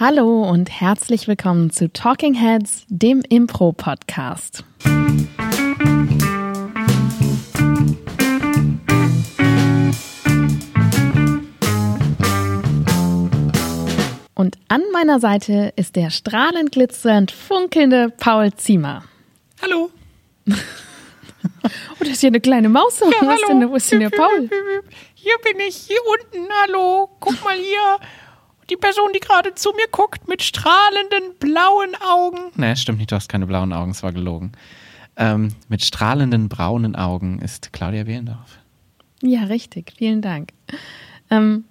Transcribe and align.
Hallo 0.00 0.48
und 0.48 0.70
herzlich 0.70 1.26
willkommen 1.26 1.72
zu 1.72 1.92
Talking 1.92 2.34
Heads, 2.34 2.84
dem 2.86 3.20
Impro-Podcast. 3.28 4.62
Und 14.36 14.56
an 14.68 14.82
meiner 14.92 15.18
Seite 15.18 15.72
ist 15.74 15.96
der 15.96 16.10
strahlend 16.10 16.70
glitzernd 16.70 17.32
funkelnde 17.32 18.12
Paul 18.16 18.52
Ziemer. 18.52 19.02
Hallo. 19.60 19.90
Oh, 22.00 22.04
da 22.04 22.10
ist 22.10 22.20
hier 22.20 22.28
eine 22.28 22.40
kleine 22.40 22.68
Maus. 22.68 23.00
Ja, 23.00 23.06
wo, 23.20 23.30
ist 23.30 23.48
denn, 23.48 23.70
wo 23.70 23.76
ist 23.76 23.92
denn 23.92 24.00
der 24.00 24.10
Paul? 24.10 24.48
Hier 25.14 25.34
bin 25.42 25.60
ich, 25.60 25.76
hier 25.76 25.98
unten, 26.06 26.48
hallo. 26.62 27.10
Guck 27.20 27.44
mal 27.44 27.56
hier. 27.56 27.98
Die 28.70 28.76
Person, 28.76 29.10
die 29.14 29.20
gerade 29.20 29.54
zu 29.54 29.70
mir 29.70 29.86
guckt, 29.90 30.28
mit 30.28 30.42
strahlenden 30.42 31.34
blauen 31.38 31.94
Augen. 32.06 32.38
Nee, 32.56 32.76
stimmt 32.76 32.98
nicht, 32.98 33.10
du 33.10 33.16
hast 33.16 33.28
keine 33.28 33.46
blauen 33.46 33.72
Augen, 33.72 33.90
es 33.92 34.02
war 34.02 34.12
gelogen. 34.12 34.52
Ähm, 35.16 35.48
mit 35.68 35.82
strahlenden 35.84 36.48
braunen 36.48 36.94
Augen 36.94 37.38
ist 37.40 37.72
Claudia 37.72 38.04
Behlendorf. 38.04 38.58
Ja, 39.22 39.44
richtig. 39.44 39.92
Vielen 39.96 40.22
Dank. 40.22 40.50
Ähm, 41.30 41.64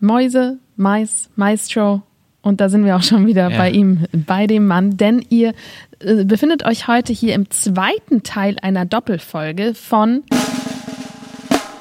Mäuse, 0.00 0.58
Mais, 0.76 1.30
Maestro. 1.36 2.02
Und 2.40 2.60
da 2.60 2.68
sind 2.68 2.84
wir 2.84 2.96
auch 2.96 3.02
schon 3.02 3.26
wieder 3.26 3.50
Ja. 3.50 3.58
bei 3.58 3.70
ihm, 3.70 4.06
bei 4.12 4.46
dem 4.46 4.66
Mann, 4.66 4.96
denn 4.96 5.24
ihr 5.28 5.52
äh, 6.00 6.24
befindet 6.24 6.64
euch 6.64 6.88
heute 6.88 7.12
hier 7.12 7.34
im 7.34 7.50
zweiten 7.50 8.22
Teil 8.22 8.56
einer 8.62 8.84
Doppelfolge 8.86 9.74
von 9.74 10.22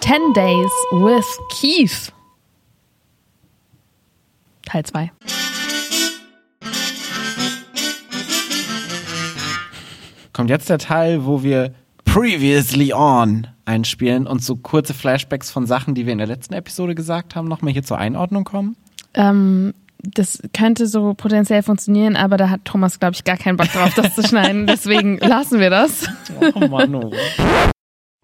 10 0.02 0.34
Days 0.36 0.72
with 0.92 1.26
Keith. 1.60 2.12
Teil 4.68 4.86
2. 4.86 5.12
Kommt 10.34 10.50
jetzt 10.50 10.70
der 10.70 10.78
Teil, 10.78 11.26
wo 11.26 11.42
wir 11.42 11.74
Previously 12.06 12.94
On 12.94 13.48
einspielen 13.66 14.28
und 14.28 14.44
so 14.44 14.56
kurze 14.56 14.94
Flashbacks 14.94 15.50
von 15.50 15.66
Sachen, 15.66 15.96
die 15.96 16.06
wir 16.06 16.12
in 16.12 16.20
der 16.20 16.28
letzten 16.28 16.54
Episode 16.54 16.96
gesagt 16.96 17.36
haben, 17.36 17.48
nochmal 17.48 17.74
hier 17.74 17.84
zur 17.84 17.98
Einordnung 17.98 18.44
kommen. 18.44 18.76
Ähm, 19.14 19.74
das 20.00 20.42
könnte 20.54 20.86
so 20.86 21.14
potenziell 21.16 21.64
funktionieren, 21.64 22.16
aber 22.16 22.38
da 22.38 22.50
hat 22.50 22.66
Thomas, 22.66 23.00
glaube 23.00 23.16
ich, 23.16 23.24
gar 23.24 23.38
keinen 23.38 23.58
Bock 23.58 23.72
drauf, 23.72 23.94
das 23.96 24.16
zu 24.16 24.24
schneiden. 24.24 24.68
Deswegen 24.68 25.18
lassen 25.18 25.60
wir 25.60 25.70
das. 25.70 26.08
Oh 26.54 26.68
Mann, 26.68 26.94
oh. 26.96 27.12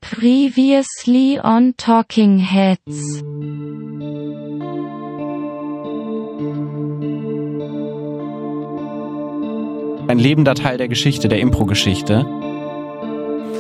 Previously 0.02 1.40
on 1.42 1.74
Talking 1.78 2.38
Heads. 2.38 3.24
Ein 10.14 10.20
lebender 10.20 10.54
Teil 10.54 10.78
der 10.78 10.88
Geschichte, 10.88 11.28
der 11.28 11.40
Impro-Geschichte. 11.40 12.26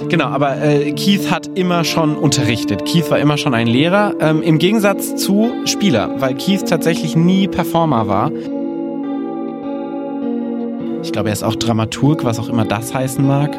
Genau, 0.09 0.25
aber 0.25 0.61
äh, 0.61 0.91
Keith 0.91 1.31
hat 1.31 1.49
immer 1.55 1.83
schon 1.83 2.15
unterrichtet. 2.15 2.85
Keith 2.85 3.09
war 3.09 3.17
immer 3.17 3.37
schon 3.37 3.55
ein 3.55 3.65
Lehrer, 3.65 4.13
ähm, 4.19 4.43
im 4.43 4.59
Gegensatz 4.59 5.15
zu 5.15 5.51
Spieler, 5.65 6.13
weil 6.19 6.35
Keith 6.35 6.67
tatsächlich 6.67 7.15
nie 7.15 7.47
Performer 7.47 8.07
war. 8.07 8.31
Ich 11.01 11.11
glaube, 11.11 11.29
er 11.29 11.33
ist 11.33 11.43
auch 11.43 11.55
Dramaturg, 11.55 12.23
was 12.23 12.37
auch 12.37 12.49
immer 12.49 12.65
das 12.65 12.93
heißen 12.93 13.25
mag. 13.25 13.57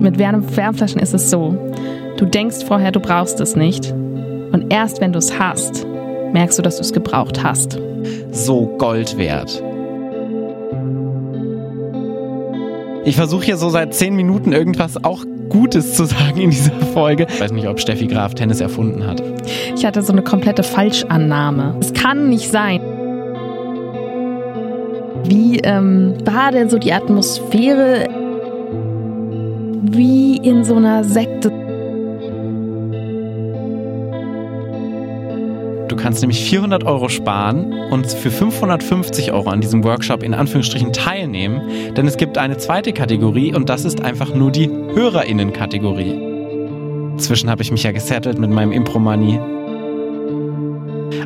Mit 0.00 0.18
Wärmflaschen 0.18 1.00
ist 1.00 1.14
es 1.14 1.30
so. 1.30 1.56
Du 2.18 2.26
denkst 2.26 2.64
vorher, 2.66 2.92
du 2.92 3.00
brauchst 3.00 3.40
es 3.40 3.56
nicht. 3.56 3.92
Und 3.92 4.66
erst 4.70 5.00
wenn 5.00 5.12
du 5.12 5.18
es 5.18 5.38
hast, 5.38 5.86
merkst 6.34 6.58
du, 6.58 6.62
dass 6.62 6.76
du 6.76 6.82
es 6.82 6.92
gebraucht 6.92 7.42
hast. 7.42 7.78
So 8.34 8.66
Gold 8.78 9.16
wert. 9.16 9.62
Ich 13.04 13.14
versuche 13.14 13.44
hier 13.44 13.56
so 13.56 13.68
seit 13.68 13.94
zehn 13.94 14.16
Minuten 14.16 14.52
irgendwas 14.52 15.04
auch 15.04 15.24
Gutes 15.48 15.94
zu 15.94 16.04
sagen 16.04 16.40
in 16.40 16.50
dieser 16.50 16.72
Folge. 16.92 17.28
Ich 17.28 17.40
weiß 17.40 17.52
nicht, 17.52 17.68
ob 17.68 17.78
Steffi 17.78 18.08
Graf 18.08 18.34
Tennis 18.34 18.60
erfunden 18.60 19.06
hat. 19.06 19.22
Ich 19.76 19.86
hatte 19.86 20.02
so 20.02 20.12
eine 20.12 20.22
komplette 20.22 20.64
Falschannahme. 20.64 21.76
Es 21.78 21.92
kann 21.92 22.28
nicht 22.28 22.50
sein. 22.50 22.80
Wie 25.26 25.60
ähm, 25.60 26.14
war 26.24 26.50
denn 26.50 26.68
so 26.68 26.78
die 26.78 26.92
Atmosphäre 26.92 28.08
wie 29.82 30.38
in 30.38 30.64
so 30.64 30.74
einer 30.74 31.04
Sekte? 31.04 31.33
Du 35.94 36.02
kannst 36.02 36.22
nämlich 36.22 36.42
400 36.42 36.82
Euro 36.82 37.08
sparen 37.08 37.72
und 37.92 38.08
für 38.08 38.32
550 38.32 39.30
Euro 39.30 39.48
an 39.48 39.60
diesem 39.60 39.84
Workshop 39.84 40.24
in 40.24 40.34
Anführungsstrichen 40.34 40.92
teilnehmen, 40.92 41.94
denn 41.96 42.08
es 42.08 42.16
gibt 42.16 42.36
eine 42.36 42.56
zweite 42.56 42.92
Kategorie 42.92 43.54
und 43.54 43.68
das 43.68 43.84
ist 43.84 44.02
einfach 44.02 44.34
nur 44.34 44.50
die 44.50 44.68
HörerInnen-Kategorie. 44.68 46.20
Inzwischen 47.12 47.48
habe 47.48 47.62
ich 47.62 47.70
mich 47.70 47.84
ja 47.84 47.92
gesettelt 47.92 48.40
mit 48.40 48.50
meinem 48.50 48.72
Impro-Money. 48.72 49.38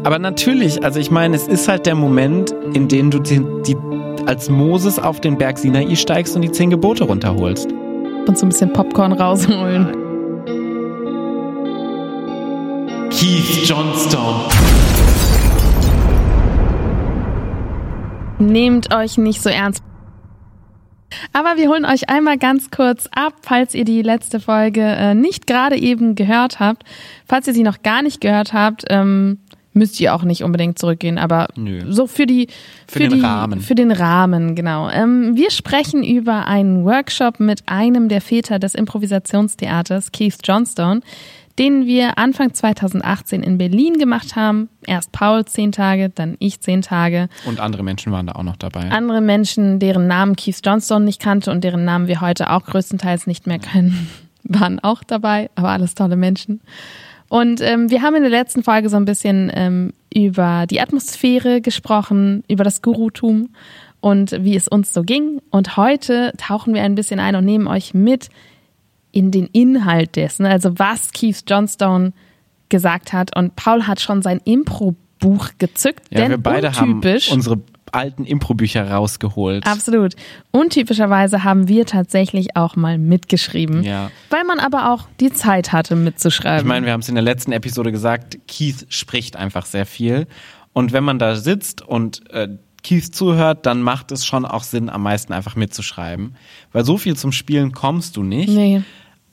Aber 0.04 0.18
natürlich, 0.18 0.84
also 0.84 1.00
ich 1.00 1.10
meine, 1.10 1.34
es 1.34 1.48
ist 1.48 1.66
halt 1.66 1.86
der 1.86 1.94
Moment, 1.94 2.54
in 2.74 2.88
dem 2.88 3.10
du 3.10 3.20
die, 3.20 3.40
die 3.66 3.76
als 4.26 4.50
Moses 4.50 4.98
auf 4.98 5.22
den 5.22 5.38
Berg 5.38 5.56
Sinai 5.56 5.96
steigst 5.96 6.36
und 6.36 6.42
die 6.42 6.52
zehn 6.52 6.68
Gebote 6.68 7.04
runterholst. 7.04 7.72
Und 8.26 8.36
so 8.36 8.44
ein 8.44 8.50
bisschen 8.50 8.70
Popcorn 8.74 9.14
rausholen. 9.14 10.07
Keith 13.18 13.68
Johnstone. 13.68 14.44
Nehmt 18.38 18.94
euch 18.94 19.18
nicht 19.18 19.42
so 19.42 19.50
ernst. 19.50 19.82
Aber 21.32 21.56
wir 21.56 21.68
holen 21.68 21.84
euch 21.84 22.08
einmal 22.08 22.38
ganz 22.38 22.70
kurz 22.70 23.08
ab, 23.10 23.32
falls 23.42 23.74
ihr 23.74 23.84
die 23.84 24.02
letzte 24.02 24.38
Folge 24.38 24.82
äh, 24.82 25.16
nicht 25.16 25.48
gerade 25.48 25.76
eben 25.76 26.14
gehört 26.14 26.60
habt. 26.60 26.84
Falls 27.26 27.48
ihr 27.48 27.54
sie 27.54 27.64
noch 27.64 27.82
gar 27.82 28.02
nicht 28.02 28.20
gehört 28.20 28.52
habt, 28.52 28.84
ähm, 28.88 29.38
müsst 29.72 30.00
ihr 30.00 30.14
auch 30.14 30.22
nicht 30.22 30.44
unbedingt 30.44 30.78
zurückgehen, 30.78 31.18
aber 31.18 31.48
Nö. 31.56 31.90
so 31.90 32.06
für 32.06 32.26
die 32.26 32.46
Für 32.86 33.00
den 33.00 33.14
die, 33.14 33.20
Rahmen. 33.20 33.60
Für 33.60 33.74
den 33.74 33.90
Rahmen, 33.90 34.54
genau. 34.54 34.90
Ähm, 34.90 35.34
wir 35.34 35.50
sprechen 35.50 36.04
über 36.04 36.46
einen 36.46 36.84
Workshop 36.84 37.40
mit 37.40 37.64
einem 37.66 38.08
der 38.08 38.20
Väter 38.20 38.60
des 38.60 38.76
Improvisationstheaters, 38.76 40.12
Keith 40.12 40.38
Johnstone, 40.44 41.00
den 41.58 41.86
wir 41.86 42.18
Anfang 42.18 42.54
2018 42.54 43.42
in 43.42 43.58
Berlin 43.58 43.98
gemacht 43.98 44.36
haben. 44.36 44.68
Erst 44.86 45.12
Paul 45.12 45.44
zehn 45.44 45.72
Tage, 45.72 46.10
dann 46.10 46.36
ich 46.38 46.60
zehn 46.60 46.82
Tage 46.82 47.28
Und 47.46 47.60
andere 47.60 47.82
Menschen 47.82 48.12
waren 48.12 48.26
da 48.26 48.34
auch 48.34 48.44
noch 48.44 48.56
dabei. 48.56 48.90
andere 48.90 49.20
Menschen, 49.20 49.80
deren 49.80 50.06
Namen 50.06 50.36
Keith 50.36 50.60
Johnstone 50.64 51.04
nicht 51.04 51.20
kannte 51.20 51.50
und 51.50 51.64
deren 51.64 51.84
Namen 51.84 52.06
wir 52.06 52.20
heute 52.20 52.50
auch 52.50 52.64
größtenteils 52.64 53.26
nicht 53.26 53.46
mehr 53.46 53.58
können, 53.58 54.08
waren 54.44 54.78
auch 54.80 55.02
dabei, 55.02 55.50
aber 55.56 55.70
alles 55.70 55.94
tolle 55.94 56.16
Menschen. 56.16 56.60
Und 57.28 57.60
ähm, 57.60 57.90
wir 57.90 58.02
haben 58.02 58.14
in 58.14 58.22
der 58.22 58.30
letzten 58.30 58.62
Folge 58.62 58.88
so 58.88 58.96
ein 58.96 59.04
bisschen 59.04 59.50
ähm, 59.54 59.92
über 60.14 60.64
die 60.66 60.80
Atmosphäre 60.80 61.60
gesprochen, 61.60 62.42
über 62.48 62.64
das 62.64 62.80
Gurutum 62.80 63.50
und 64.00 64.32
wie 64.44 64.56
es 64.56 64.68
uns 64.68 64.94
so 64.94 65.02
ging. 65.02 65.42
Und 65.50 65.76
heute 65.76 66.32
tauchen 66.38 66.72
wir 66.72 66.82
ein 66.82 66.94
bisschen 66.94 67.20
ein 67.20 67.36
und 67.36 67.44
nehmen 67.44 67.66
euch 67.66 67.92
mit 67.92 68.30
in 69.12 69.30
den 69.30 69.46
Inhalt 69.46 70.16
dessen, 70.16 70.46
also 70.46 70.78
was 70.78 71.12
Keith 71.12 71.42
Johnstone 71.48 72.12
gesagt 72.68 73.12
hat. 73.12 73.36
Und 73.36 73.56
Paul 73.56 73.86
hat 73.86 74.00
schon 74.00 74.22
sein 74.22 74.40
Impro-Buch 74.44 75.50
gezückt, 75.58 76.02
ja, 76.10 76.20
denn 76.20 76.30
wir 76.30 76.38
beide 76.38 76.68
untypisch, 76.68 77.30
haben 77.30 77.36
unsere 77.36 77.60
alten 77.92 78.24
Impro-Bücher 78.24 78.90
rausgeholt. 78.90 79.66
Absolut. 79.66 80.14
Untypischerweise 80.50 81.44
haben 81.44 81.68
wir 81.68 81.86
tatsächlich 81.86 82.56
auch 82.56 82.76
mal 82.76 82.98
mitgeschrieben. 82.98 83.82
Ja. 83.82 84.10
Weil 84.30 84.44
man 84.44 84.60
aber 84.60 84.92
auch 84.92 85.08
die 85.20 85.32
Zeit 85.32 85.72
hatte 85.72 85.96
mitzuschreiben. 85.96 86.60
Ich 86.60 86.68
meine, 86.68 86.86
wir 86.86 86.92
haben 86.92 87.00
es 87.00 87.08
in 87.08 87.14
der 87.14 87.24
letzten 87.24 87.52
Episode 87.52 87.92
gesagt, 87.92 88.38
Keith 88.46 88.86
spricht 88.88 89.36
einfach 89.36 89.66
sehr 89.66 89.86
viel. 89.86 90.26
Und 90.72 90.92
wenn 90.92 91.04
man 91.04 91.18
da 91.18 91.34
sitzt 91.34 91.82
und 91.82 92.30
äh, 92.30 92.48
Keith 92.88 93.14
zuhört, 93.14 93.66
dann 93.66 93.82
macht 93.82 94.12
es 94.12 94.24
schon 94.24 94.44
auch 94.44 94.62
Sinn, 94.62 94.88
am 94.88 95.02
meisten 95.02 95.32
einfach 95.32 95.56
mitzuschreiben. 95.56 96.34
Weil 96.72 96.84
so 96.84 96.96
viel 96.98 97.16
zum 97.16 97.32
Spielen 97.32 97.72
kommst 97.72 98.16
du 98.16 98.22
nicht. 98.22 98.48
nee. 98.48 98.82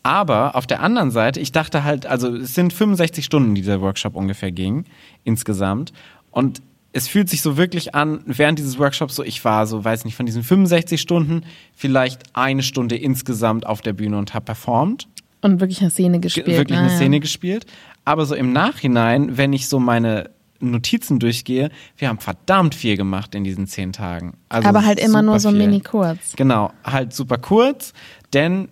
Aber 0.03 0.55
auf 0.55 0.67
der 0.67 0.81
anderen 0.83 1.09
Seite, 1.09 1.39
ich 1.39 1.51
dachte 1.51 1.83
halt, 1.83 2.05
also 2.05 2.31
es 2.35 2.53
sind 2.53 2.73
65 2.73 3.25
Stunden, 3.25 3.55
die 3.55 3.63
der 3.63 3.81
Workshop 3.81 4.15
ungefähr 4.15 4.51
ging, 4.51 4.85
insgesamt. 5.23 5.93
Und 6.29 6.61
es 6.93 7.07
fühlt 7.07 7.27
sich 7.27 7.41
so 7.41 7.57
wirklich 7.57 7.95
an, 7.95 8.21
während 8.27 8.59
dieses 8.59 8.77
Workshops 8.77 9.15
so, 9.15 9.23
ich 9.23 9.43
war 9.43 9.65
so, 9.65 9.83
weiß 9.83 10.05
nicht, 10.05 10.15
von 10.15 10.27
diesen 10.27 10.43
65 10.43 11.01
Stunden 11.01 11.41
vielleicht 11.75 12.21
eine 12.33 12.61
Stunde 12.61 12.95
insgesamt 12.97 13.65
auf 13.65 13.81
der 13.81 13.93
Bühne 13.93 14.19
und 14.19 14.35
habe 14.35 14.45
performt 14.45 15.07
Und 15.41 15.59
wirklich 15.59 15.81
eine 15.81 15.89
Szene 15.89 16.19
gespielt. 16.19 16.45
ge- 16.45 16.57
wirklich 16.57 16.77
Ah, 16.77 16.81
eine 16.83 16.91
ja. 16.91 16.95
Szene 16.97 17.19
gespielt. 17.19 17.65
Aber 18.05 18.27
so 18.27 18.35
im 18.35 18.53
Nachhinein, 18.53 19.37
wenn 19.37 19.53
ich 19.53 19.67
so 19.67 19.79
meine 19.79 20.29
Notizen 20.71 21.19
durchgehe, 21.19 21.69
wir 21.97 22.09
haben 22.09 22.19
verdammt 22.19 22.75
viel 22.75 22.97
gemacht 22.97 23.35
in 23.35 23.43
diesen 23.43 23.67
zehn 23.67 23.93
Tagen. 23.93 24.37
Also 24.49 24.67
aber 24.67 24.85
halt 24.85 24.99
immer 24.99 25.21
nur 25.21 25.39
so 25.39 25.49
viel. 25.49 25.57
mini 25.59 25.81
kurz. 25.81 26.33
Genau, 26.35 26.71
halt 26.83 27.13
super 27.13 27.37
kurz, 27.37 27.93
denn 28.33 28.69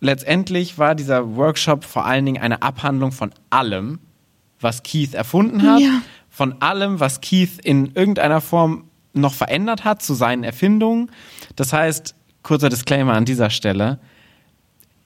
letztendlich 0.00 0.78
war 0.78 0.94
dieser 0.94 1.36
Workshop 1.36 1.84
vor 1.84 2.04
allen 2.06 2.24
Dingen 2.26 2.42
eine 2.42 2.62
Abhandlung 2.62 3.12
von 3.12 3.30
allem, 3.50 3.98
was 4.60 4.82
Keith 4.82 5.14
erfunden 5.14 5.62
hat, 5.62 5.80
Ja. 5.80 6.02
von 6.30 6.60
allem, 6.60 7.00
was 7.00 7.20
Keith 7.20 7.58
in 7.62 7.92
irgendeiner 7.94 8.40
Form 8.40 8.84
noch 9.12 9.32
verändert 9.34 9.84
hat 9.84 10.02
zu 10.02 10.14
seinen 10.14 10.44
Erfindungen. 10.44 11.10
Das 11.56 11.72
heißt, 11.72 12.14
kurzer 12.42 12.68
Disclaimer 12.68 13.14
an 13.14 13.24
dieser 13.24 13.50
Stelle, 13.50 13.98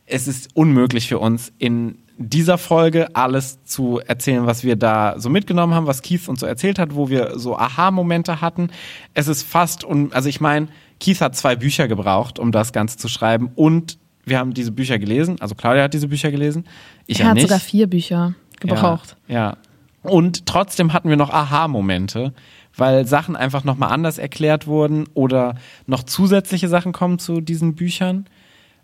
es 0.07 0.27
ist 0.27 0.49
unmöglich 0.55 1.07
für 1.09 1.19
uns 1.21 1.53
in 1.59 1.99
dieser 2.23 2.59
Folge 2.59 3.17
alles 3.17 3.65
zu 3.65 3.99
erzählen, 3.99 4.45
was 4.47 4.63
wir 4.63 4.77
da 4.77 5.15
so 5.19 5.31
mitgenommen 5.31 5.75
haben, 5.75 5.87
was 5.87 6.03
Keith 6.03 6.29
uns 6.29 6.41
so 6.41 6.47
erzählt 6.47 6.79
hat, 6.79 6.95
wo 6.95 7.09
wir 7.09 7.39
so 7.39 7.57
Aha-Momente 7.57 8.43
hatten. 8.43 8.69
Es 9.15 9.27
ist 9.27 9.43
fast, 9.43 9.85
un 9.85 10.13
also 10.13 10.29
ich 10.29 10.39
meine, 10.41 10.69
Keith 11.01 11.23
hat 11.23 11.35
zwei 11.35 11.57
Bücher 11.57 11.89
gebraucht, 11.89 12.39
um 12.39 12.53
das 12.53 12.75
Ganze 12.75 12.99
zu 12.99 13.09
schreiben 13.09 13.51
und 13.55 13.99
wir 14.27 14.39
haben 14.39 14.53
diese 14.53 14.71
Bücher 14.71 14.99
gelesen, 14.99 15.41
also 15.41 15.55
Claudia 15.55 15.85
hat 15.85 15.95
diese 15.95 16.09
Bücher 16.09 16.31
gelesen, 16.31 16.67
ich 17.07 17.19
Er 17.19 17.25
ja 17.25 17.29
hat 17.31 17.35
nicht. 17.37 17.45
sogar 17.45 17.59
vier 17.59 17.87
Bücher 17.87 18.35
gebraucht. 18.61 19.17
Ja, 19.27 19.35
ja. 19.35 19.57
Und 20.03 20.45
trotzdem 20.45 20.93
hatten 20.93 21.09
wir 21.09 21.17
noch 21.17 21.31
Aha-Momente, 21.31 22.35
weil 22.77 23.07
Sachen 23.07 23.35
einfach 23.35 23.65
nochmal 23.65 23.93
anders 23.93 24.19
erklärt 24.19 24.67
wurden 24.67 25.07
oder 25.15 25.55
noch 25.87 26.03
zusätzliche 26.03 26.69
Sachen 26.69 26.93
kommen 26.93 27.19
zu 27.19 27.41
diesen 27.41 27.75
Büchern. 27.75 28.27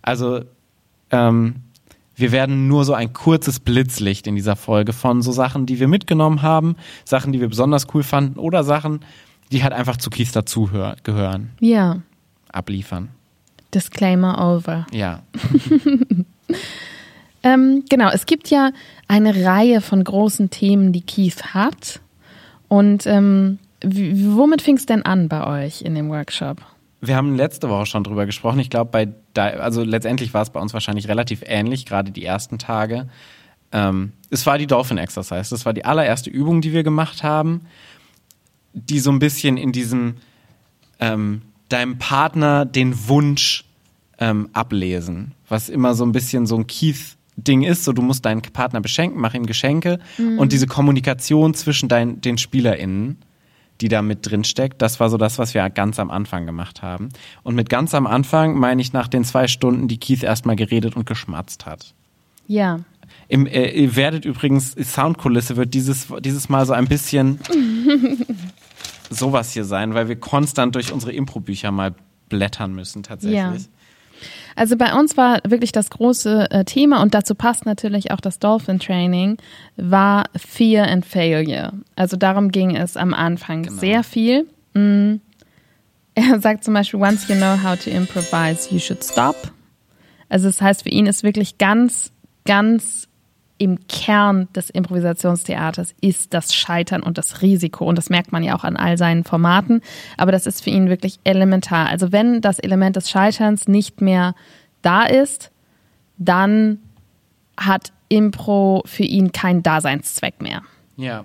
Also, 0.01 0.41
ähm, 1.11 1.57
wir 2.17 2.33
werden 2.33 2.67
nur 2.67 2.85
so 2.85 2.95
ein 2.95 3.13
kurzes 3.13 3.61
Blitzlicht 3.61 4.27
in 4.27 4.35
dieser 4.35 4.57
Folge 4.57 4.93
von 4.93 5.23
so 5.23 5.33
Sachen, 5.33 5.67
die 5.67 5.79
wir 5.81 5.87
mitgenommen 5.89 6.43
haben, 6.43 6.77
Sachen, 7.05 7.33
die 7.33 7.41
wir 7.41 7.49
besonders 7.49 7.87
cool 7.95 8.03
fanden 8.03 8.39
oder 8.39 8.65
Sachen, 8.65 9.01
die 9.53 9.63
halt 9.63 9.73
einfach 9.75 9.97
zu 9.99 10.11
Keith 10.11 10.35
dazu 10.35 10.71
hör- 10.73 10.97
gehören, 11.05 11.51
Ja. 11.61 12.01
abliefern. 12.51 13.09
Disclaimer 13.75 14.55
over. 14.57 14.87
Ja. 14.93 15.23
Ähm, 17.43 17.85
genau, 17.89 18.11
es 18.11 18.27
gibt 18.27 18.51
ja 18.51 18.71
eine 19.09 19.45
Reihe 19.45 19.81
von 19.81 20.03
großen 20.03 20.51
Themen, 20.51 20.93
die 20.93 21.03
Keith 21.03 21.55
hat. 21.55 22.01
Und 22.69 23.07
ähm, 23.07 23.59
womit 23.85 24.63
fing 24.63 24.77
es 24.77 24.87
denn 24.87 25.03
an 25.05 25.29
bei 25.29 25.65
euch 25.65 25.83
in 25.83 25.95
dem 25.95 26.09
Workshop? 26.09 26.57
Wir 27.01 27.17
haben 27.17 27.37
letzte 27.37 27.69
Woche 27.69 27.87
schon 27.87 28.05
drüber 28.05 28.27
gesprochen. 28.27 28.59
Ich 28.59 28.71
glaube, 28.71 28.91
bei 28.91 29.09
also 29.59 29.83
letztendlich 29.83 30.33
war 30.33 30.43
es 30.43 30.51
bei 30.51 30.61
uns 30.61 30.73
wahrscheinlich 30.73 31.09
relativ 31.09 31.43
ähnlich, 31.45 31.85
gerade 31.85 32.11
die 32.11 32.25
ersten 32.25 32.59
Tage. 32.59 33.09
Ähm, 33.73 34.13
es 34.31 34.47
war 34.47 34.59
die 34.59 34.67
Dolphin 34.67 34.99
Exercise. 34.99 35.51
Das 35.51 35.67
war 35.67 35.73
die 35.73 35.85
allererste 35.85 36.31
Übung, 36.31 36.61
die 36.61 36.73
wir 36.73 36.83
gemacht 36.83 37.23
haben, 37.23 37.63
die 38.73 38.99
so 38.99 39.11
ein 39.11 39.19
bisschen 39.19 39.57
in 39.57 39.73
diesem 39.73 40.17
ähm, 40.99 41.43
deinem 41.69 41.99
Partner 41.99 42.65
den 42.65 43.09
Wunsch 43.09 43.65
ähm, 44.19 44.49
ablesen, 44.53 45.33
was 45.49 45.69
immer 45.69 45.95
so 45.95 46.05
ein 46.05 46.13
bisschen 46.13 46.47
so 46.47 46.57
ein 46.57 46.67
Keith-Ding 46.67 47.63
ist. 47.63 47.85
So, 47.85 47.93
du 47.93 48.03
musst 48.03 48.25
deinen 48.25 48.41
Partner 48.41 48.81
beschenken, 48.81 49.21
mach 49.21 49.35
ihm 49.35 49.47
Geschenke 49.47 49.99
und 50.39 50.53
diese 50.53 50.67
Kommunikation 50.67 51.53
zwischen 51.55 51.89
dein, 51.89 52.21
den 52.21 52.39
SpielerInnen 52.39 53.19
die 53.81 53.89
da 53.89 54.03
mit 54.03 54.31
drin 54.31 54.45
steckt. 54.45 54.83
Das 54.83 55.01
war 55.01 55.11
so 55.11 55.17
das, 55.17 55.39
was 55.39 55.55
wir 55.55 55.69
ganz 55.71 55.99
am 55.99 56.11
Anfang 56.11 56.47
gemacht 56.47 56.83
haben. 56.83 57.09
Und 57.43 57.55
mit 57.55 57.69
ganz 57.69 57.95
am 57.95 58.07
Anfang 58.07 58.59
meine 58.59 58.81
ich 58.81 58.93
nach 58.93 59.09
den 59.09 59.25
zwei 59.25 59.49
Stunden, 59.49 59.89
die 59.89 59.99
Keith 59.99 60.23
erstmal 60.23 60.57
geredet 60.57 60.97
und 60.97 61.07
geschmatzt 61.07 61.67
hat. 61.67 61.95
Ja. 62.47 62.81
Im, 63.29 63.47
äh, 63.47 63.71
ihr 63.71 63.97
werdet 63.97 64.25
übrigens, 64.25 64.73
Soundkulisse 64.73 65.57
wird 65.57 65.75
dieses, 65.75 66.09
dieses 66.21 66.49
Mal 66.49 66.65
so 66.67 66.73
ein 66.73 66.87
bisschen 66.87 67.41
sowas 69.11 69.53
hier 69.53 69.65
sein, 69.65 69.95
weil 69.95 70.09
wir 70.09 70.17
konstant 70.17 70.75
durch 70.75 70.93
unsere 70.93 71.13
Impro-Bücher 71.13 71.71
mal 71.71 71.95
blättern 72.29 72.75
müssen 72.75 73.03
tatsächlich. 73.03 73.39
Ja. 73.39 73.55
Also 74.57 74.77
bei 74.77 74.95
uns 74.95 75.17
war 75.19 75.41
wirklich 75.47 75.71
das 75.71 75.91
große 75.91 76.51
äh, 76.51 76.65
Thema 76.65 77.03
und 77.03 77.13
dazu 77.15 77.35
passt 77.35 77.67
natürlich 77.67 78.11
auch 78.11 78.21
das 78.21 78.39
Dolphin 78.39 78.81
Training, 78.81 79.37
war 79.77 80.25
Fear 80.35 80.89
and 80.89 81.05
Failure. 81.05 81.75
Also 81.95 82.17
darum 82.17 82.51
ging 82.51 82.75
es 82.75 82.97
am 82.97 83.13
Anfang 83.15 83.65
Genau. 83.65 83.77
sehr 83.79 84.03
viel. 84.03 84.47
Mm. 84.75 85.17
Er 86.19 86.41
sagt 86.41 86.65
zum 86.65 86.73
Beispiel, 86.73 86.99
once 86.99 87.29
you 87.29 87.35
know 87.37 87.63
how 87.63 87.79
to 87.79 87.91
improvise, 87.91 88.73
you 88.73 88.79
should 88.79 89.05
stop. 89.05 89.37
Also 90.31 90.47
das 90.49 90.63
heißt, 90.63 90.85
für 90.85 90.89
ihn 90.89 91.05
ist 91.05 91.23
wirklich 91.23 91.59
ganz, 91.59 92.11
ganz 92.47 93.06
im 93.59 93.87
Kern 93.89 94.49
des 94.55 94.71
Improvisationstheaters 94.71 95.95
ist 96.01 96.35
das 96.35 96.55
Scheitern 96.55 97.03
und 97.03 97.19
das 97.19 97.43
Risiko. 97.43 97.87
Und 97.87 97.97
das 97.97 98.11
merkt 98.11 98.33
man 98.33 98.43
ja 98.43 98.57
auch 98.57 98.65
an 98.65 98.77
all 98.77 98.99
seinen 98.99 99.25
Formaten. 99.25 99.81
Aber 100.17 100.33
das 100.33 100.47
ist 100.47 100.63
für 100.63 100.71
ihn 100.71 100.89
wirklich 100.89 101.19
elementar. 101.25 101.89
Also 101.89 102.13
wenn 102.13 102.41
das 102.41 102.59
Element 102.59 102.97
des 102.97 103.11
Scheiterns 103.11 103.67
nicht 103.67 104.01
mehr 104.01 104.35
da 104.83 105.05
ist, 105.05 105.51
dann 106.19 106.79
hat 107.57 107.93
Impro 108.09 108.83
für 108.87 109.05
ihn 109.05 109.33
keinen 109.33 109.63
Daseinszweck 109.63 110.41
mehr. 110.41 110.63
Ja, 110.97 111.25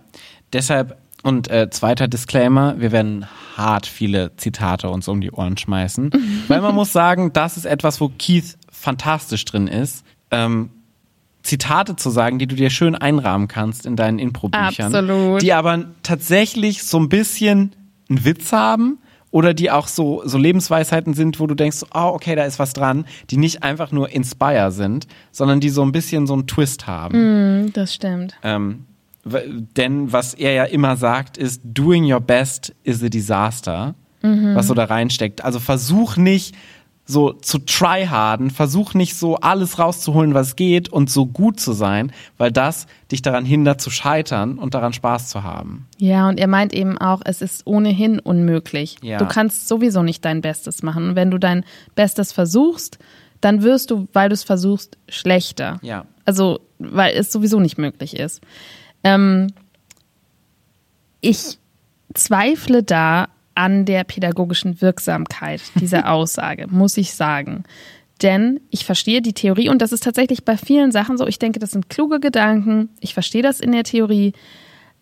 deshalb 0.54 0.98
und 1.24 1.52
äh, 1.52 1.70
zweiter 1.70 2.08
Disclaimer, 2.08 2.80
wir 2.80 2.92
werden 2.92 3.28
hart 3.56 3.86
viele 3.86 4.36
Zitate 4.38 4.90
uns 4.90 5.08
um 5.08 5.22
die 5.22 5.32
Ohren 5.32 5.58
schmeißen, 5.58 6.12
weil 6.48 6.62
man 6.62 6.74
muss 6.74 6.92
sagen, 6.92 7.32
das 7.34 7.58
ist 7.58 7.66
etwas, 7.66 8.02
wo 8.02 8.10
Keith 8.18 8.58
fantastisch 8.72 9.46
drin 9.46 9.68
ist. 9.68 10.04
Ähm, 10.32 10.72
Zitate 11.44 11.96
zu 11.96 12.10
sagen, 12.10 12.40
die 12.40 12.48
du 12.48 12.56
dir 12.56 12.70
schön 12.70 12.96
einrahmen 12.96 13.48
kannst 13.48 13.86
in 13.86 13.96
deinen 13.96 14.20
Impro-Büchern. 14.20 14.94
Absolut. 14.94 15.42
Die 15.42 15.54
aber 15.54 15.86
tatsächlich 16.04 16.84
so 16.84 17.00
ein 17.00 17.10
bisschen 17.10 17.74
einen 18.10 18.26
Witz 18.26 18.52
haben 18.52 19.00
oder 19.32 19.54
die 19.54 19.72
auch 19.72 19.88
so, 19.88 20.22
so 20.26 20.38
Lebensweisheiten 20.38 21.14
sind, 21.14 21.40
wo 21.40 21.48
du 21.48 21.56
denkst, 21.56 21.84
oh, 21.94 22.12
okay, 22.14 22.36
da 22.36 22.44
ist 22.44 22.60
was 22.60 22.74
dran, 22.74 23.06
die 23.30 23.38
nicht 23.38 23.64
einfach 23.64 23.92
nur 23.92 24.10
inspire 24.10 24.72
sind, 24.72 25.08
sondern 25.32 25.60
die 25.60 25.70
so 25.70 25.82
ein 25.82 25.92
bisschen 25.92 26.28
so 26.28 26.34
einen 26.34 26.48
Twist 26.48 26.86
haben. 26.86 27.72
Das 27.74 27.94
stimmt. 27.94 28.36
Ähm, 28.44 28.86
denn 29.24 30.12
was 30.12 30.34
er 30.34 30.54
ja 30.54 30.64
immer 30.66 30.98
sagt, 30.98 31.38
ist, 31.38 31.62
doing 31.64 32.12
your 32.12 32.20
best 32.20 32.76
is 32.84 33.04
a 33.04 33.10
disaster, 33.10 33.96
was 34.22 34.68
so 34.68 34.76
da 34.76 34.84
reinsteckt. 34.84 35.44
Also 35.44 35.60
versuch 35.60 36.16
nicht 36.16 36.56
so 37.06 37.34
zu 37.34 37.60
tryharden, 37.60 38.50
versuch 38.50 38.94
nicht 38.94 39.16
so 39.16 39.36
alles 39.38 39.80
rauszuholen, 39.80 40.34
was 40.34 40.56
geht 40.56 40.90
und 40.90 41.10
so 41.10 41.26
gut 41.26 41.60
zu 41.60 41.74
sein, 41.74 42.12
weil 42.38 42.52
das 42.52 42.88
dich 43.12 43.22
daran 43.22 43.46
hindert 43.46 43.82
zu 43.82 43.90
scheitern 43.90 44.58
und 44.58 44.74
daran 44.74 44.94
Spaß 44.94 45.30
zu 45.30 45.44
haben. 45.44 45.88
Ja, 45.98 46.30
und 46.30 46.40
er 46.40 46.48
meint 46.48 46.74
eben 46.74 46.98
auch, 46.98 47.22
es 47.26 47.42
ist 47.42 47.66
ohnehin 47.66 48.20
unmöglich. 48.20 48.98
Ja. 49.02 49.18
Du 49.18 49.26
kannst 49.26 49.68
sowieso 49.68 50.04
nicht 50.04 50.24
dein 50.24 50.42
Bestes 50.42 50.84
machen. 50.84 51.10
Und 51.10 51.16
wenn 51.16 51.32
du 51.32 51.38
dein 51.38 51.66
Bestes 51.96 52.32
versuchst, 52.32 52.98
dann 53.42 53.64
wirst 53.64 53.92
du, 53.92 54.08
weil 54.14 54.30
du 54.30 54.34
es 54.34 54.44
versuchst, 54.44 54.98
schlechter. 55.10 55.80
Ja. 55.82 56.06
Also, 56.26 56.62
weil 56.80 57.16
es 57.16 57.32
sowieso 57.32 57.60
nicht 57.60 57.78
möglich 57.78 58.16
ist. 58.16 58.42
Ähm, 59.04 59.48
ich 61.20 61.58
zweifle 62.14 62.84
da 62.84 63.30
an 63.56 63.86
der 63.86 64.04
pädagogischen 64.04 64.82
Wirksamkeit 64.82 65.62
dieser 65.76 66.10
Aussage, 66.12 66.68
muss 66.70 66.98
ich 66.98 67.14
sagen. 67.14 67.64
Denn 68.22 68.60
ich 68.70 68.86
verstehe 68.86 69.22
die 69.22 69.34
Theorie 69.34 69.70
und 69.70 69.82
das 69.82 69.92
ist 69.92 70.04
tatsächlich 70.04 70.46
bei 70.46 70.56
vielen 70.58 70.92
Sachen 70.92 71.18
so. 71.18 71.26
Ich 71.28 71.40
denke, 71.40 71.60
das 71.60 71.72
sind 71.72 71.90
kluge 71.90 72.20
Gedanken. 72.20 72.90
Ich 73.00 73.14
verstehe 73.14 73.42
das 73.42 73.60
in 73.60 73.72
der 73.72 73.84
Theorie. 73.84 74.34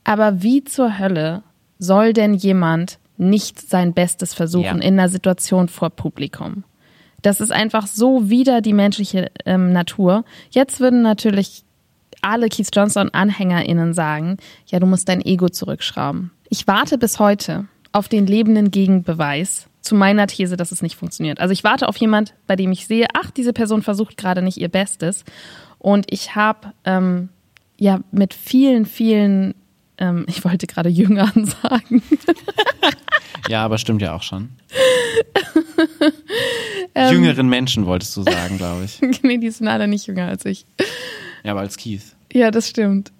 Aber 0.06 0.41
wie 0.41 0.63
zur 0.63 0.98
Hölle 1.00 1.44
soll 1.79 2.13
denn 2.13 2.34
jemand 2.34 2.98
nicht 3.18 3.60
sein 3.60 3.94
Bestes 3.94 4.34
versuchen 4.34 4.63
Ja. 4.63 4.72
in 4.88 4.98
einer 4.98 5.10
Situation 5.10 5.68
vor 5.68 5.89
Publikum? 5.89 6.63
Das 7.22 7.41
ist 7.41 7.51
einfach 7.51 7.86
so 7.88 8.29
wider 8.29 8.62
die 8.62 8.72
menschliche 8.72 9.29
ähm, 9.46 9.74
Natur. 9.74 10.24
Jetzt 10.51 10.79
würden 10.79 11.01
natürlich 11.01 11.65
alle 12.22 12.48
Keith 12.48 12.70
Johnson-AnhängerInnen 12.74 13.94
sagen, 13.94 14.38
ja, 14.68 14.79
du 14.79 14.86
musst 14.86 15.10
dein 15.10 15.22
Ego 15.22 15.50
zurückschrauben. 15.50 16.32
Ich 16.50 16.68
warte 16.68 16.98
bis 16.98 17.20
heute 17.20 17.65
auf 17.91 18.08
den 18.08 18.27
lebenden 18.27 18.72
Gegenbeweis 18.72 19.67
zu 19.81 19.96
meiner 19.96 20.27
These, 20.27 20.58
dass 20.58 20.72
es 20.72 20.81
nicht 20.81 20.96
funktioniert. 20.96 21.39
Also 21.39 21.51
ich 21.51 21.63
warte 21.63 21.88
auf 21.88 21.98
jemand, 21.98 22.34
bei 22.48 22.55
dem 22.55 22.72
ich 22.72 22.86
sehe, 22.86 23.08
ach, 23.13 23.31
diese 23.31 23.53
Person 23.53 23.81
versucht 23.81 24.17
gerade 24.17 24.41
nicht 24.41 24.58
ihr 24.58 24.69
Bestes. 24.69 25.24
Und 25.77 26.05
ich 26.12 26.36
habe 26.36 26.74
ähm, 26.84 27.29
ja 27.77 28.01
mit 28.12 28.34
vielen, 28.34 28.86
vielen, 28.86 29.55
ähm, 29.98 30.25
ich 30.29 30.43
wollte 30.43 30.67
gerade 30.67 30.89
Jüngern 30.89 31.46
sagen, 31.46 32.03
Ja, 33.50 33.65
aber 33.65 33.77
stimmt 33.79 34.01
ja 34.01 34.13
auch 34.13 34.24
schon. 34.24 34.50
Ähm. 36.96 37.13
Jüngeren 37.13 37.48
Menschen 37.48 37.86
wolltest 37.86 38.17
du 38.17 38.24
sagen, 38.24 38.58
glaube 38.58 38.84
ich. 38.86 39.00
nee, 39.22 39.38
die 39.38 39.51
sind 39.51 39.67
alle 39.67 39.88
nicht 39.88 40.08
jünger 40.08 40.27
als 40.27 40.43
ich. 40.46 40.65
Ja, 41.43 41.51
aber 41.51 41.62
als 41.62 41.77
Keith. 41.77 42.15
Ja, 42.31 42.51
das 42.51 42.69
stimmt. 42.69 43.12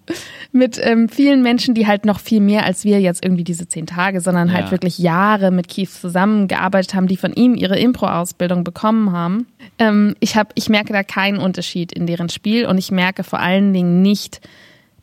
Mit 0.52 0.80
ähm, 0.84 1.10
vielen 1.10 1.42
Menschen, 1.42 1.74
die 1.74 1.88
halt 1.88 2.06
noch 2.06 2.20
viel 2.20 2.42
mehr 2.42 2.66
als 2.66 2.84
wir 2.84 3.00
jetzt 3.02 3.24
irgendwie 3.26 3.44
diese 3.44 3.68
zehn 3.68 3.88
Tage, 3.88 4.22
sondern 4.22 4.52
halt 4.54 4.66
Ja. 4.66 4.72
wirklich 4.72 5.00
Jahre 5.00 5.50
mit 5.52 5.68
Keith 5.68 5.90
zusammengearbeitet 5.90 6.94
haben, 6.94 7.08
die 7.08 7.18
von 7.18 7.34
ihm 7.34 7.56
ihre 7.56 7.80
Impro-Ausbildung 7.80 8.64
bekommen 8.64 9.12
haben. 9.12 9.48
Ähm, 9.80 10.16
ich, 10.20 10.36
hab, 10.36 10.52
ich 10.56 10.70
merke 10.70 10.94
da 10.94 11.02
keinen 11.04 11.38
Unterschied 11.40 11.92
in 11.92 12.06
deren 12.06 12.30
Spiel 12.30 12.66
und 12.68 12.78
ich 12.78 12.92
merke 12.92 13.24
vor 13.24 13.40
allen 13.40 13.74
Dingen 13.74 14.02
nicht, 14.02 14.42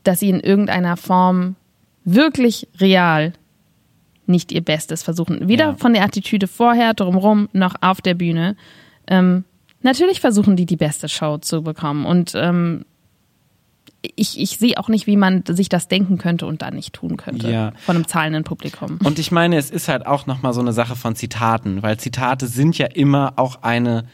dass 0.05 0.21
sie 0.21 0.31
in 0.31 0.39
irgendeiner 0.41 0.97
Form 0.97 1.57
wirklich 2.05 2.69
real 2.79 3.33
nicht 4.27 4.51
ihr 4.53 4.63
Bestes 4.63 5.03
versuchen. 5.03 5.49
Weder 5.49 5.67
Ja. 5.71 5.77
von 5.77 5.95
der 5.95 6.05
Attitüde 6.05 6.47
vorher, 6.49 6.95
drumrum, 6.95 7.49
noch 7.53 7.75
auf 7.81 8.01
der 8.01 8.15
Bühne. 8.15 8.57
Ähm, 9.09 9.45
natürlich 9.83 10.21
versuchen 10.21 10.57
die 10.57 10.67
die 10.67 10.77
beste 10.77 11.09
Show 11.09 11.39
zu 11.39 11.63
bekommen 11.63 12.05
und 12.07 12.33
ähm, 12.37 12.85
ich, 14.17 14.39
ich 14.39 14.59
sehe 14.59 14.79
auch 14.79 14.89
nicht, 14.89 15.07
wie 15.07 15.17
man 15.17 15.43
sich 15.47 15.69
das 15.69 15.89
denken 15.89 16.19
könnte 16.19 16.47
und 16.47 16.63
dann 16.63 16.75
nicht 16.75 16.93
tun 16.93 17.17
könnte. 17.17 17.51
Ja. 17.51 17.73
Von 17.85 17.97
einem 17.97 18.07
zahlenden 18.07 18.45
Publikum. 18.45 18.99
Und 19.03 19.19
ich 19.19 19.33
meine, 19.33 19.57
es 19.57 19.71
ist 19.71 19.89
halt 19.89 20.07
auch 20.07 20.27
nochmal 20.27 20.53
so 20.53 20.61
eine 20.61 20.73
Sache 20.73 20.97
von 20.97 21.17
Zitaten, 21.17 21.83
weil 21.83 21.99
Zitate 21.99 22.47
sind 22.47 22.79
ja 22.79 22.87
immer 22.87 23.35
auch 23.37 23.63
eine 23.63 24.05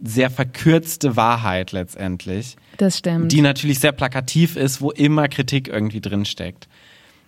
sehr 0.00 0.30
verkürzte 0.30 1.16
Wahrheit 1.16 1.72
letztendlich, 1.72 2.56
Das 2.76 2.98
stimmt. 2.98 3.32
die 3.32 3.40
natürlich 3.40 3.80
sehr 3.80 3.92
plakativ 3.92 4.56
ist, 4.56 4.80
wo 4.80 4.90
immer 4.92 5.28
Kritik 5.28 5.68
irgendwie 5.68 6.00
drin 6.00 6.24
steckt. 6.24 6.68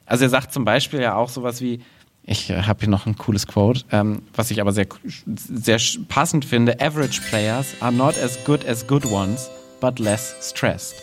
Also 0.07 0.25
er 0.25 0.31
sagt 0.31 0.53
zum 0.53 0.65
Beispiel 0.65 1.01
ja 1.01 1.15
auch 1.17 1.29
sowas 1.29 1.61
wie, 1.61 1.81
ich 2.23 2.51
habe 2.53 2.81
hier 2.81 2.89
noch 2.89 3.07
ein 3.07 3.17
cooles 3.17 3.47
Quote, 3.47 3.83
ähm, 3.91 4.23
was 4.35 4.51
ich 4.51 4.61
aber 4.61 4.73
sehr, 4.73 4.87
sehr 5.35 5.81
passend 6.09 6.45
finde. 6.45 6.81
Average 6.81 7.23
players 7.29 7.75
are 7.81 7.93
not 7.93 8.17
as 8.19 8.39
good 8.45 8.65
as 8.67 8.87
good 8.87 9.05
ones, 9.07 9.51
but 9.81 9.99
less 9.99 10.37
stressed. 10.41 10.95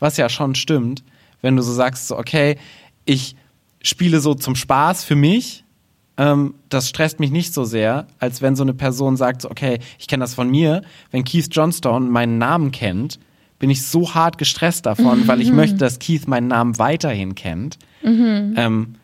Was 0.00 0.16
ja 0.16 0.28
schon 0.28 0.54
stimmt, 0.56 1.04
wenn 1.42 1.56
du 1.56 1.62
so 1.62 1.72
sagst, 1.72 2.08
so, 2.08 2.18
okay, 2.18 2.56
ich 3.04 3.36
spiele 3.82 4.20
so 4.20 4.34
zum 4.34 4.56
Spaß 4.56 5.04
für 5.04 5.16
mich, 5.16 5.64
ähm, 6.16 6.54
das 6.68 6.88
stresst 6.88 7.20
mich 7.20 7.30
nicht 7.30 7.54
so 7.54 7.64
sehr, 7.64 8.06
als 8.18 8.42
wenn 8.42 8.56
so 8.56 8.62
eine 8.62 8.74
Person 8.74 9.16
sagt, 9.16 9.42
so, 9.42 9.50
okay, 9.50 9.78
ich 9.98 10.06
kenne 10.06 10.22
das 10.22 10.34
von 10.34 10.50
mir, 10.50 10.82
wenn 11.10 11.24
Keith 11.24 11.48
Johnstone 11.50 12.10
meinen 12.10 12.38
Namen 12.38 12.72
kennt, 12.72 13.18
bin 13.58 13.70
ich 13.70 13.86
so 13.86 14.14
hart 14.14 14.38
gestresst 14.38 14.86
davon, 14.86 15.28
weil 15.28 15.40
ich 15.40 15.52
möchte, 15.52 15.76
dass 15.76 15.98
Keith 15.98 16.26
meinen 16.26 16.48
Namen 16.48 16.78
weiterhin 16.78 17.34
kennt. 17.34 17.78
Ähm, 18.56 18.94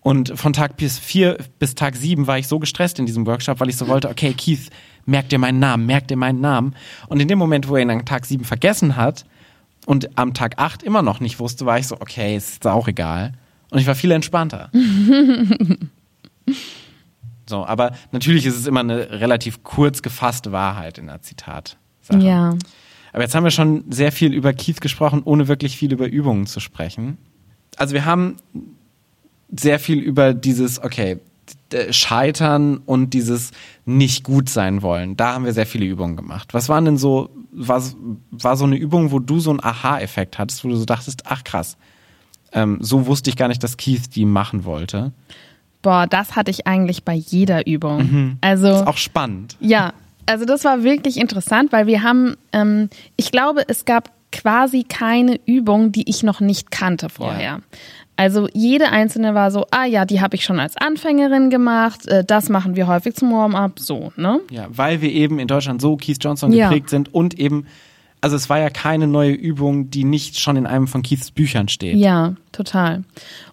und 0.00 0.38
von 0.38 0.52
Tag 0.52 0.76
bis 0.76 0.98
vier 0.98 1.38
bis 1.58 1.74
Tag 1.74 1.96
sieben 1.96 2.28
war 2.28 2.38
ich 2.38 2.46
so 2.46 2.60
gestresst 2.60 3.00
in 3.00 3.06
diesem 3.06 3.26
Workshop, 3.26 3.58
weil 3.58 3.68
ich 3.68 3.76
so 3.76 3.88
wollte, 3.88 4.08
okay, 4.08 4.34
Keith, 4.34 4.70
merk 5.04 5.28
dir 5.28 5.38
meinen 5.38 5.58
Namen, 5.58 5.86
merk 5.86 6.06
dir 6.06 6.16
meinen 6.16 6.40
Namen. 6.40 6.76
Und 7.08 7.18
in 7.18 7.26
dem 7.26 7.38
Moment, 7.38 7.68
wo 7.68 7.74
er 7.74 7.82
ihn 7.82 7.90
an 7.90 8.04
Tag 8.04 8.26
sieben 8.26 8.44
vergessen 8.44 8.96
hat 8.96 9.24
und 9.86 10.18
am 10.18 10.34
Tag 10.34 10.58
acht 10.58 10.82
immer 10.82 11.00
noch 11.00 11.20
nicht 11.20 11.38
wusste, 11.38 11.64
war 11.64 11.78
ich 11.78 11.86
so, 11.86 11.94
okay, 12.00 12.36
ist 12.36 12.66
auch 12.66 12.88
egal. 12.88 13.32
Und 13.70 13.78
ich 13.78 13.86
war 13.86 13.94
viel 13.94 14.10
entspannter. 14.10 14.70
so, 17.46 17.64
aber 17.64 17.92
natürlich 18.10 18.44
ist 18.46 18.56
es 18.56 18.66
immer 18.66 18.80
eine 18.80 19.10
relativ 19.20 19.62
kurz 19.62 20.02
gefasste 20.02 20.52
Wahrheit 20.52 20.98
in 20.98 21.06
der 21.06 21.22
Zitat. 21.22 21.78
ja. 22.12 22.56
Aber 23.12 23.22
jetzt 23.22 23.34
haben 23.34 23.44
wir 23.44 23.50
schon 23.50 23.84
sehr 23.88 24.12
viel 24.12 24.34
über 24.34 24.52
Keith 24.52 24.80
gesprochen, 24.82 25.22
ohne 25.24 25.48
wirklich 25.48 25.76
viel 25.78 25.90
über 25.90 26.06
Übungen 26.06 26.46
zu 26.46 26.60
sprechen. 26.60 27.16
Also 27.78 27.94
wir 27.94 28.04
haben 28.04 28.36
sehr 29.56 29.78
viel 29.78 30.00
über 30.00 30.34
dieses, 30.34 30.82
okay, 30.82 31.18
Scheitern 31.90 32.78
und 32.78 33.14
dieses 33.14 33.50
nicht 33.84 34.24
gut 34.24 34.48
sein 34.48 34.82
wollen. 34.82 35.16
Da 35.16 35.34
haben 35.34 35.44
wir 35.44 35.52
sehr 35.52 35.66
viele 35.66 35.86
Übungen 35.86 36.16
gemacht. 36.16 36.54
Was 36.54 36.68
waren 36.68 36.84
denn 36.84 36.96
so, 36.96 37.30
was 37.52 37.96
war 38.30 38.56
so 38.56 38.64
eine 38.64 38.76
Übung, 38.76 39.10
wo 39.10 39.18
du 39.18 39.40
so 39.40 39.50
einen 39.50 39.62
Aha-Effekt 39.62 40.38
hattest, 40.38 40.64
wo 40.64 40.68
du 40.68 40.76
so 40.76 40.84
dachtest, 40.84 41.24
ach 41.26 41.44
krass, 41.44 41.76
ähm, 42.52 42.78
so 42.80 43.06
wusste 43.06 43.30
ich 43.30 43.36
gar 43.36 43.48
nicht, 43.48 43.62
dass 43.62 43.76
Keith 43.76 44.14
die 44.14 44.24
machen 44.24 44.64
wollte. 44.64 45.12
Boah, 45.82 46.06
das 46.06 46.36
hatte 46.36 46.50
ich 46.50 46.66
eigentlich 46.66 47.04
bei 47.04 47.14
jeder 47.14 47.66
Übung. 47.66 48.38
Also 48.40 48.68
Ist 48.68 48.86
auch 48.86 48.96
spannend. 48.96 49.56
Ja, 49.60 49.92
also 50.26 50.44
das 50.44 50.64
war 50.64 50.82
wirklich 50.82 51.16
interessant, 51.16 51.72
weil 51.72 51.86
wir 51.86 52.02
haben, 52.02 52.36
ähm, 52.52 52.90
ich 53.16 53.30
glaube, 53.30 53.62
es 53.68 53.84
gab 53.84 54.10
quasi 54.32 54.82
keine 54.82 55.38
Übung, 55.46 55.92
die 55.92 56.08
ich 56.08 56.22
noch 56.22 56.40
nicht 56.40 56.70
kannte 56.70 57.08
vorher. 57.08 57.60
Ja. 58.18 58.24
Also 58.24 58.48
jede 58.52 58.90
einzelne 58.90 59.34
war 59.34 59.50
so, 59.50 59.66
ah 59.70 59.84
ja, 59.84 60.04
die 60.04 60.20
habe 60.20 60.36
ich 60.36 60.44
schon 60.44 60.58
als 60.58 60.76
Anfängerin 60.76 61.50
gemacht, 61.50 62.06
äh, 62.06 62.24
das 62.24 62.48
machen 62.48 62.74
wir 62.76 62.86
häufig 62.86 63.14
zum 63.14 63.30
Warm-up, 63.32 63.78
so, 63.78 64.12
ne? 64.16 64.40
Ja, 64.50 64.66
weil 64.70 65.00
wir 65.02 65.10
eben 65.12 65.38
in 65.38 65.48
Deutschland 65.48 65.80
so 65.80 65.96
Keith 65.96 66.18
Johnson 66.20 66.52
Ja. 66.52 66.68
geprägt 66.68 66.88
sind 66.90 67.12
und 67.12 67.38
eben, 67.38 67.66
also 68.22 68.34
es 68.34 68.48
war 68.48 68.58
ja 68.58 68.70
keine 68.70 69.06
neue 69.06 69.32
Übung, 69.32 69.90
die 69.90 70.04
nicht 70.04 70.40
schon 70.40 70.56
in 70.56 70.66
einem 70.66 70.86
von 70.88 71.02
Keiths 71.02 71.30
Büchern 71.30 71.68
steht. 71.68 71.96
Ja, 71.96 72.34
total. 72.52 73.04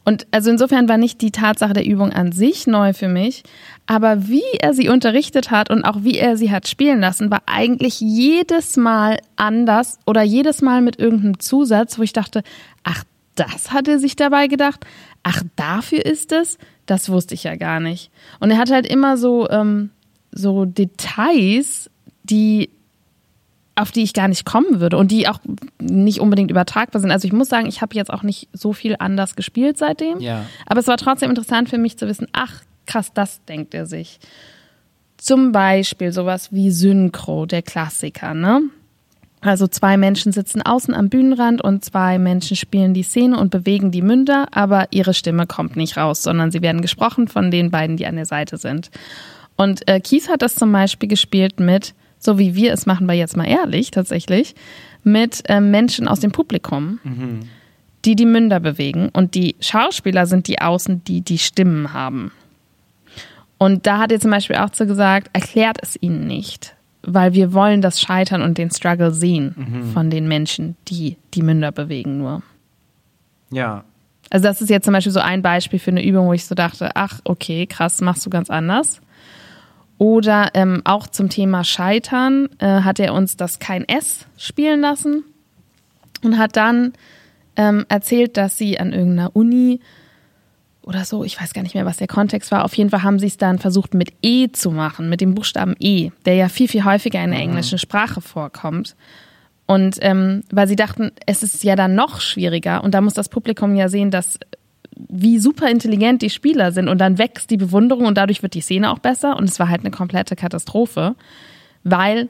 Und 0.05 0.25
also 0.31 0.49
insofern 0.49 0.87
war 0.87 0.97
nicht 0.97 1.21
die 1.21 1.31
Tatsache 1.31 1.73
der 1.73 1.85
Übung 1.85 2.11
an 2.13 2.31
sich 2.31 2.65
neu 2.65 2.93
für 2.93 3.09
mich, 3.09 3.43
aber 3.85 4.29
wie 4.29 4.41
er 4.61 4.73
sie 4.73 4.87
unterrichtet 4.87 5.51
hat 5.51 5.69
und 5.69 5.83
auch 5.83 5.97
wie 6.03 6.17
er 6.17 6.37
sie 6.37 6.51
hat 6.51 6.67
spielen 6.69 7.01
lassen, 7.01 7.29
war 7.29 7.41
eigentlich 7.45 7.99
jedes 7.99 8.77
Mal 8.77 9.17
anders 9.35 9.99
oder 10.05 10.23
jedes 10.23 10.61
Mal 10.61 10.81
mit 10.81 10.97
irgendeinem 10.99 11.39
Zusatz, 11.39 11.99
wo 11.99 12.03
ich 12.03 12.13
dachte, 12.13 12.43
ach, 12.83 13.03
das 13.35 13.71
hat 13.71 13.87
er 13.87 13.99
sich 13.99 14.15
dabei 14.15 14.47
gedacht. 14.47 14.85
Ach, 15.23 15.41
dafür 15.55 16.05
ist 16.05 16.31
es? 16.31 16.57
Das 16.85 17.09
wusste 17.09 17.33
ich 17.33 17.43
ja 17.43 17.55
gar 17.55 17.79
nicht. 17.79 18.11
Und 18.39 18.51
er 18.51 18.57
hat 18.57 18.71
halt 18.71 18.85
immer 18.85 19.17
so, 19.17 19.49
ähm, 19.49 19.89
so 20.31 20.65
Details, 20.65 21.89
die 22.23 22.69
auf 23.75 23.91
die 23.91 24.03
ich 24.03 24.13
gar 24.13 24.27
nicht 24.27 24.45
kommen 24.45 24.79
würde 24.79 24.97
und 24.97 25.09
die 25.09 25.27
auch 25.27 25.39
nicht 25.81 26.19
unbedingt 26.19 26.51
übertragbar 26.51 27.01
sind. 27.01 27.11
Also 27.11 27.25
ich 27.25 27.33
muss 27.33 27.49
sagen, 27.49 27.65
ich 27.65 27.81
habe 27.81 27.95
jetzt 27.95 28.13
auch 28.13 28.21
nicht 28.21 28.47
so 28.53 28.71
viel 28.71 28.95
anders 28.99 29.35
gespielt 29.35 29.77
seitdem. 29.77 30.19
Ja. 30.19 30.45
Aber 30.67 30.79
es 30.79 30.87
war 30.87 30.97
trotzdem 30.97 31.29
interessant 31.29 31.69
für 31.69 31.79
mich 31.79 31.97
zu 31.97 32.07
wissen, 32.07 32.27
ach 32.33 32.61
krass, 32.85 33.11
das 33.13 33.43
denkt 33.45 33.73
er 33.73 33.85
sich. 33.85 34.19
Zum 35.17 35.51
Beispiel 35.51 36.11
sowas 36.11 36.51
wie 36.51 36.69
Synchro, 36.69 37.45
der 37.45 37.61
Klassiker, 37.63 38.33
ne? 38.33 38.61
Also 39.43 39.67
zwei 39.67 39.97
Menschen 39.97 40.31
sitzen 40.31 40.61
außen 40.61 40.93
am 40.93 41.09
Bühnenrand 41.09 41.61
und 41.61 41.83
zwei 41.83 42.17
Menschen 42.17 42.55
spielen 42.55 42.93
die 42.93 43.03
Szene 43.03 43.37
und 43.37 43.51
bewegen 43.51 43.91
die 43.91 44.01
Münder, 44.01 44.47
aber 44.51 44.87
ihre 44.91 45.13
Stimme 45.13 45.45
kommt 45.47 45.75
nicht 45.75 45.97
raus, 45.97 46.23
sondern 46.23 46.49
sie 46.49 46.61
werden 46.61 46.81
gesprochen 46.81 47.27
von 47.27 47.51
den 47.51 47.69
beiden, 47.69 47.97
die 47.97 48.05
an 48.05 48.15
der 48.15 48.25
Seite 48.25 48.57
sind. 48.57 48.89
Und 49.57 49.87
äh, 49.87 49.99
Keith 49.99 50.29
hat 50.29 50.41
das 50.41 50.55
zum 50.55 50.71
Beispiel 50.71 51.09
gespielt 51.09 51.59
mit, 51.59 51.93
so 52.19 52.39
wie 52.39 52.55
wir 52.55 52.71
es 52.71 52.85
machen, 52.85 53.05
wir 53.05 53.15
jetzt 53.15 53.35
mal 53.35 53.45
ehrlich 53.45 53.91
tatsächlich, 53.91 54.55
mit 55.03 55.43
äh, 55.49 55.59
Menschen 55.59 56.07
aus 56.07 56.21
dem 56.21 56.31
Publikum, 56.31 56.99
die 58.05 58.15
die 58.15 58.25
Münder 58.25 58.61
bewegen. 58.61 59.09
Und 59.11 59.35
die 59.35 59.57
Schauspieler 59.59 60.25
sind 60.25 60.47
die 60.47 60.61
Außen, 60.61 61.03
die 61.03 61.21
die 61.21 61.37
Stimmen 61.37 61.91
haben. 61.91 62.31
Und 63.57 63.85
da 63.85 63.99
hat 63.99 64.11
er 64.11 64.19
zum 64.19 64.31
Beispiel 64.31 64.55
auch 64.55 64.73
so 64.73 64.85
gesagt, 64.85 65.29
erklärt 65.33 65.77
es 65.81 65.97
ihnen 66.01 66.27
nicht, 66.27 66.75
weil 67.05 67.33
wir 67.33 67.53
wollen 67.53 67.81
das 67.81 67.99
Scheitern 67.99 68.41
und 68.41 68.57
den 68.57 68.71
Struggle 68.71 69.11
sehen 69.11 69.91
von 69.93 70.09
den 70.09 70.27
Menschen, 70.27 70.75
die 70.87 71.17
die 71.33 71.41
Münder 71.41 71.71
bewegen 71.71 72.17
nur. 72.17 72.41
Ja. 73.51 73.83
Also 74.29 74.45
das 74.45 74.61
ist 74.61 74.69
jetzt 74.69 74.85
zum 74.85 74.93
Beispiel 74.93 75.11
so 75.11 75.19
ein 75.19 75.41
Beispiel 75.41 75.79
für 75.79 75.91
eine 75.91 76.03
Übung, 76.03 76.27
wo 76.27 76.33
ich 76.33 76.45
so 76.45 76.55
dachte, 76.55 76.91
ach 76.95 77.19
okay, 77.23 77.67
krass, 77.67 78.01
machst 78.01 78.25
du 78.25 78.29
ganz 78.29 78.49
anders. 78.49 79.01
Oder 79.97 80.49
ähm, 80.53 80.81
auch 80.85 81.07
zum 81.07 81.29
Thema 81.29 81.63
Scheitern 81.63 82.49
äh, 82.59 82.81
hat 82.81 82.99
er 82.99 83.13
uns 83.13 83.37
das 83.37 83.59
kein 83.59 83.87
S 83.87 84.25
spielen 84.37 84.81
lassen 84.81 85.23
und 86.23 86.37
hat 86.37 86.55
dann 86.55 86.93
ähm, 87.55 87.85
erzählt, 87.89 88.37
dass 88.37 88.57
sie 88.57 88.79
an 88.79 88.91
irgendeiner 88.91 89.35
Uni 89.35 89.81
oder 90.83 91.05
so, 91.05 91.23
ich 91.23 91.39
weiß 91.39 91.53
gar 91.53 91.63
nicht 91.63 91.75
mehr, 91.75 91.85
was 91.85 91.97
der 91.97 92.07
Kontext 92.07 92.51
war. 92.51 92.65
Auf 92.65 92.75
jeden 92.75 92.89
Fall 92.89 93.03
haben 93.03 93.19
sie 93.19 93.27
es 93.27 93.37
dann 93.37 93.59
versucht 93.59 93.93
mit 93.93 94.13
E 94.21 94.49
zu 94.51 94.71
machen, 94.71 95.09
mit 95.09 95.21
dem 95.21 95.33
Buchstaben 95.33 95.75
E, 95.79 96.11
der 96.25 96.35
ja 96.35 96.49
viel, 96.49 96.67
viel 96.67 96.83
häufiger 96.83 97.23
in 97.23 97.31
der 97.31 97.39
englischen 97.39 97.77
Sprache 97.77 98.21
vorkommt. 98.21 98.95
Und 99.65 99.97
ähm, 100.01 100.43
weil 100.51 100.67
sie 100.67 100.75
dachten, 100.75 101.11
es 101.25 101.41
ist 101.41 101.63
ja 101.63 101.75
dann 101.75 101.95
noch 101.95 102.19
schwieriger 102.19 102.83
und 102.83 102.93
da 102.93 103.01
muss 103.01 103.13
das 103.13 103.29
Publikum 103.29 103.75
ja 103.75 103.87
sehen, 103.87 104.11
dass 104.11 104.37
wie 104.95 105.39
super 105.39 105.69
intelligent 105.69 106.21
die 106.21 106.29
Spieler 106.29 106.71
sind 106.71 106.89
und 106.89 106.99
dann 106.99 107.17
wächst 107.17 107.49
die 107.49 107.57
Bewunderung 107.57 108.05
und 108.05 108.17
dadurch 108.17 108.43
wird 108.43 108.53
die 108.53 108.61
Szene 108.61 108.91
auch 108.91 108.99
besser 108.99 109.37
und 109.37 109.45
es 109.45 109.59
war 109.59 109.69
halt 109.69 109.81
eine 109.81 109.91
komplette 109.91 110.35
Katastrophe, 110.35 111.15
weil 111.83 112.29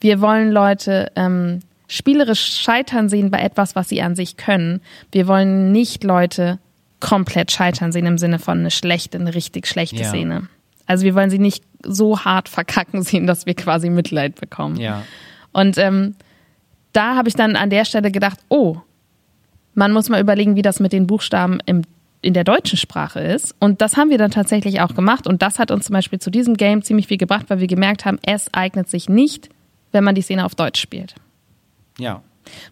wir 0.00 0.20
wollen 0.20 0.50
Leute 0.50 1.12
ähm, 1.16 1.60
spielerisch 1.86 2.60
scheitern 2.60 3.08
sehen 3.08 3.30
bei 3.30 3.40
etwas, 3.40 3.76
was 3.76 3.88
sie 3.88 4.00
an 4.00 4.16
sich 4.16 4.36
können. 4.36 4.80
Wir 5.12 5.26
wollen 5.26 5.72
nicht 5.72 6.02
Leute 6.02 6.58
komplett 7.00 7.50
scheitern 7.50 7.92
sehen 7.92 8.06
im 8.06 8.18
Sinne 8.18 8.38
von 8.38 8.58
eine 8.58 8.70
schlechte, 8.70 9.18
eine 9.18 9.34
richtig 9.34 9.66
schlechte 9.66 9.96
Ja. 10.02 10.08
Szene. 10.08 10.48
Also 10.86 11.04
wir 11.04 11.14
wollen 11.14 11.30
sie 11.30 11.38
nicht 11.38 11.64
so 11.84 12.20
hart 12.24 12.48
verkacken 12.48 13.02
sehen, 13.04 13.26
dass 13.26 13.46
wir 13.46 13.54
quasi 13.54 13.90
Mitleid 13.90 14.40
bekommen. 14.40 14.76
Ja. 14.76 15.02
Und 15.52 15.78
ähm, 15.78 16.14
da 16.92 17.16
habe 17.16 17.28
ich 17.28 17.34
dann 17.34 17.56
an 17.56 17.70
der 17.70 17.84
Stelle 17.84 18.10
gedacht, 18.10 18.38
oh, 18.48 18.76
man 19.74 19.92
muss 19.92 20.08
mal 20.08 20.20
überlegen, 20.20 20.56
wie 20.56 20.62
das 20.62 20.80
mit 20.80 20.92
den 20.92 21.06
Buchstaben 21.06 21.60
im, 21.64 21.82
in 22.22 22.34
der 22.34 22.44
deutschen 22.44 22.76
Sprache 22.76 23.20
ist. 23.20 23.54
Und 23.60 23.80
das 23.80 23.96
haben 23.96 24.10
wir 24.10 24.18
dann 24.18 24.32
tatsächlich 24.32 24.80
auch 24.80 24.94
gemacht. 24.94 25.26
Und 25.26 25.42
das 25.42 25.58
hat 25.58 25.70
uns 25.70 25.86
zum 25.86 25.94
Beispiel 25.94 26.18
zu 26.18 26.30
diesem 26.30 26.56
Game 26.56 26.82
ziemlich 26.82 27.06
viel 27.06 27.18
gebracht, 27.18 27.46
weil 27.48 27.60
wir 27.60 27.68
gemerkt 27.68 28.04
haben, 28.04 28.18
es 28.26 28.52
eignet 28.52 28.90
sich 28.90 29.08
nicht, 29.08 29.48
wenn 29.92 30.04
man 30.04 30.14
die 30.14 30.22
Szene 30.22 30.44
auf 30.44 30.54
Deutsch 30.54 30.80
spielt. 30.80 31.14
Ja. 31.98 32.22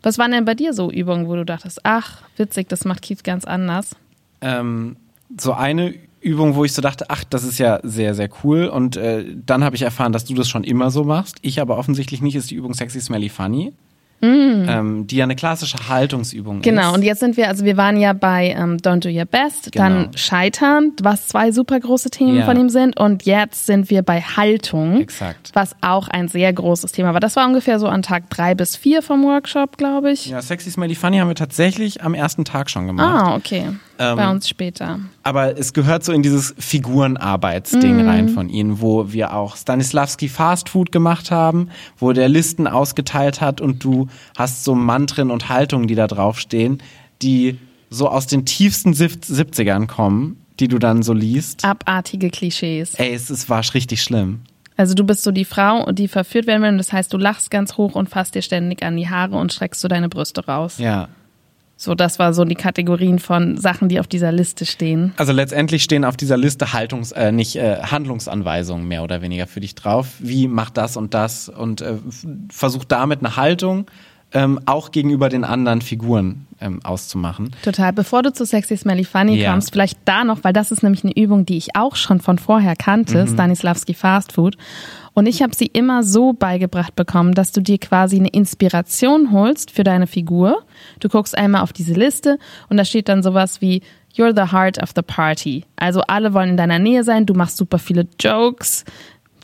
Was 0.02 0.18
waren 0.18 0.32
denn 0.32 0.44
bei 0.44 0.54
dir 0.54 0.72
so 0.72 0.90
Übungen, 0.90 1.28
wo 1.28 1.36
du 1.36 1.44
dachtest, 1.44 1.80
ach, 1.84 2.22
witzig, 2.36 2.68
das 2.68 2.84
macht 2.84 3.02
Keith 3.02 3.22
ganz 3.22 3.44
anders? 3.44 3.94
Ähm, 4.40 4.96
so 5.38 5.52
eine 5.52 5.94
Übung, 6.20 6.54
wo 6.56 6.64
ich 6.64 6.72
so 6.72 6.82
dachte, 6.82 7.06
ach, 7.08 7.22
das 7.24 7.44
ist 7.44 7.58
ja 7.58 7.80
sehr, 7.82 8.14
sehr 8.14 8.28
cool. 8.42 8.66
Und 8.66 8.96
äh, 8.96 9.24
dann 9.46 9.62
habe 9.64 9.76
ich 9.76 9.82
erfahren, 9.82 10.12
dass 10.12 10.24
du 10.24 10.34
das 10.34 10.48
schon 10.48 10.64
immer 10.64 10.90
so 10.90 11.04
machst. 11.04 11.36
Ich 11.42 11.60
aber 11.60 11.78
offensichtlich 11.78 12.22
nicht, 12.22 12.34
ist 12.34 12.50
die 12.50 12.56
Übung 12.56 12.74
Sexy 12.74 13.00
Smelly 13.00 13.28
Funny. 13.28 13.72
ähm, 14.20 15.06
die 15.06 15.14
ja 15.14 15.22
eine 15.24 15.36
klassische 15.36 15.88
Haltungsübung 15.88 16.60
Genau, 16.60 16.90
ist. 16.90 16.96
und 16.96 17.02
jetzt 17.04 17.20
sind 17.20 17.36
wir, 17.36 17.46
also 17.46 17.64
wir 17.64 17.76
waren 17.76 17.96
ja 17.96 18.14
bei 18.14 18.48
ähm, 18.48 18.76
Don't 18.78 18.98
Do 18.98 19.08
Your 19.08 19.26
Best, 19.26 19.76
dann 19.76 19.92
Genau. 20.06 20.10
Scheitern, 20.16 20.92
was 21.00 21.28
zwei 21.28 21.52
super 21.52 21.78
große 21.78 22.10
Themen 22.10 22.38
Ja. 22.38 22.44
von 22.44 22.58
ihm 22.58 22.68
sind. 22.68 22.98
Und 22.98 23.26
jetzt 23.26 23.66
sind 23.66 23.90
wir 23.90 24.02
bei 24.02 24.20
Haltung, 24.20 25.00
Exakt. 25.02 25.50
was 25.54 25.76
auch 25.82 26.08
ein 26.08 26.26
sehr 26.26 26.52
großes 26.52 26.90
Thema 26.90 27.12
war. 27.12 27.20
Das 27.20 27.36
war 27.36 27.46
ungefähr 27.46 27.78
so 27.78 27.86
an 27.86 28.02
Tag 28.02 28.28
drei 28.28 28.56
bis 28.56 28.74
vier 28.74 29.02
vom 29.02 29.22
Workshop, 29.22 29.76
glaube 29.76 30.10
ich. 30.10 30.26
Ja, 30.26 30.42
Sexy 30.42 30.72
Smelly 30.72 30.96
Funny 30.96 31.18
haben 31.18 31.28
wir 31.28 31.36
tatsächlich 31.36 32.02
am 32.02 32.14
ersten 32.14 32.44
Tag 32.44 32.70
schon 32.70 32.88
gemacht. 32.88 33.06
Ah, 33.22 33.36
okay. 33.36 33.66
Ähm, 33.98 34.16
bei 34.16 34.30
uns 34.30 34.48
später. 34.48 35.00
Aber 35.24 35.58
es 35.58 35.72
gehört 35.72 36.04
so 36.04 36.12
in 36.12 36.22
dieses 36.22 36.54
Figurenarbeitsding 36.58 38.02
Mhm. 38.02 38.08
rein 38.08 38.28
von 38.28 38.48
ihnen, 38.48 38.80
wo 38.80 39.12
wir 39.12 39.34
auch 39.34 39.56
Stanislavski 39.56 40.28
Fast 40.28 40.68
Food 40.68 40.92
gemacht 40.92 41.30
haben, 41.30 41.68
wo 41.98 42.12
der 42.12 42.28
Listen 42.28 42.66
ausgeteilt 42.66 43.40
hat 43.40 43.60
und 43.60 43.82
du 43.84 44.08
hast 44.36 44.64
so 44.64 44.74
Mantren 44.74 45.30
und 45.30 45.48
Haltungen, 45.48 45.88
die 45.88 45.94
da 45.94 46.06
draufstehen, 46.06 46.82
die 47.22 47.58
so 47.90 48.08
aus 48.08 48.26
den 48.26 48.44
tiefsten 48.44 48.94
Sieb- 48.94 49.24
70ern 49.24 49.86
kommen, 49.86 50.36
die 50.60 50.68
du 50.68 50.78
dann 50.78 51.02
so 51.02 51.12
liest. 51.12 51.64
Abartige 51.64 52.30
Klischees. 52.30 52.94
Ey, 52.94 53.14
es, 53.14 53.30
es 53.30 53.48
war 53.48 53.62
richtig 53.74 54.02
schlimm. 54.02 54.40
Also 54.76 54.94
du 54.94 55.02
bist 55.04 55.24
so 55.24 55.32
die 55.32 55.44
Frau, 55.44 55.90
die 55.90 56.06
verführt 56.06 56.46
werden 56.46 56.62
will. 56.62 56.68
Und 56.70 56.78
das 56.78 56.92
heißt, 56.92 57.12
du 57.12 57.16
lachst 57.18 57.50
ganz 57.50 57.76
hoch 57.76 57.94
und 57.96 58.08
fasst 58.10 58.34
dir 58.36 58.42
ständig 58.42 58.82
an 58.84 58.96
die 58.96 59.08
Haare 59.08 59.36
und 59.36 59.52
streckst 59.52 59.80
so 59.80 59.88
deine 59.88 60.08
Brüste 60.08 60.44
raus. 60.46 60.78
Ja. 60.78 61.08
So, 61.80 61.94
das 61.94 62.18
war 62.18 62.34
so 62.34 62.44
die 62.44 62.56
Kategorien 62.56 63.20
von 63.20 63.56
Sachen, 63.56 63.88
die 63.88 64.00
auf 64.00 64.08
dieser 64.08 64.32
Liste 64.32 64.66
stehen. 64.66 65.12
Also 65.16 65.32
letztendlich 65.32 65.84
stehen 65.84 66.04
auf 66.04 66.16
dieser 66.16 66.36
Liste 66.36 66.72
Haltungs, 66.72 67.12
äh, 67.12 67.30
nicht 67.30 67.54
äh, 67.54 67.76
Handlungsanweisungen 67.82 68.86
mehr 68.88 69.04
oder 69.04 69.22
weniger 69.22 69.46
für 69.46 69.60
dich 69.60 69.76
drauf. 69.76 70.08
Wie 70.18 70.48
macht 70.48 70.76
das 70.76 70.96
und 70.96 71.14
das 71.14 71.48
und 71.48 71.80
äh, 71.80 71.94
versuch 72.50 72.84
damit 72.84 73.20
eine 73.20 73.36
Haltung 73.36 73.86
ähm, 74.32 74.60
auch 74.66 74.90
gegenüber 74.90 75.28
den 75.30 75.44
anderen 75.44 75.80
Figuren 75.80 76.46
ähm, 76.60 76.80
auszumachen. 76.84 77.50
Total. 77.62 77.92
Bevor 77.92 78.22
du 78.22 78.32
zu 78.32 78.44
Sexy 78.44 78.76
Smelly 78.76 79.04
Funny 79.04 79.36
Ja. 79.40 79.52
kommst, 79.52 79.72
vielleicht 79.72 79.98
da 80.04 80.24
noch, 80.24 80.44
weil 80.44 80.52
das 80.52 80.70
ist 80.70 80.82
nämlich 80.82 81.02
eine 81.04 81.16
Übung, 81.16 81.46
die 81.46 81.56
ich 81.56 81.76
auch 81.76 81.96
schon 81.96 82.20
von 82.20 82.38
vorher 82.38 82.76
kannte, 82.76 83.24
Mhm. 83.24 83.28
Stanislavski 83.32 83.94
Fast 83.94 84.32
Food. 84.32 84.56
Und 85.18 85.26
ich 85.26 85.42
habe 85.42 85.52
sie 85.52 85.66
immer 85.66 86.04
so 86.04 86.32
beigebracht 86.32 86.94
bekommen, 86.94 87.34
dass 87.34 87.50
du 87.50 87.60
dir 87.60 87.78
quasi 87.78 88.14
eine 88.14 88.28
Inspiration 88.28 89.32
holst 89.32 89.72
für 89.72 89.82
deine 89.82 90.06
Figur. 90.06 90.62
Du 91.00 91.08
guckst 91.08 91.36
einmal 91.36 91.62
auf 91.62 91.72
diese 91.72 91.94
Liste 91.94 92.38
und 92.68 92.76
da 92.76 92.84
steht 92.84 93.08
dann 93.08 93.24
sowas 93.24 93.60
wie 93.60 93.82
You're 94.14 94.32
the 94.32 94.52
heart 94.52 94.80
of 94.80 94.90
the 94.94 95.02
party. 95.02 95.64
Also 95.74 96.02
alle 96.02 96.34
wollen 96.34 96.50
in 96.50 96.56
deiner 96.56 96.78
Nähe 96.78 97.02
sein, 97.02 97.26
du 97.26 97.34
machst 97.34 97.56
super 97.56 97.80
viele 97.80 98.06
Jokes. 98.20 98.84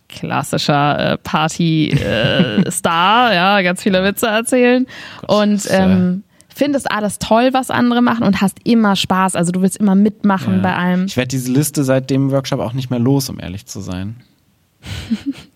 Klassischer 0.07 1.15
äh, 1.15 1.19
Party-Star, 1.19 2.05
ja, 3.35 3.61
ganz 3.63 3.83
viele 3.83 4.05
Witze 4.05 4.29
erzählen. 4.29 4.87
Und 5.27 5.67
äh, 5.67 5.83
ähm, 5.83 6.23
findest 6.55 6.89
alles 6.93 7.19
toll, 7.19 7.49
was 7.51 7.73
andere 7.73 8.01
machen 8.01 8.23
und 8.23 8.41
hast 8.41 8.59
immer 8.63 8.95
Spaß. 8.95 9.35
Also 9.35 9.51
du 9.51 9.61
willst 9.61 9.79
immer 9.79 9.97
mitmachen 9.97 10.59
Ja. 10.59 10.63
bei 10.63 10.77
allem. 10.77 11.07
Ich 11.07 11.17
werde 11.17 11.31
diese 11.31 11.51
Liste 11.51 11.83
seit 11.83 12.11
dem 12.11 12.31
Workshop 12.31 12.61
auch 12.61 12.75
nicht 12.75 12.91
mehr 12.91 13.01
los, 13.01 13.29
um 13.29 13.41
ehrlich 13.41 13.67
zu 13.67 13.81
sein. 13.81 14.15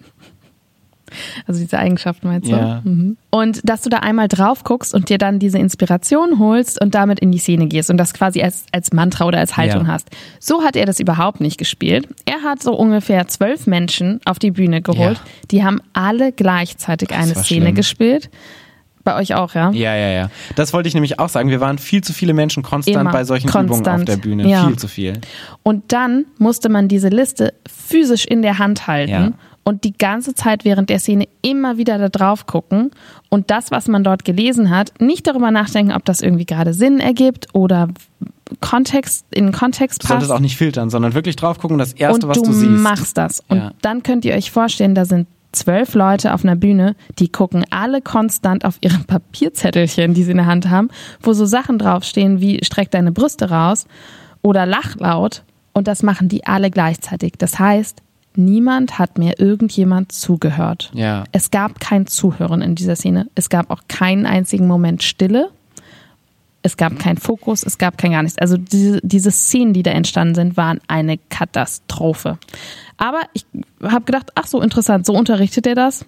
Also 1.46 1.60
diese 1.60 1.78
Eigenschaften 1.78 2.28
meinst 2.28 2.48
du? 2.48 2.52
Ja. 2.56 2.80
Mhm. 2.84 3.16
Und 3.30 3.60
dass 3.68 3.82
du 3.82 3.90
da 3.90 3.98
einmal 3.98 4.28
drauf 4.28 4.64
guckst 4.64 4.94
und 4.94 5.08
dir 5.08 5.18
dann 5.18 5.38
diese 5.38 5.58
Inspiration 5.58 6.38
holst 6.38 6.80
und 6.80 6.94
damit 6.94 7.20
in 7.20 7.30
die 7.32 7.38
Szene 7.38 7.66
gehst 7.66 7.90
und 7.90 7.96
das 7.98 8.14
quasi 8.14 8.42
als, 8.42 8.64
als 8.72 8.92
Mantra 8.92 9.26
oder 9.26 9.38
als 9.38 9.56
Haltung 9.56 9.82
Ja. 9.86 9.92
hast. 9.92 10.08
So 10.40 10.62
hat 10.62 10.76
er 10.76 10.86
das 10.86 11.00
überhaupt 11.00 11.40
nicht 11.40 11.58
gespielt. 11.58 12.08
Er 12.24 12.42
hat 12.42 12.62
so 12.62 12.72
ungefähr 12.74 13.28
zwölf 13.28 13.66
Menschen 13.66 14.20
auf 14.24 14.38
die 14.38 14.50
Bühne 14.50 14.82
geholt. 14.82 15.18
Ja. 15.18 15.24
Die 15.50 15.64
haben 15.64 15.80
alle 15.92 16.32
gleichzeitig 16.32 17.10
eine 17.12 17.34
war 17.34 17.42
Szene 17.44 17.66
schlimm. 17.66 17.74
gespielt. 17.74 18.30
Bei 19.04 19.16
euch 19.16 19.34
auch, 19.34 19.54
ja? 19.54 19.70
Ja, 19.70 19.94
ja, 19.96 20.08
ja. 20.10 20.30
Das 20.54 20.74
wollte 20.74 20.86
ich 20.88 20.92
nämlich 20.94 21.18
auch 21.18 21.30
sagen. 21.30 21.48
Wir 21.48 21.60
waren 21.60 21.78
viel 21.78 22.02
zu 22.04 22.12
viele 22.12 22.34
Menschen 22.34 22.62
konstant 22.62 22.96
Immer. 23.00 23.10
bei 23.10 23.24
solchen 23.24 23.48
Übungen 23.48 23.64
auf 23.70 23.76
Konstant. 23.76 24.06
der 24.08 24.16
Bühne. 24.18 24.46
Ja. 24.46 24.66
Viel 24.66 24.76
zu 24.76 24.86
viel. 24.86 25.14
Und 25.62 25.92
dann 25.92 26.26
musste 26.36 26.68
man 26.68 26.88
diese 26.88 27.08
Liste 27.08 27.54
physisch 27.66 28.26
in 28.26 28.42
der 28.42 28.58
Hand 28.58 28.86
halten 28.86 29.10
Ja. 29.10 29.32
Und 29.68 29.84
die 29.84 29.92
ganze 29.96 30.34
Zeit 30.34 30.64
während 30.64 30.88
der 30.90 30.98
Szene 30.98 31.28
immer 31.42 31.76
wieder 31.76 31.98
da 31.98 32.08
drauf 32.08 32.46
gucken 32.46 32.90
und 33.28 33.50
das, 33.50 33.70
was 33.70 33.86
man 33.86 34.02
dort 34.02 34.24
gelesen 34.24 34.70
hat, 34.70 34.92
nicht 35.00 35.26
darüber 35.26 35.50
nachdenken, 35.50 35.92
ob 35.92 36.04
das 36.04 36.20
irgendwie 36.22 36.46
gerade 36.46 36.72
Sinn 36.72 37.00
ergibt 37.00 37.48
oder 37.52 37.88
Kontext, 38.60 39.26
in 39.30 39.46
den 39.46 39.52
Kontext 39.52 40.02
Du 40.02 40.06
solltest 40.08 40.28
passt. 40.30 40.38
auch 40.38 40.42
nicht 40.42 40.56
filtern, 40.56 40.88
sondern 40.90 41.12
wirklich 41.14 41.36
drauf 41.36 41.58
gucken, 41.58 41.76
das 41.78 41.92
Erste, 41.92 42.26
und 42.26 42.28
was 42.30 42.38
du, 42.38 42.46
du, 42.46 42.52
siehst. 42.52 42.82
machst 42.82 43.18
das. 43.18 43.40
Und 43.48 43.58
Ja. 43.58 43.72
dann 43.82 44.02
könnt 44.02 44.24
ihr 44.24 44.34
euch 44.34 44.50
vorstellen, 44.50 44.94
da 44.94 45.04
sind 45.04 45.28
zwölf 45.52 45.94
Leute 45.94 46.32
auf 46.34 46.44
einer 46.44 46.56
Bühne, 46.56 46.96
die 47.18 47.28
gucken 47.28 47.64
alle 47.70 48.00
konstant 48.00 48.64
auf 48.64 48.78
ihre 48.80 48.98
Papierzettelchen, 49.06 50.14
die 50.14 50.22
sie 50.24 50.30
in 50.30 50.38
der 50.38 50.46
Hand 50.46 50.70
haben, 50.70 50.88
wo 51.20 51.32
so 51.34 51.44
Sachen 51.46 51.78
draufstehen 51.78 52.40
wie 52.40 52.64
streck 52.64 52.90
deine 52.90 53.12
Brüste 53.12 53.50
raus 53.50 53.86
oder 54.42 54.64
lach 54.66 54.96
laut. 54.96 55.42
Und 55.74 55.86
das 55.86 56.02
machen 56.02 56.28
die 56.28 56.46
alle 56.46 56.70
gleichzeitig. 56.70 57.34
Das 57.38 57.58
heißt, 57.58 58.02
niemand 58.38 58.98
hat 58.98 59.18
mir 59.18 59.38
irgendjemand 59.38 60.12
zugehört. 60.12 60.90
Ja. 60.94 61.24
Es 61.32 61.50
gab 61.50 61.80
kein 61.80 62.06
Zuhören 62.06 62.62
in 62.62 62.74
dieser 62.74 62.96
Szene. 62.96 63.28
Es 63.34 63.48
gab 63.48 63.70
auch 63.70 63.82
keinen 63.88 64.24
einzigen 64.24 64.66
Moment 64.66 65.02
Stille. 65.02 65.50
Es 66.62 66.76
gab 66.76 66.98
keinen 66.98 67.18
Fokus, 67.18 67.62
es 67.62 67.78
gab 67.78 67.98
kein 67.98 68.12
gar 68.12 68.22
nichts. 68.22 68.38
Also 68.38 68.56
diese, 68.56 69.00
diese 69.02 69.30
Szenen, 69.30 69.72
die 69.72 69.82
da 69.82 69.92
entstanden 69.92 70.34
sind, 70.34 70.56
waren 70.56 70.80
eine 70.88 71.18
Katastrophe. 71.28 72.38
Aber 72.96 73.20
ich 73.32 73.46
habe 73.82 74.04
gedacht, 74.04 74.32
ach 74.34 74.46
so 74.46 74.60
interessant, 74.60 75.06
so 75.06 75.14
unterrichtet 75.14 75.66
er 75.66 75.74
das. 75.74 76.04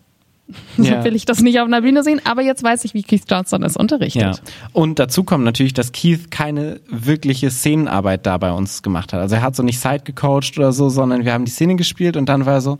So 0.76 0.82
Ja. 0.84 1.04
will 1.04 1.14
ich 1.16 1.24
das 1.24 1.40
nicht 1.40 1.58
auf 1.60 1.66
einer 1.66 1.80
Bühne 1.82 2.02
sehen, 2.02 2.20
aber 2.24 2.42
jetzt 2.42 2.62
weiß 2.62 2.84
ich, 2.84 2.94
wie 2.94 3.02
Keith 3.02 3.24
Johnson 3.30 3.62
es 3.62 3.76
unterrichtet. 3.76 4.22
Ja. 4.22 4.32
Und 4.72 4.98
dazu 4.98 5.24
kommt 5.24 5.44
natürlich, 5.44 5.74
dass 5.74 5.92
Keith 5.92 6.30
keine 6.30 6.80
wirkliche 6.88 7.50
Szenenarbeit 7.50 8.26
da 8.26 8.38
bei 8.38 8.52
uns 8.52 8.82
gemacht 8.82 9.12
hat. 9.12 9.20
Also 9.20 9.34
er 9.36 9.42
hat 9.42 9.56
so 9.56 9.62
nicht 9.62 9.78
Side 9.80 10.00
gecoacht 10.04 10.56
oder 10.58 10.72
so, 10.72 10.88
sondern 10.88 11.24
wir 11.24 11.32
haben 11.32 11.44
die 11.44 11.50
Szene 11.50 11.76
gespielt 11.76 12.16
und 12.16 12.28
dann 12.28 12.46
war 12.46 12.54
er 12.54 12.60
so, 12.60 12.78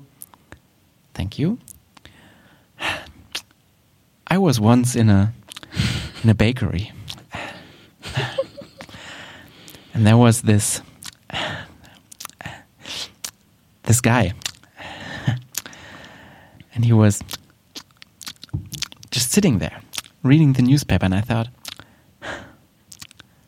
thank 1.14 1.38
you. 1.38 1.56
I 4.32 4.36
was 4.36 4.60
once 4.60 4.94
in 4.94 5.10
a, 5.10 5.32
in 6.22 6.30
a 6.30 6.34
bakery. 6.34 6.92
And 9.92 10.06
there 10.06 10.16
was 10.18 10.42
this, 10.42 10.82
this 13.82 14.00
guy. 14.00 14.32
And 16.74 16.84
he 16.84 16.92
was 16.92 17.18
just 19.12 19.32
sitting 19.32 19.58
there 19.58 19.72
reading 20.22 20.54
the 20.54 20.62
newspaper 20.62 21.04
and 21.06 21.14
I 21.14 21.20
thought, 21.22 21.48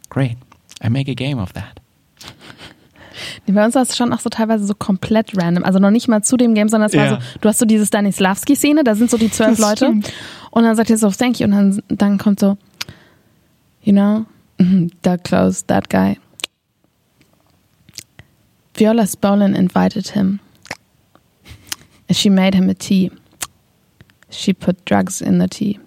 great, 0.09 0.37
I 0.83 0.89
make 0.89 1.09
a 1.11 1.15
game 1.15 1.39
of 1.39 1.53
that. 1.53 1.81
Bei 3.47 3.65
uns 3.65 3.75
war 3.75 3.83
es 3.83 3.97
schon 3.97 4.13
auch 4.13 4.21
so 4.21 4.31
teilweise 4.31 4.65
so 4.65 4.75
komplett 4.75 5.37
random. 5.37 5.65
Also 5.65 5.79
noch 5.79 5.91
nicht 5.91 6.09
mal 6.09 6.23
zu 6.23 6.37
dem 6.37 6.55
Game, 6.55 6.69
sondern 6.69 6.89
es 6.91 6.97
war 6.97 7.05
Ja. 7.05 7.21
so, 7.21 7.39
du 7.41 7.49
hast 7.49 7.59
so 7.59 7.67
diese 7.67 7.87
Stanislavski-Szene, 7.87 8.83
da 8.85 8.95
sind 8.95 9.11
so 9.11 9.19
die 9.19 9.31
zwölf 9.31 9.59
Leute. 9.59 9.87
stimmt. 9.87 10.13
Und 10.51 10.63
dann 10.65 10.75
sagt 10.77 10.91
er 10.91 10.97
so, 10.99 11.11
thank 11.11 11.39
you. 11.41 11.47
Und 11.47 11.53
dann, 11.53 11.83
dann 11.89 12.19
kommt 12.19 12.41
so, 12.41 12.57
you 13.83 13.93
know, 13.93 14.25
mhm, 14.59 14.91
Doug 15.03 15.25
Close, 15.25 15.65
that 15.67 15.91
guy. 15.91 16.19
Viola 18.75 19.07
Spolin 19.07 19.55
invited 19.55 20.09
him. 20.13 20.41
And 22.09 22.17
she 22.17 22.31
made 22.31 22.55
him 22.57 22.71
a 22.71 22.75
tea. 22.75 23.11
She 24.33 24.53
put 24.55 24.77
drugs 24.89 25.21
in 25.21 25.39
the 25.41 25.47
tea. 25.47 25.79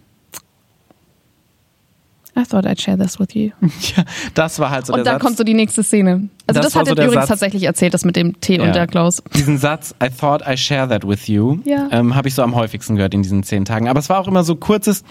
I 2.37 2.43
thought 2.43 2.65
I'd 2.65 2.79
share 2.81 2.97
this 2.97 3.17
with 3.17 3.33
you. 3.33 3.51
Ja, 3.95 4.03
das 4.33 4.59
war 4.59 4.69
halt 4.69 4.85
so 4.85 4.93
Und 4.93 4.99
der 4.99 5.05
dann 5.05 5.13
Satz. 5.15 5.21
kommt 5.23 5.37
so 5.37 5.43
die 5.45 5.53
nächste 5.53 5.83
Szene. 5.83 6.27
Also 6.47 6.61
Das 6.61 6.73
das, 6.73 6.75
hat 6.75 6.87
er 6.87 6.93
übrigens 6.93 7.13
Satz. 7.13 7.27
tatsächlich 7.29 7.63
erzählt, 7.63 7.93
das 7.93 8.03
mit 8.03 8.17
dem 8.17 8.39
Tee 8.41 8.57
Ja. 8.57 8.63
und 8.63 8.75
der 8.75 8.87
Close. 8.87 9.23
diesen 9.33 9.57
Satz, 9.57 9.95
I 10.03 10.09
thought 10.09 10.41
I 10.45 10.57
share 10.57 10.87
that 10.89 11.07
with 11.07 11.27
you, 11.27 11.59
Ja. 11.63 11.87
ähm, 11.91 12.13
habe 12.13 12.27
ich 12.27 12.35
so 12.35 12.43
am 12.43 12.53
häufigsten 12.55 12.97
gehört 12.97 13.13
in 13.13 13.23
diesen 13.23 13.43
zehn 13.43 13.63
Tagen. 13.63 13.87
Aber 13.87 13.99
es 13.99 14.09
war 14.09 14.19
auch 14.19 14.27
immer 14.27 14.43
so 14.43 14.55
kurzes 14.57 15.03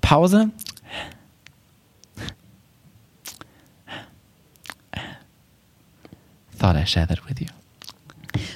Pause. 0.00 0.50
Thought 6.58 6.76
I 6.76 6.84
share 6.86 7.06
that 7.06 7.20
with 7.28 7.40
you. 7.40 7.46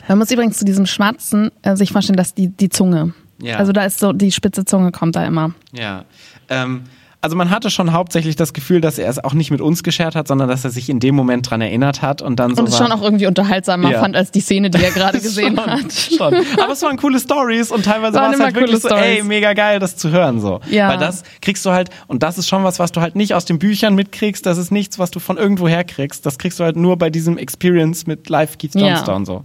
Man 0.08 0.18
muss 0.18 0.30
übrigens 0.30 0.58
zu 0.58 0.64
diesem 0.64 0.86
Schmatzen 0.86 1.50
äh, 1.62 1.76
sich 1.76 1.92
vorstellen, 1.92 2.16
dass 2.16 2.34
die, 2.34 2.48
die 2.48 2.68
Zunge. 2.68 3.14
Ja. 3.42 3.56
Also 3.56 3.72
da 3.72 3.84
ist 3.84 3.98
so, 3.98 4.12
die 4.12 4.32
spitze 4.32 4.64
Zunge 4.64 4.92
kommt 4.92 5.16
da 5.16 5.24
immer. 5.24 5.52
Ja. 5.72 6.04
Ähm, 6.48 6.84
also 7.22 7.36
man 7.36 7.50
hatte 7.50 7.70
schon 7.70 7.92
hauptsächlich 7.92 8.34
das 8.34 8.52
Gefühl, 8.52 8.80
dass 8.80 8.98
er 8.98 9.08
es 9.08 9.22
auch 9.22 9.32
nicht 9.32 9.52
mit 9.52 9.60
uns 9.60 9.84
geschert 9.84 10.16
hat, 10.16 10.26
sondern 10.26 10.48
dass 10.48 10.64
er 10.64 10.70
sich 10.70 10.88
in 10.90 10.98
dem 10.98 11.14
Moment 11.14 11.48
dran 11.48 11.60
erinnert 11.60 12.02
hat 12.02 12.20
und 12.20 12.40
dann 12.40 12.54
so 12.56 12.60
Und 12.62 12.68
es 12.68 12.78
war, 12.78 12.88
schon 12.88 12.92
auch 12.92 13.00
irgendwie 13.02 13.26
unterhaltsamer 13.26 13.92
Ja. 13.92 14.00
fand 14.00 14.16
als 14.16 14.32
die 14.32 14.40
Szene, 14.40 14.70
die 14.70 14.82
er 14.82 14.90
gerade 14.92 15.20
gesehen 15.20 15.56
schon, 15.56 15.70
hat. 15.70 15.92
Schon. 15.92 16.34
Aber 16.60 16.72
es 16.72 16.82
waren 16.82 16.96
coole 16.96 17.20
Stories 17.20 17.70
und 17.70 17.84
teilweise 17.84 18.14
war 18.18 18.32
es 18.34 18.40
halt 18.40 18.56
wirklich 18.56 18.80
so, 18.80 18.88
ey, 18.88 19.22
mega 19.22 19.52
geil, 19.52 19.78
das 19.78 19.96
zu 19.96 20.10
hören 20.10 20.40
so. 20.40 20.60
Ja. 20.68 20.88
Weil 20.88 20.98
das 20.98 21.22
kriegst 21.40 21.64
du 21.64 21.70
halt, 21.70 21.90
und 22.08 22.24
das 22.24 22.38
ist 22.38 22.48
schon 22.48 22.64
was, 22.64 22.80
was 22.80 22.90
du 22.90 23.00
halt 23.00 23.14
nicht 23.14 23.34
aus 23.34 23.44
den 23.44 23.60
Büchern 23.60 23.94
mitkriegst, 23.94 24.44
das 24.44 24.58
ist 24.58 24.72
nichts, 24.72 24.98
was 24.98 25.12
du 25.12 25.20
von 25.20 25.36
irgendwo 25.38 25.68
her 25.68 25.84
kriegst. 25.84 26.26
Das 26.26 26.38
kriegst 26.38 26.58
du 26.58 26.64
halt 26.64 26.74
nur 26.76 26.96
bei 26.98 27.08
diesem 27.08 27.38
Experience 27.38 28.06
mit 28.06 28.28
Live 28.28 28.58
Keith 28.58 28.74
Ja. 28.74 28.88
Johnstone 28.88 29.24
so. 29.26 29.44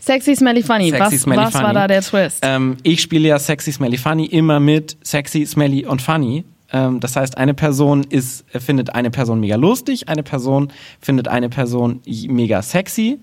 Sexy 0.00 0.36
Smelly 0.36 0.62
Funny. 0.62 0.90
Sexy, 0.90 1.12
was 1.16 1.22
Smelly, 1.22 1.40
was 1.40 1.54
war 1.54 1.60
Funny. 1.62 1.74
da 1.74 1.86
der 1.88 2.02
Twist? 2.02 2.38
Ähm, 2.42 2.76
ich 2.84 3.02
spiele 3.02 3.26
ja 3.28 3.38
Sexy, 3.40 3.72
Smelly, 3.72 3.98
Funny 3.98 4.26
immer 4.26 4.60
mit 4.60 4.96
Sexy, 5.04 5.44
Smelly 5.44 5.84
und 5.84 6.00
Funny. 6.00 6.44
Ähm, 6.72 7.00
das 7.00 7.16
heißt, 7.16 7.36
eine 7.38 7.54
Person 7.54 8.04
ist, 8.04 8.44
findet 8.50 8.94
eine 8.94 9.10
Person 9.10 9.40
mega 9.40 9.56
lustig, 9.56 10.08
eine 10.08 10.22
Person 10.22 10.72
findet 11.00 11.28
eine 11.28 11.48
Person 11.48 12.00
mega 12.06 12.62
sexy 12.62 13.18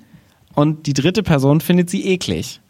und 0.54 0.88
die 0.88 0.94
dritte 0.94 1.24
Person 1.24 1.62
findet 1.62 1.90
sie 1.90 2.06
eklig. 2.06 2.62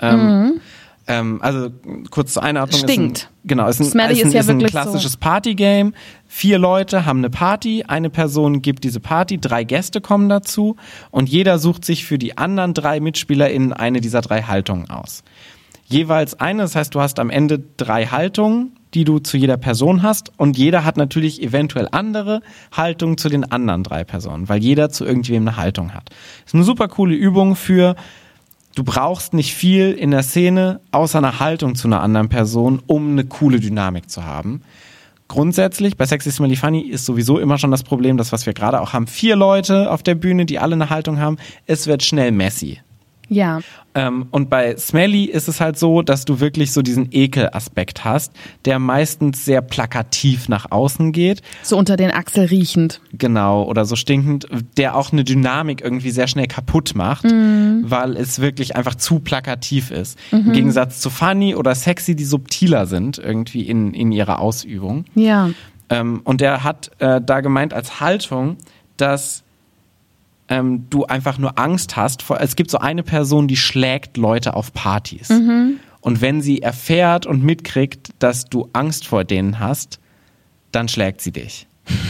Ähm, 0.00 0.60
ähm, 1.06 1.40
also 1.42 1.70
kurz 2.10 2.34
zur 2.34 2.42
Einordnung. 2.42 2.80
Stinkt. 2.80 3.18
Ist 3.18 3.24
ein, 3.24 3.48
genau, 3.48 3.68
ist 3.68 3.80
ein, 3.80 3.86
Smelly 3.86 4.12
ist 4.12 4.22
ein, 4.22 4.28
ist 4.28 4.34
ja 4.34 4.40
ist 4.40 4.50
ein 4.50 4.60
wirklich 4.60 4.72
so. 4.72 4.78
klassisches 4.78 5.16
Partygame. 5.16 5.92
Vier 6.26 6.58
Leute 6.58 7.04
haben 7.04 7.18
eine 7.18 7.30
Party, 7.30 7.84
eine 7.88 8.10
Person 8.10 8.62
gibt 8.62 8.84
diese 8.84 9.00
Party, 9.00 9.38
drei 9.38 9.64
Gäste 9.64 10.00
kommen 10.00 10.28
dazu 10.28 10.76
und 11.10 11.28
jeder 11.28 11.58
sucht 11.58 11.84
sich 11.84 12.04
für 12.04 12.18
die 12.18 12.38
anderen 12.38 12.74
drei 12.74 13.00
MitspielerInnen 13.00 13.72
eine 13.72 14.00
dieser 14.00 14.20
drei 14.20 14.42
Haltungen 14.42 14.88
aus. 14.90 15.24
Jeweils 15.86 16.38
eine, 16.38 16.62
das 16.62 16.76
heißt, 16.76 16.94
du 16.94 17.00
hast 17.00 17.18
am 17.18 17.30
Ende 17.30 17.60
drei 17.76 18.06
Haltungen, 18.06 18.76
die 18.94 19.04
du 19.04 19.18
zu 19.18 19.36
jeder 19.36 19.56
Person 19.56 20.02
hast 20.02 20.32
und 20.36 20.58
jeder 20.58 20.84
hat 20.84 20.96
natürlich 20.96 21.42
eventuell 21.42 21.88
andere 21.90 22.40
Haltungen 22.72 23.18
zu 23.18 23.28
den 23.28 23.50
anderen 23.50 23.84
drei 23.84 24.04
Personen, 24.04 24.48
weil 24.48 24.62
jeder 24.62 24.90
zu 24.90 25.04
irgendwem 25.04 25.46
eine 25.46 25.56
Haltung 25.56 25.94
hat. 25.94 26.10
Ist 26.44 26.54
eine 26.54 26.64
super 26.64 26.88
coole 26.88 27.14
Übung 27.14 27.56
für 27.56 27.94
du 28.74 28.84
brauchst 28.84 29.34
nicht 29.34 29.54
viel 29.54 29.92
in 29.92 30.10
der 30.10 30.22
Szene 30.22 30.80
außer 30.92 31.18
einer 31.18 31.40
Haltung 31.40 31.74
zu 31.74 31.88
einer 31.88 32.00
anderen 32.00 32.28
Person, 32.28 32.82
um 32.86 33.12
eine 33.12 33.24
coole 33.24 33.60
Dynamik 33.60 34.10
zu 34.10 34.24
haben. 34.24 34.62
Grundsätzlich 35.28 35.96
bei 35.96 36.06
Sexy 36.06 36.32
Smelly 36.32 36.56
Funny 36.56 36.80
ist 36.80 37.06
sowieso 37.06 37.38
immer 37.38 37.56
schon 37.58 37.70
das 37.70 37.84
Problem, 37.84 38.16
das 38.16 38.32
was 38.32 38.46
wir 38.46 38.52
gerade 38.52 38.80
auch 38.80 38.92
haben, 38.92 39.06
vier 39.06 39.36
Leute 39.36 39.90
auf 39.90 40.02
der 40.02 40.16
Bühne, 40.16 40.44
die 40.44 40.58
alle 40.58 40.74
eine 40.74 40.90
Haltung 40.90 41.20
haben, 41.20 41.36
es 41.66 41.86
wird 41.86 42.02
schnell 42.02 42.32
messy. 42.32 42.80
Ja. 43.30 43.60
Ähm, 43.94 44.26
und 44.32 44.50
bei 44.50 44.76
Smelly 44.76 45.24
ist 45.24 45.48
es 45.48 45.60
halt 45.60 45.78
so, 45.78 46.02
dass 46.02 46.24
du 46.24 46.40
wirklich 46.40 46.72
so 46.72 46.82
diesen 46.82 47.08
Ekelaspekt 47.12 48.04
hast, 48.04 48.32
der 48.64 48.78
meistens 48.78 49.44
sehr 49.44 49.62
plakativ 49.62 50.48
nach 50.48 50.70
außen 50.70 51.12
geht. 51.12 51.40
So 51.62 51.78
unter 51.78 51.96
den 51.96 52.10
Achsel 52.10 52.46
riechend. 52.46 53.00
Genau, 53.12 53.62
oder 53.62 53.84
so 53.84 53.94
stinkend, 53.96 54.48
der 54.76 54.96
auch 54.96 55.12
eine 55.12 55.24
Dynamik 55.24 55.80
irgendwie 55.80 56.10
sehr 56.10 56.26
schnell 56.26 56.48
kaputt 56.48 56.94
macht, 56.94 57.24
weil 57.24 58.16
es 58.16 58.40
wirklich 58.40 58.74
einfach 58.76 58.96
zu 58.96 59.20
plakativ 59.20 59.92
ist. 59.92 60.18
Im 60.32 60.52
Gegensatz 60.52 61.00
zu 61.00 61.08
Funny 61.08 61.54
oder 61.54 61.74
Sexy, 61.74 62.16
die 62.16 62.24
subtiler 62.24 62.86
sind 62.86 63.18
irgendwie 63.18 63.62
in, 63.62 63.94
in 63.94 64.10
ihrer 64.10 64.40
Ausübung. 64.40 65.04
Ja. 65.14 65.50
Ähm, 65.88 66.20
und 66.24 66.40
der 66.40 66.64
hat 66.64 66.90
äh, 66.98 67.20
da 67.24 67.40
gemeint 67.40 67.74
als 67.74 68.00
Haltung, 68.00 68.56
dass 68.96 69.44
ähm, 70.50 70.86
du 70.90 71.04
einfach 71.06 71.38
nur 71.38 71.58
Angst 71.58 71.96
hast. 71.96 72.22
Vor, 72.22 72.40
es 72.40 72.56
gibt 72.56 72.70
so 72.70 72.78
eine 72.78 73.02
Person, 73.02 73.48
die 73.48 73.56
schlägt 73.56 74.16
Leute 74.16 74.54
auf 74.54 74.74
Partys. 74.74 75.30
Und 76.00 76.20
wenn 76.20 76.42
sie 76.42 76.60
erfährt 76.60 77.24
und 77.24 77.42
mitkriegt, 77.42 78.10
dass 78.18 78.46
du 78.46 78.68
Angst 78.72 79.06
vor 79.06 79.24
denen 79.24 79.60
hast, 79.60 80.00
dann 80.72 80.88
schlägt 80.88 81.20
sie 81.20 81.32
dich. 81.32 81.66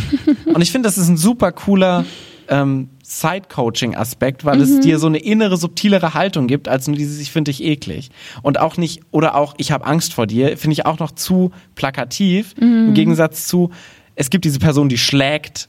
und 0.46 0.60
ich 0.60 0.72
finde, 0.72 0.88
das 0.88 0.98
ist 0.98 1.08
ein 1.08 1.16
super 1.16 1.52
cooler 1.52 2.04
ähm, 2.48 2.88
Side-Coaching-Aspekt, 3.02 4.44
weil 4.44 4.60
es 4.60 4.80
dir 4.80 4.98
so 4.98 5.06
eine 5.06 5.18
innere, 5.18 5.56
subtilere 5.56 6.14
Haltung 6.14 6.46
gibt, 6.46 6.68
als 6.68 6.86
nur 6.86 6.96
dieses, 6.96 7.20
ich 7.20 7.30
finde 7.30 7.50
dich 7.50 7.62
eklig. 7.62 8.10
Und 8.42 8.58
auch 8.58 8.76
nicht, 8.76 9.02
oder 9.10 9.34
auch, 9.34 9.54
ich 9.58 9.72
habe 9.72 9.84
Angst 9.86 10.14
vor 10.14 10.26
dir, 10.26 10.56
finde 10.56 10.72
ich 10.72 10.86
auch 10.86 10.98
noch 10.98 11.12
zu 11.12 11.52
plakativ, 11.74 12.54
im 12.88 12.94
Gegensatz 12.94 13.46
zu, 13.46 13.70
es 14.14 14.30
gibt 14.30 14.44
diese 14.44 14.58
Person, 14.58 14.88
die 14.88 14.98
schlägt 14.98 15.68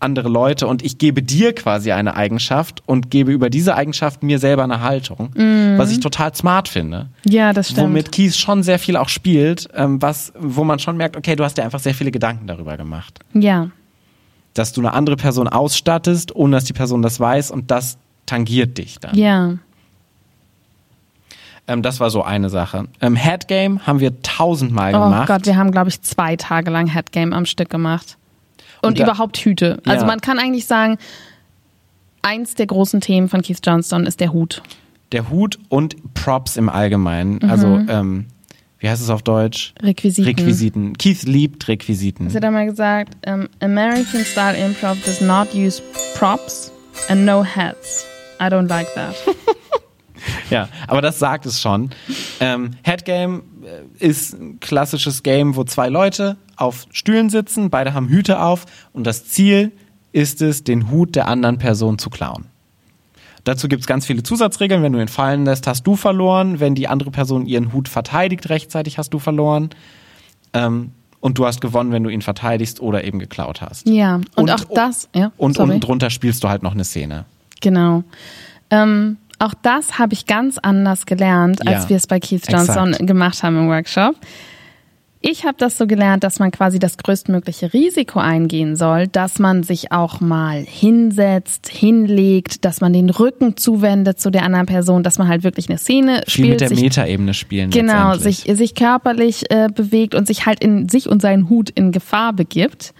andere 0.00 0.28
Leute 0.28 0.66
und 0.68 0.84
ich 0.84 0.98
gebe 0.98 1.22
dir 1.22 1.54
quasi 1.54 1.90
eine 1.92 2.14
Eigenschaft 2.14 2.82
und 2.86 3.10
gebe 3.10 3.32
über 3.32 3.50
diese 3.50 3.74
Eigenschaft 3.74 4.22
mir 4.22 4.38
selber 4.38 4.62
eine 4.64 4.80
Haltung, 4.80 5.30
was 5.76 5.90
ich 5.90 6.00
total 6.00 6.34
smart 6.34 6.68
finde. 6.68 7.08
Ja, 7.28 7.52
das 7.52 7.70
stimmt. 7.70 7.88
Womit 7.88 8.12
Keith 8.12 8.36
schon 8.36 8.62
sehr 8.62 8.78
viel 8.78 8.96
auch 8.96 9.08
spielt, 9.08 9.68
ähm, 9.74 10.00
was, 10.00 10.32
wo 10.38 10.62
man 10.64 10.78
schon 10.78 10.96
merkt, 10.96 11.16
okay, 11.16 11.34
du 11.34 11.42
hast 11.44 11.58
dir 11.58 11.64
einfach 11.64 11.80
sehr 11.80 11.94
viele 11.94 12.10
Gedanken 12.12 12.46
darüber 12.46 12.76
gemacht. 12.76 13.18
ja. 13.34 13.70
Dass 14.54 14.72
du 14.72 14.80
eine 14.80 14.92
andere 14.92 15.14
Person 15.14 15.46
ausstattest, 15.46 16.34
ohne 16.34 16.56
dass 16.56 16.64
die 16.64 16.72
Person 16.72 17.00
das 17.02 17.20
weiß 17.20 17.52
und 17.52 17.70
das 17.70 17.96
tangiert 18.26 18.76
dich 18.78 18.98
dann. 18.98 19.14
Ja. 19.16 19.54
Ähm, 21.68 21.82
das 21.82 22.00
war 22.00 22.10
so 22.10 22.22
eine 22.22 22.48
Sache. 22.50 22.88
Ähm, 23.00 23.14
Headgame 23.14 23.86
haben 23.86 24.00
wir 24.00 24.20
tausendmal 24.22 24.94
Oh 24.94 25.04
gemacht. 25.04 25.28
Gott, 25.28 25.46
wir 25.46 25.56
haben, 25.56 25.70
glaube 25.70 25.90
ich, 25.90 26.02
zwei 26.02 26.34
Tage 26.36 26.70
lang 26.70 26.86
Headgame 26.88 27.36
am 27.36 27.46
Stück 27.46 27.70
gemacht. 27.70 28.16
Und, 28.82 28.88
Und 28.90 28.98
da- 29.00 29.04
überhaupt 29.04 29.36
Hüte. 29.38 29.80
Also 29.86 30.02
Ja. 30.02 30.06
man 30.06 30.20
kann 30.20 30.38
eigentlich 30.38 30.66
sagen, 30.66 30.98
eins 32.22 32.54
der 32.54 32.66
großen 32.66 33.00
Themen 33.00 33.28
von 33.28 33.42
Keith 33.42 33.60
Johnston 33.64 34.06
ist 34.06 34.20
der 34.20 34.32
Hut. 34.32 34.62
Der 35.12 35.30
Hut 35.30 35.58
und 35.68 36.14
Props 36.14 36.56
im 36.56 36.68
Allgemeinen. 36.68 37.38
Mhm. 37.42 37.50
Also, 37.50 37.66
ähm, 37.88 38.26
wie 38.78 38.88
heißt 38.88 39.02
es 39.02 39.10
auf 39.10 39.22
Deutsch? 39.22 39.72
Requisiten. 39.82 40.28
Requisiten. 40.28 40.92
Keith 40.98 41.22
liebt 41.24 41.66
Requisiten. 41.66 42.28
Sie 42.30 42.36
hat 42.36 42.44
einmal 42.44 42.66
gesagt, 42.66 43.16
ähm, 43.22 43.48
American 43.60 44.24
Style 44.24 44.56
Improv 44.56 44.98
does 45.04 45.20
not 45.20 45.54
use 45.54 45.82
props 46.16 46.70
and 47.08 47.24
no 47.24 47.44
hats. 47.44 48.04
I 48.40 48.44
don't 48.44 48.68
like 48.68 48.92
that. 48.94 49.14
Ja, 50.50 50.68
aber 50.88 51.00
das 51.00 51.18
sagt 51.18 51.46
es 51.46 51.60
schon. 51.60 51.90
Ähm, 52.40 52.72
Headgame 52.82 53.42
äh, 54.00 54.04
ist 54.06 54.32
ein 54.34 54.58
klassisches 54.60 55.22
Game, 55.22 55.56
wo 55.56 55.64
zwei 55.64 55.88
Leute 55.88 56.36
auf 56.58 56.86
Stühlen 56.90 57.30
sitzen, 57.30 57.70
beide 57.70 57.94
haben 57.94 58.08
Hüte 58.08 58.40
auf 58.40 58.66
und 58.92 59.06
das 59.06 59.26
Ziel 59.26 59.72
ist 60.12 60.42
es, 60.42 60.64
den 60.64 60.90
Hut 60.90 61.14
der 61.16 61.28
anderen 61.28 61.58
Person 61.58 61.98
zu 61.98 62.10
klauen. 62.10 62.46
Dazu 63.44 63.68
gibt 63.68 63.80
es 63.82 63.86
ganz 63.86 64.04
viele 64.04 64.22
Zusatzregeln. 64.22 64.82
Wenn 64.82 64.92
du 64.92 65.00
ihn 65.00 65.08
fallen 65.08 65.44
lässt, 65.44 65.66
hast 65.66 65.84
du 65.86 65.96
verloren. 65.96 66.60
Wenn 66.60 66.74
die 66.74 66.88
andere 66.88 67.10
Person 67.10 67.46
ihren 67.46 67.72
Hut 67.72 67.88
verteidigt 67.88 68.48
rechtzeitig, 68.50 68.98
hast 68.98 69.10
du 69.14 69.18
verloren. 69.18 69.70
Ähm, 70.52 70.90
und 71.20 71.38
du 71.38 71.46
hast 71.46 71.60
gewonnen, 71.60 71.90
wenn 71.92 72.02
du 72.04 72.10
ihn 72.10 72.20
verteidigst 72.22 72.80
oder 72.80 73.04
eben 73.04 73.18
geklaut 73.18 73.60
hast. 73.62 73.88
Ja, 73.88 74.16
und, 74.16 74.28
Und- 74.36 74.50
auch 74.50 74.64
das, 74.74 75.08
ja, 75.14 75.32
Und 75.36 75.54
sorry. 75.56 75.70
unten 75.70 75.80
drunter 75.80 76.10
spielst 76.10 76.44
du 76.44 76.48
halt 76.48 76.62
noch 76.62 76.72
eine 76.74 76.84
Szene. 76.84 77.24
Genau. 77.60 78.04
Ähm, 78.70 79.16
auch 79.38 79.54
das 79.62 79.98
habe 79.98 80.12
ich 80.14 80.26
ganz 80.26 80.58
anders 80.58 81.06
gelernt, 81.06 81.66
als 81.66 81.84
Ja, 81.84 81.88
wir 81.90 81.96
es 81.96 82.06
bei 82.06 82.20
Keith 82.20 82.42
Johnson 82.50 82.88
exakt. 82.90 83.06
gemacht 83.06 83.42
haben 83.42 83.56
im 83.58 83.68
Workshop. 83.68 84.14
Ich 85.20 85.44
habe 85.44 85.56
das 85.58 85.76
so 85.76 85.88
gelernt, 85.88 86.22
dass 86.22 86.38
man 86.38 86.52
quasi 86.52 86.78
das 86.78 86.96
größtmögliche 86.96 87.72
Risiko 87.72 88.20
eingehen 88.20 88.76
soll, 88.76 89.08
dass 89.08 89.40
man 89.40 89.64
sich 89.64 89.90
auch 89.90 90.20
mal 90.20 90.62
hinsetzt, 90.64 91.68
hinlegt, 91.68 92.64
dass 92.64 92.80
man 92.80 92.92
den 92.92 93.10
Rücken 93.10 93.56
zuwendet 93.56 94.20
zu 94.20 94.30
der 94.30 94.44
anderen 94.44 94.66
Person, 94.66 95.02
dass 95.02 95.18
man 95.18 95.26
halt 95.26 95.42
wirklich 95.42 95.68
eine 95.68 95.78
Szene 95.78 96.22
Viel 96.26 96.44
spielt, 96.44 96.60
mit 96.60 96.70
der 96.70 96.78
Metaebene 96.78 97.34
spielen. 97.34 97.70
Genau, 97.70 98.14
sich, 98.14 98.44
sich 98.46 98.76
körperlich 98.76 99.50
äh, 99.50 99.68
bewegt 99.74 100.14
und 100.14 100.28
sich 100.28 100.46
halt 100.46 100.62
in 100.62 100.88
sich 100.88 101.08
und 101.08 101.20
seinen 101.20 101.48
Hut 101.48 101.70
in 101.70 101.90
Gefahr 101.90 102.32
begibt. 102.32 102.94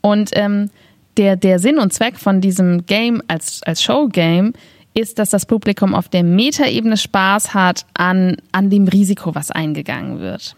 Und 0.00 0.30
ähm, 0.32 0.70
der, 1.18 1.36
der 1.36 1.58
Sinn 1.58 1.78
und 1.78 1.92
Zweck 1.92 2.18
von 2.18 2.40
diesem 2.40 2.86
Game 2.86 3.22
als, 3.28 3.62
als 3.64 3.82
Showgame 3.82 4.52
ist, 4.94 5.18
dass 5.18 5.30
das 5.30 5.44
Publikum 5.44 5.94
auf 5.94 6.08
der 6.08 6.22
Metaebene 6.22 6.96
Spaß 6.96 7.52
hat 7.52 7.84
an, 7.92 8.36
an 8.52 8.70
dem 8.70 8.88
Risiko, 8.88 9.34
was 9.34 9.50
eingegangen 9.50 10.20
wird. 10.20 10.56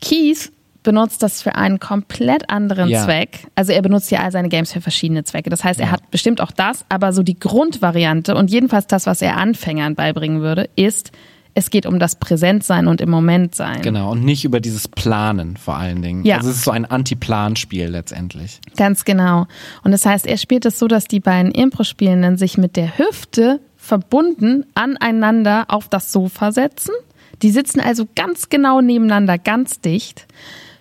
Keith 0.00 0.50
benutzt 0.82 1.22
das 1.22 1.42
für 1.42 1.56
einen 1.56 1.78
komplett 1.78 2.48
anderen 2.48 2.88
Ja. 2.88 3.04
Zweck. 3.04 3.46
Also 3.54 3.72
er 3.72 3.82
benutzt 3.82 4.10
ja 4.10 4.20
all 4.20 4.32
seine 4.32 4.48
Games 4.48 4.72
für 4.72 4.80
verschiedene 4.80 5.24
Zwecke. 5.24 5.50
Das 5.50 5.62
heißt, 5.62 5.78
er 5.78 5.90
hat 5.90 6.10
bestimmt 6.10 6.40
auch 6.40 6.52
das, 6.52 6.84
aber 6.88 7.12
so 7.12 7.22
die 7.22 7.38
Grundvariante 7.38 8.34
und 8.34 8.50
jedenfalls 8.50 8.86
das, 8.86 9.06
was 9.06 9.20
er 9.20 9.36
Anfängern 9.36 9.94
beibringen 9.94 10.40
würde, 10.40 10.70
ist, 10.76 11.12
es 11.54 11.70
geht 11.70 11.84
um 11.84 11.98
das 11.98 12.16
Präsentsein 12.16 12.86
und 12.86 13.00
im 13.00 13.10
Moment 13.10 13.54
sein. 13.54 13.82
Genau, 13.82 14.12
und 14.12 14.24
nicht 14.24 14.44
über 14.44 14.60
dieses 14.60 14.88
Planen 14.88 15.56
vor 15.56 15.76
allen 15.76 16.00
Dingen. 16.00 16.24
Ja. 16.24 16.36
Also 16.36 16.50
es 16.50 16.56
ist 16.56 16.64
so 16.64 16.70
ein 16.70 16.84
Anti-Plan-Spiel 16.84 17.88
letztendlich. 17.88 18.60
Ganz 18.76 19.04
genau. 19.04 19.46
Und 19.82 19.90
das 19.90 20.06
heißt, 20.06 20.26
er 20.26 20.36
spielt 20.38 20.64
es 20.64 20.78
so, 20.78 20.86
dass 20.86 21.06
die 21.06 21.20
beiden 21.20 21.50
Impro-Spielenden 21.50 22.38
sich 22.38 22.56
mit 22.56 22.76
der 22.76 22.98
Hüfte 22.98 23.60
verbunden 23.76 24.64
aneinander 24.74 25.64
auf 25.68 25.88
das 25.88 26.12
Sofa 26.12 26.52
setzen. 26.52 26.94
Die 27.42 27.50
sitzen 27.50 27.80
also 27.80 28.06
ganz 28.14 28.48
genau 28.48 28.80
nebeneinander, 28.80 29.38
ganz 29.38 29.80
dicht. 29.80 30.26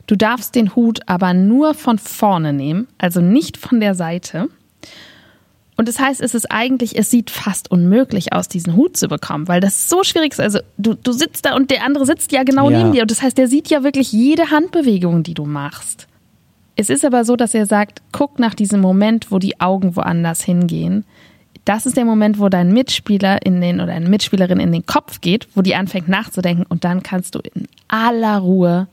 Du 0.07 0.15
darfst 0.15 0.55
den 0.55 0.75
Hut 0.75 1.01
aber 1.05 1.33
nur 1.33 1.73
von 1.73 1.99
vorne 1.99 2.51
nehmen, 2.51 2.87
also 2.97 3.21
nicht 3.21 3.57
von 3.57 3.79
der 3.79 3.95
Seite. 3.95 4.49
Und 5.77 5.87
das 5.87 5.97
heißt, 5.99 6.19
es 6.19 6.35
ist 6.35 6.51
eigentlich, 6.51 6.97
es 6.97 7.09
sieht 7.09 7.29
fast 7.29 7.71
unmöglich 7.71 8.33
aus, 8.33 8.49
diesen 8.49 8.75
Hut 8.75 8.97
zu 8.97 9.07
bekommen, 9.07 9.47
weil 9.47 9.61
das 9.61 9.87
so 9.87 10.03
schwierig 10.03 10.33
ist. 10.33 10.41
Also 10.41 10.59
du, 10.77 10.93
du 10.93 11.13
sitzt 11.13 11.45
da 11.45 11.55
und 11.55 11.71
der 11.71 11.85
andere 11.85 12.05
sitzt 12.05 12.33
ja 12.33 12.43
genau 12.43 12.69
Ja. 12.69 12.79
neben 12.79 12.91
dir. 12.91 13.03
Und 13.03 13.11
das 13.11 13.21
heißt, 13.21 13.37
der 13.37 13.47
sieht 13.47 13.69
ja 13.69 13.81
wirklich 13.81 14.11
jede 14.11 14.51
Handbewegung, 14.51 15.23
die 15.23 15.35
du 15.35 15.45
machst. 15.45 16.07
Es 16.75 16.89
ist 16.89 17.05
aber 17.05 17.23
so, 17.23 17.35
dass 17.35 17.53
er 17.53 17.65
sagt, 17.65 18.01
guck 18.11 18.39
nach 18.39 18.55
diesem 18.55 18.81
Moment, 18.81 19.31
wo 19.31 19.39
die 19.39 19.61
Augen 19.61 19.95
woanders 19.95 20.41
hingehen. 20.43 21.05
Das 21.69 21.85
ist 21.85 21.97
der 21.97 22.03
Moment, 22.03 22.39
wo 22.39 22.49
dein 22.49 22.73
Mitspieler 22.73 23.45
in 23.45 23.61
den 23.61 23.79
oder 23.79 23.93
eine 23.93 24.09
Mitspielerin 24.09 24.59
in 24.59 24.71
den 24.71 24.87
Kopf 24.87 25.21
geht, 25.21 25.47
wo 25.53 25.61
die 25.61 25.75
anfängt 25.75 26.07
nachzudenken 26.07 26.65
und 26.67 26.83
dann 26.83 27.03
kannst 27.03 27.35
du 27.35 27.41
in 27.41 27.67
aller 27.87 28.39
Ruhe 28.39 28.87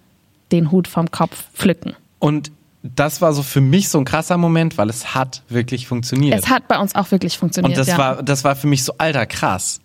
den 0.53 0.71
Hut 0.71 0.87
vom 0.87 1.11
Kopf 1.11 1.47
pflücken. 1.55 1.95
Und 2.19 2.53
das 2.83 3.23
war 3.23 3.33
so 3.33 3.43
für 3.43 3.63
mich 3.63 3.89
so 3.89 3.97
ein 3.97 4.05
krasser 4.05 4.37
Moment, 4.37 4.77
weil 4.77 4.91
es 4.91 5.15
hat 5.15 5.43
wirklich 5.49 5.89
funktioniert. 5.89 6.39
Es 6.39 6.51
hat 6.51 6.69
bei 6.69 6.79
uns 6.79 6.95
auch 6.95 7.11
wirklich 7.11 7.39
funktioniert. 7.39 7.73
und 7.73 7.79
das 7.79 7.89
ja. 7.89 7.97
war, 7.97 8.23
das 8.23 8.45
war 8.45 8.55
für 8.55 8.67
mich 8.67 8.85
so 8.85 8.93
alter 8.99 9.25
krass. 9.25 9.81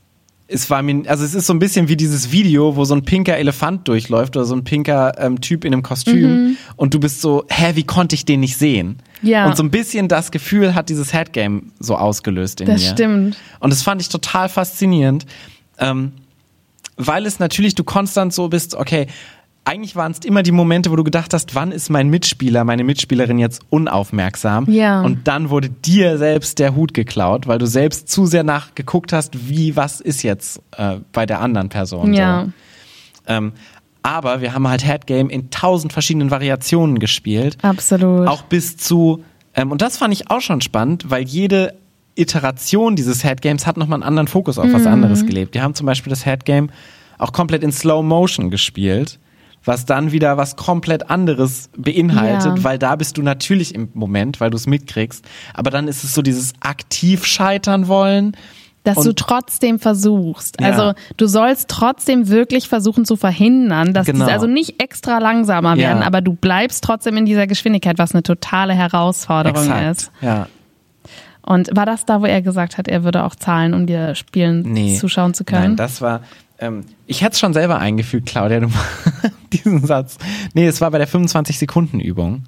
Es 0.51 0.69
war 0.69 0.81
mir, 0.81 1.03
also 1.07 1.23
es 1.23 1.33
ist 1.33 1.47
so 1.47 1.53
ein 1.53 1.59
bisschen 1.59 1.87
wie 1.87 1.95
dieses 1.95 2.31
Video, 2.31 2.75
wo 2.75 2.83
so 2.85 2.93
ein 2.93 3.03
pinker 3.03 3.37
Elefant 3.37 3.87
durchläuft 3.87 4.35
oder 4.35 4.45
so 4.45 4.55
ein 4.55 4.63
pinker 4.63 5.13
ähm, 5.17 5.39
Typ 5.39 5.63
in 5.65 5.73
einem 5.73 5.83
Kostüm 5.83 6.57
und 6.75 6.93
du 6.93 6.99
bist 6.99 7.21
so, 7.21 7.45
hä, 7.49 7.71
wie 7.75 7.83
konnte 7.83 8.15
ich 8.15 8.25
den 8.25 8.41
nicht 8.41 8.57
sehen? 8.57 8.97
Ja. 9.21 9.45
Und 9.47 9.55
so 9.55 9.63
ein 9.63 9.71
bisschen 9.71 10.07
das 10.07 10.31
Gefühl 10.31 10.75
hat 10.75 10.89
dieses 10.89 11.13
Headgame 11.13 11.63
so 11.79 11.95
ausgelöst 11.95 12.61
in 12.61 12.67
Das 12.67 12.81
mir. 12.81 12.89
stimmt. 12.89 13.37
Und 13.59 13.71
das 13.71 13.81
fand 13.81 14.01
ich 14.01 14.09
total 14.09 14.49
faszinierend, 14.49 15.25
ähm, 15.79 16.11
weil 16.97 17.25
es 17.25 17.39
natürlich 17.39 17.75
du 17.75 17.83
konstant 17.83 18.33
so 18.33 18.47
bist, 18.49 18.75
okay, 18.75 19.07
eigentlich 19.63 19.95
waren 19.95 20.11
es 20.11 20.19
immer 20.19 20.41
die 20.43 20.51
Momente, 20.51 20.91
wo 20.91 20.95
du 20.95 21.03
gedacht 21.03 21.33
hast, 21.33 21.53
wann 21.53 21.71
ist 21.71 21.89
mein 21.89 22.09
Mitspieler, 22.09 22.63
meine 22.63 22.83
Mitspielerin 22.83 23.37
jetzt 23.37 23.61
unaufmerksam? 23.69 24.65
Ja. 24.69 25.01
Und 25.01 25.27
dann 25.27 25.49
wurde 25.49 25.69
dir 25.69 26.17
selbst 26.17 26.57
der 26.59 26.75
Hut 26.75 26.93
geklaut, 26.93 27.47
weil 27.47 27.59
du 27.59 27.67
selbst 27.67 28.09
zu 28.09 28.25
sehr 28.25 28.43
nachgeguckt 28.43 29.13
hast, 29.13 29.47
wie, 29.49 29.75
was 29.75 30.01
ist 30.01 30.23
jetzt 30.23 30.61
äh, 30.77 30.97
bei 31.13 31.25
der 31.25 31.41
anderen 31.41 31.69
Person. 31.69 32.13
Ja. 32.13 32.45
So. 32.45 32.51
Ähm, 33.27 33.51
aber 34.03 34.41
wir 34.41 34.55
haben 34.55 34.67
halt 34.67 34.83
Headgame 34.83 35.31
in 35.31 35.51
tausend 35.51 35.93
verschiedenen 35.93 36.31
Variationen 36.31 36.97
gespielt. 36.97 37.57
Absolut. 37.61 38.27
Auch 38.27 38.41
bis 38.41 38.77
zu, 38.77 39.23
ähm, 39.53 39.71
und 39.71 39.83
das 39.83 39.97
fand 39.97 40.11
ich 40.11 40.31
auch 40.31 40.41
schon 40.41 40.61
spannend, 40.61 41.11
weil 41.11 41.23
jede 41.23 41.75
Iteration 42.15 42.95
dieses 42.95 43.23
Headgames 43.23 43.67
hat 43.67 43.77
nochmal 43.77 43.97
einen 43.97 44.03
anderen 44.03 44.27
Fokus 44.27 44.57
auf 44.57 44.65
Mhm. 44.65 44.73
was 44.73 44.85
anderes 44.87 45.25
gelebt. 45.25 45.53
Die 45.55 45.61
haben 45.61 45.75
zum 45.75 45.85
Beispiel 45.85 46.09
das 46.09 46.25
Headgame 46.25 46.69
auch 47.19 47.31
komplett 47.31 47.61
in 47.63 47.71
Slow 47.71 48.03
Motion 48.03 48.49
gespielt, 48.49 49.19
was 49.63 49.85
dann 49.85 50.11
wieder 50.11 50.37
was 50.37 50.55
komplett 50.55 51.09
anderes 51.09 51.69
beinhaltet, 51.77 52.57
Ja. 52.57 52.63
weil 52.63 52.79
da 52.79 52.95
bist 52.95 53.17
du 53.17 53.21
natürlich 53.21 53.75
im 53.75 53.89
Moment, 53.93 54.39
weil 54.41 54.49
du 54.49 54.57
es 54.57 54.65
mitkriegst. 54.67 55.23
Aber 55.53 55.69
dann 55.69 55.87
ist 55.87 56.03
es 56.03 56.13
so 56.13 56.21
dieses 56.21 56.53
aktiv 56.61 57.25
scheitern 57.25 57.87
wollen. 57.87 58.35
dass 58.83 58.95
du 58.95 59.09
und- 59.09 59.19
trotzdem 59.19 59.77
versuchst. 59.77 60.59
Ja. 60.59 60.65
Also 60.71 60.93
du 61.15 61.27
sollst 61.27 61.69
trotzdem 61.69 62.29
wirklich 62.29 62.67
versuchen 62.67 63.05
zu 63.05 63.15
verhindern, 63.15 63.93
dass 63.93 64.07
Genau. 64.07 64.25
also 64.25 64.47
nicht 64.47 64.81
extra 64.81 65.19
langsamer 65.19 65.75
Ja. 65.75 65.89
werden, 65.89 66.01
aber 66.01 66.21
du 66.21 66.33
bleibst 66.33 66.83
trotzdem 66.83 67.15
in 67.17 67.27
dieser 67.27 67.45
Geschwindigkeit, 67.45 67.99
was 67.99 68.15
eine 68.15 68.23
totale 68.23 68.73
Herausforderung 68.73 69.71
ist. 69.91 70.11
Ja. 70.21 70.47
Und 71.43 71.69
war 71.75 71.85
das 71.85 72.05
da, 72.05 72.21
wo 72.21 72.25
er 72.25 72.41
gesagt 72.41 72.79
hat, 72.79 72.87
er 72.87 73.03
würde 73.03 73.23
auch 73.23 73.35
zahlen, 73.35 73.75
um 73.75 73.85
dir 73.85 74.15
Spielen 74.15 74.61
Nee. 74.63 74.95
zuschauen 74.95 75.35
zu 75.35 75.43
können? 75.43 75.61
Nein, 75.61 75.75
das 75.75 76.01
war. 76.01 76.21
Ähm, 76.61 76.85
ich 77.07 77.21
hätte 77.21 77.33
es 77.33 77.39
schon 77.39 77.53
selber 77.53 77.79
eingefügt, 77.79 78.27
Claudia, 78.27 78.61
du, 78.61 78.71
diesen 79.51 79.85
Satz. 79.85 80.17
Nee, 80.53 80.67
es 80.67 80.79
war 80.79 80.91
bei 80.91 80.99
der 80.99 81.09
25-Sekunden-Übung. 81.09 82.43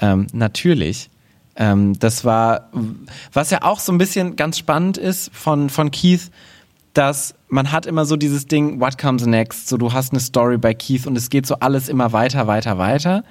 Ähm, 0.00 0.26
natürlich. 0.32 1.10
Ähm, 1.54 1.98
das 1.98 2.24
war, 2.24 2.70
was 3.32 3.50
ja 3.50 3.62
auch 3.62 3.78
so 3.78 3.92
ein 3.92 3.98
bisschen 3.98 4.36
ganz 4.36 4.58
spannend 4.58 4.96
ist 4.96 5.30
von, 5.34 5.68
von 5.68 5.90
Keith, 5.90 6.30
dass 6.94 7.34
man 7.48 7.72
hat 7.72 7.86
immer 7.86 8.04
so 8.04 8.16
dieses 8.16 8.46
Ding, 8.46 8.80
what 8.80 8.96
comes 8.96 9.26
next? 9.26 9.68
So, 9.68 9.76
du 9.76 9.92
hast 9.92 10.12
eine 10.12 10.20
Story 10.20 10.56
bei 10.56 10.72
Keith 10.72 11.06
und 11.06 11.16
es 11.16 11.30
geht 11.30 11.46
so 11.46 11.56
alles 11.56 11.88
immer 11.88 12.12
weiter, 12.12 12.46
weiter, 12.46 12.78
weiter. 12.78 13.24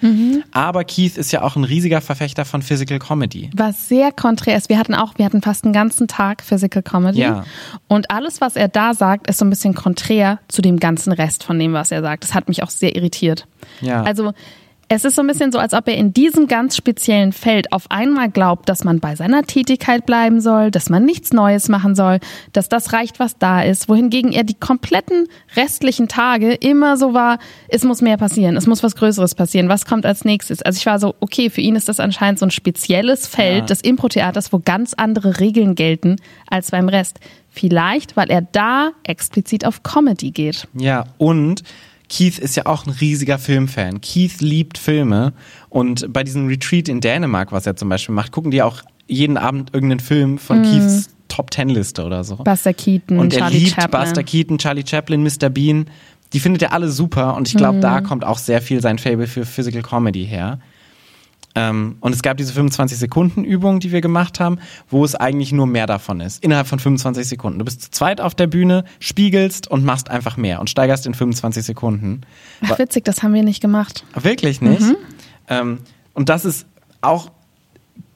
Aber 0.52 0.84
Keith 0.84 1.17
ist 1.17 1.32
ja 1.32 1.41
auch 1.41 1.56
ein 1.56 1.63
riesiger 1.63 2.02
Verfechter 2.02 2.45
von 2.45 2.62
Physical 2.62 3.00
Comedy. 3.00 3.50
Was 3.56 3.88
sehr 3.88 4.12
konträr 4.12 4.58
ist. 4.58 4.69
Wir 4.69 4.78
hatten 4.78 4.93
auch, 4.93 5.17
wir 5.17 5.26
hatten 5.26 5.41
fast 5.41 5.63
einen 5.63 5.74
ganzen 5.74 6.08
Tag 6.08 6.41
Physical 6.41 6.84
Comedy. 6.84 7.22
Ja. 7.22 7.45
Und 7.88 8.12
alles, 8.12 8.41
was 8.41 8.56
er 8.56 8.67
da 8.67 8.93
sagt, 8.93 9.30
ist 9.30 9.38
so 9.38 9.45
ein 9.45 9.50
bisschen 9.50 9.74
konträr 9.74 10.39
zu 10.48 10.62
dem 10.62 10.78
ganzen 10.78 11.13
Rest 11.13 11.43
von 11.43 11.58
dem, 11.58 11.74
was 11.74 11.91
er 11.91 12.02
sagt. 12.02 12.24
Das 12.24 12.34
hat 12.34 12.50
mich 12.50 12.63
auch 12.63 12.69
sehr 12.69 12.95
irritiert. 12.95 13.48
Ja. 13.82 14.04
Also, 14.04 14.34
es 14.91 15.06
ist 15.06 15.15
so 15.15 15.21
ein 15.21 15.28
bisschen 15.28 15.52
so, 15.52 15.60
als 15.60 15.73
ob 15.75 15.88
er 15.88 15.95
in 15.95 16.13
diesem 16.13 16.47
ganz 16.47 16.75
speziellen 16.75 17.32
Feld 17.32 17.71
auf 17.71 17.91
einmal 17.91 18.30
glaubt, 18.32 18.67
dass 18.67 18.84
man 18.84 18.99
bei 18.99 19.15
seiner 19.15 19.43
Tätigkeit 19.43 20.06
bleiben 20.08 20.41
soll, 20.41 20.71
dass 20.71 20.89
man 20.89 21.06
nichts 21.06 21.32
Neues 21.32 21.69
machen 21.69 21.93
soll, 21.95 22.19
dass 22.54 22.69
das 22.69 22.91
reicht, 22.91 23.19
was 23.19 23.38
da 23.38 23.62
ist. 23.62 23.88
Wohingegen 23.88 24.32
er 24.32 24.43
die 24.43 24.56
kompletten 24.56 25.28
restlichen 25.56 26.08
Tage 26.08 26.54
immer 26.56 26.97
so 26.97 27.13
war, 27.13 27.38
es 27.67 27.84
muss 27.84 28.02
mehr 28.02 28.17
passieren, 28.17 28.58
es 28.58 28.65
muss 28.65 28.82
was 28.82 28.95
Größeres 28.95 29.36
passieren, 29.36 29.69
was 29.69 29.86
kommt 29.86 30.08
als 30.08 30.25
nächstes. 30.25 30.63
Also 30.63 30.78
ich 30.78 30.86
war 30.88 30.97
so, 30.99 31.13
okay, 31.19 31.52
für 31.52 31.62
ihn 31.62 31.75
ist 31.75 31.88
das 31.88 31.99
anscheinend 31.99 32.39
so 32.39 32.47
ein 32.47 32.52
spezielles 32.52 33.28
Feld 33.28 33.60
Ja. 33.60 33.65
des 33.67 33.82
Impro-Theaters, 33.82 34.52
wo 34.52 34.60
ganz 34.60 34.95
andere 34.95 35.39
Regeln 35.39 35.75
gelten 35.75 36.15
als 36.49 36.71
beim 36.71 36.89
Rest. 36.89 37.19
Vielleicht, 37.52 38.17
weil 38.17 38.30
er 38.32 38.41
da 38.41 38.91
explizit 39.04 39.65
auf 39.65 39.84
Comedy 39.84 40.32
geht. 40.32 40.67
Ja, 40.73 41.06
und 41.19 41.63
Keith 42.10 42.39
ist 42.39 42.56
ja 42.56 42.65
auch 42.65 42.86
ein 42.86 42.91
riesiger 42.91 43.38
Filmfan. 43.39 44.02
Keith 44.02 44.41
liebt 44.41 44.78
Filme 44.78 45.34
und 45.69 46.12
bei 46.12 46.24
diesem 46.24 46.48
Retreat 46.48 46.89
in 46.89 47.02
Dänemark, 47.02 47.52
was 47.52 47.65
er 47.65 47.76
zum 47.76 47.89
Beispiel 47.89 48.15
macht, 48.15 48.32
gucken 48.32 48.52
die 48.52 48.62
auch 48.62 48.82
jeden 49.08 49.38
Abend 49.38 49.74
irgendeinen 49.74 50.00
Film 50.00 50.38
von 50.38 50.63
Keiths 50.63 51.10
Top 51.28 51.52
Ten 51.52 51.69
Liste 51.69 52.04
oder 52.04 52.24
so. 52.24 52.38
Buster 52.38 52.74
Keaton, 52.74 53.19
und 53.19 53.34
er 53.34 53.39
Charlie 53.39 53.60
liebt 53.60 53.76
Chaplin. 53.76 54.02
Buster 54.02 54.24
Keaton, 54.24 54.58
Charlie 54.58 54.84
Chaplin, 54.86 55.24
Mr. 55.24 55.50
Bean. 55.50 55.86
Die 56.34 56.39
findet 56.39 56.62
er 56.63 56.74
alle 56.74 56.89
super 56.89 57.36
und 57.36 57.48
ich 57.48 57.56
glaube, 57.56 57.78
Mhm. 57.78 57.82
da 57.82 58.02
kommt 58.02 58.24
auch 58.24 58.38
sehr 58.39 58.62
viel 58.62 58.82
sein 58.82 58.98
Fable 59.00 59.28
für 59.28 59.45
Physical 59.45 59.82
Comedy 59.84 60.26
her. 60.26 60.60
Ähm, 61.56 61.98
und 62.00 62.14
es 62.14 62.22
gab 62.22 62.38
diese 62.38 62.54
25-Sekunden-Übung, 62.54 63.80
die 63.80 63.92
wir 63.92 64.02
gemacht 64.02 64.40
haben, 64.40 64.60
wo 64.90 65.04
es 65.04 65.16
eigentlich 65.16 65.52
nur 65.52 65.68
mehr 65.68 65.88
davon 65.88 66.22
ist. 66.22 66.44
Innerhalb 66.44 66.68
von 66.68 66.80
25 66.80 67.28
Sekunden. 67.28 67.60
Du 67.60 67.66
bist 67.66 67.82
zu 67.82 67.92
zweit 67.92 68.22
auf 68.22 68.36
der 68.36 68.48
Bühne, 68.48 68.84
spiegelst 69.00 69.70
und 69.70 69.84
machst 69.84 70.10
einfach 70.10 70.38
mehr 70.38 70.60
und 70.60 70.70
steigerst 70.70 71.06
in 71.06 71.14
25 71.14 71.64
Sekunden. 71.64 72.22
Ach, 72.62 72.78
witzig, 72.78 73.04
das 73.06 73.24
haben 73.24 73.34
wir 73.34 73.44
nicht 73.44 73.62
gemacht. 73.62 74.06
Wirklich 74.14 74.62
nicht. 74.62 74.84
Ähm, 75.48 75.80
und 76.14 76.30
das 76.30 76.46
ist 76.46 76.68
auch 77.02 77.32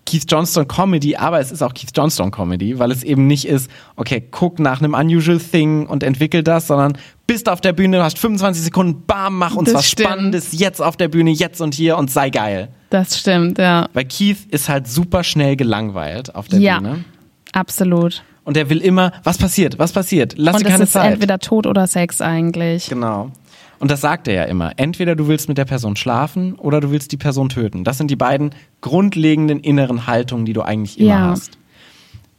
Keith 0.05 0.25
Johnston 0.27 0.67
Comedy, 0.67 1.15
aber 1.15 1.39
es 1.39 1.51
ist 1.51 1.61
auch 1.61 1.73
Keith 1.73 1.91
Johnston 1.95 2.29
Comedy, 2.29 2.77
weil 2.77 2.91
es 2.91 3.03
eben 3.03 3.25
nicht 3.25 3.47
ist, 3.47 3.71
okay, 3.95 4.21
guck 4.29 4.59
nach 4.59 4.81
einem 4.81 4.93
unusual 4.93 5.39
thing 5.39 5.87
und 5.87 6.03
entwickel 6.03 6.43
das, 6.43 6.67
sondern 6.67 6.97
bist 7.27 7.47
auf 7.49 7.61
der 7.61 7.73
Bühne, 7.73 7.97
du 7.97 8.03
hast 8.03 8.19
25 8.19 8.63
Sekunden, 8.63 9.03
bam, 9.05 9.37
mach 9.37 9.55
uns 9.55 9.69
Das 9.69 9.79
was 9.79 9.87
stimmt. 9.89 10.09
Spannendes 10.09 10.47
jetzt 10.59 10.81
auf 10.81 10.97
der 10.97 11.07
Bühne, 11.07 11.31
jetzt 11.31 11.61
und 11.61 11.73
hier 11.73 11.97
und 11.97 12.11
sei 12.11 12.29
geil. 12.29 12.69
Das 12.89 13.17
stimmt, 13.19 13.57
ja. 13.57 13.87
Weil 13.93 14.05
Keith 14.05 14.37
ist 14.49 14.69
halt 14.69 14.87
super 14.87 15.23
schnell 15.23 15.55
gelangweilt 15.55 16.35
auf 16.35 16.47
der 16.47 16.59
Ja. 16.59 16.79
Bühne. 16.79 17.05
Absolut. 17.53 18.23
Und 18.43 18.57
er 18.57 18.69
will 18.69 18.79
immer, 18.79 19.13
was 19.23 19.37
passiert, 19.37 19.79
was 19.79 19.93
passiert, 19.93 20.33
lass 20.37 20.55
Und 20.55 20.61
dir 20.63 20.67
es 20.67 20.71
keine 20.71 20.83
ist 20.83 20.91
Zeit. 20.93 21.13
entweder 21.13 21.39
Tod 21.39 21.65
oder 21.65 21.87
Sex 21.87 22.19
eigentlich. 22.19 22.87
Genau. 22.89 23.31
Und 23.79 23.89
das 23.91 24.01
sagt 24.01 24.27
er 24.27 24.33
ja 24.33 24.43
immer. 24.45 24.71
Entweder 24.77 25.15
du 25.15 25.27
willst 25.27 25.47
mit 25.49 25.57
der 25.57 25.65
Person 25.65 25.95
schlafen 25.95 26.53
oder 26.55 26.79
du 26.81 26.91
willst 26.91 27.11
die 27.11 27.17
Person 27.17 27.49
töten. 27.49 27.83
Das 27.83 27.97
sind 27.97 28.09
die 28.11 28.15
beiden 28.15 28.51
grundlegenden 28.81 29.59
inneren 29.59 30.07
Haltungen, 30.07 30.45
die 30.45 30.53
du 30.53 30.61
eigentlich 30.61 30.99
immer 30.99 31.09
Ja. 31.09 31.19
hast. 31.31 31.57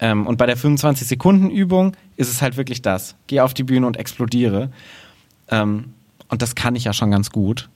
Ähm, 0.01 0.27
und 0.27 0.37
bei 0.37 0.47
der 0.47 0.57
25-Sekunden-Übung 0.57 1.97
ist 2.17 2.31
es 2.31 2.43
halt 2.43 2.57
wirklich 2.57 2.83
das. 2.83 3.17
Geh 3.27 3.41
auf 3.41 3.55
die 3.55 3.63
Bühne 3.63 3.87
und 3.87 3.97
explodiere. 3.97 4.71
Ähm, 5.49 5.95
und 6.29 6.43
das 6.43 6.55
kann 6.55 6.75
ich 6.75 6.85
ja 6.85 6.93
schon 6.93 7.11
ganz 7.11 7.31
gut. 7.31 7.69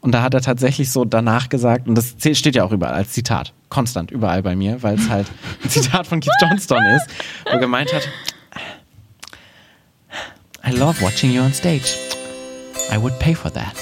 Und 0.00 0.12
da 0.12 0.22
hat 0.22 0.34
er 0.34 0.40
tatsächlich 0.40 0.90
so 0.90 1.04
danach 1.04 1.48
gesagt, 1.48 1.88
und 1.88 1.96
das 1.96 2.14
steht 2.38 2.54
ja 2.54 2.64
auch 2.64 2.72
überall 2.72 2.94
als 2.94 3.12
Zitat, 3.12 3.52
konstant 3.70 4.10
überall 4.10 4.42
bei 4.42 4.54
mir, 4.54 4.82
weil 4.82 4.94
es 4.96 5.08
halt 5.08 5.26
ein 5.64 5.70
Zitat 5.70 6.06
von 6.06 6.20
Keith 6.20 6.32
Johnston 6.40 6.84
ist, 6.84 7.08
wo 7.44 7.50
er 7.52 7.58
gemeint 7.58 7.92
hat, 7.92 8.08
I 10.64 10.70
love 10.70 11.00
watching 11.00 11.32
you 11.32 11.42
on 11.42 11.52
stage. 11.52 11.96
I 12.92 12.98
would 13.00 13.18
pay 13.18 13.34
for 13.34 13.52
that. 13.52 13.74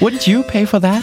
Wouldn't 0.00 0.26
you 0.26 0.42
pay 0.42 0.66
for 0.66 0.80
that? 0.80 1.02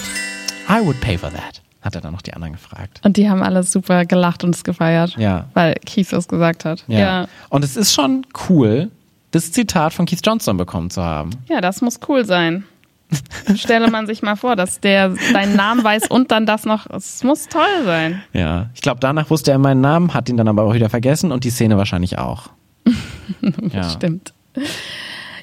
I 0.69 0.81
would 0.81 0.99
pay 1.01 1.17
for 1.17 1.29
that. 1.29 1.61
Hat 1.87 1.95
er 1.95 2.01
dann 2.01 2.11
noch 2.11 2.21
die 2.21 2.33
anderen 2.33 2.51
gefragt. 2.51 2.99
Und 3.05 3.15
die 3.15 3.29
haben 3.29 3.41
alle 3.41 3.63
super 3.63 4.03
gelacht 4.03 4.43
und 4.43 4.53
es 4.53 4.65
gefeiert. 4.65 5.15
Ja. 5.17 5.45
Weil 5.53 5.75
Keith 5.85 6.11
das 6.11 6.27
gesagt 6.27 6.65
hat. 6.65 6.83
Ja. 6.89 6.99
Ja. 6.99 7.27
Und 7.47 7.63
es 7.63 7.77
ist 7.77 7.93
schon 7.93 8.27
cool, 8.49 8.91
das 9.31 9.53
Zitat 9.53 9.93
von 9.93 10.05
Keith 10.05 10.19
Johnston 10.21 10.57
bekommen 10.57 10.89
zu 10.89 11.01
haben. 11.01 11.29
Ja, 11.47 11.61
das 11.61 11.79
muss 11.79 12.01
cool 12.09 12.25
sein. 12.25 12.65
Stelle 13.55 13.89
man 13.89 14.05
sich 14.05 14.21
mal 14.21 14.35
vor, 14.35 14.57
dass 14.57 14.81
der 14.81 15.15
seinen 15.15 15.55
Namen 15.55 15.81
weiß 15.81 16.09
und 16.09 16.29
dann 16.31 16.45
das 16.45 16.65
noch. 16.65 16.87
Es 16.89 17.23
muss 17.23 17.47
toll 17.47 17.85
sein. 17.85 18.21
Ja. 18.33 18.69
Ich 18.75 18.81
glaube, 18.81 18.99
danach 18.99 19.29
wusste 19.29 19.51
er 19.51 19.59
meinen 19.59 19.79
Namen, 19.79 20.13
hat 20.13 20.27
ihn 20.27 20.35
dann 20.35 20.49
aber 20.49 20.63
auch 20.63 20.73
wieder 20.73 20.89
vergessen 20.89 21.31
und 21.31 21.45
die 21.45 21.49
Szene 21.51 21.77
wahrscheinlich 21.77 22.17
auch. 22.17 22.49
ja. 23.71 23.89
Stimmt. 23.91 24.33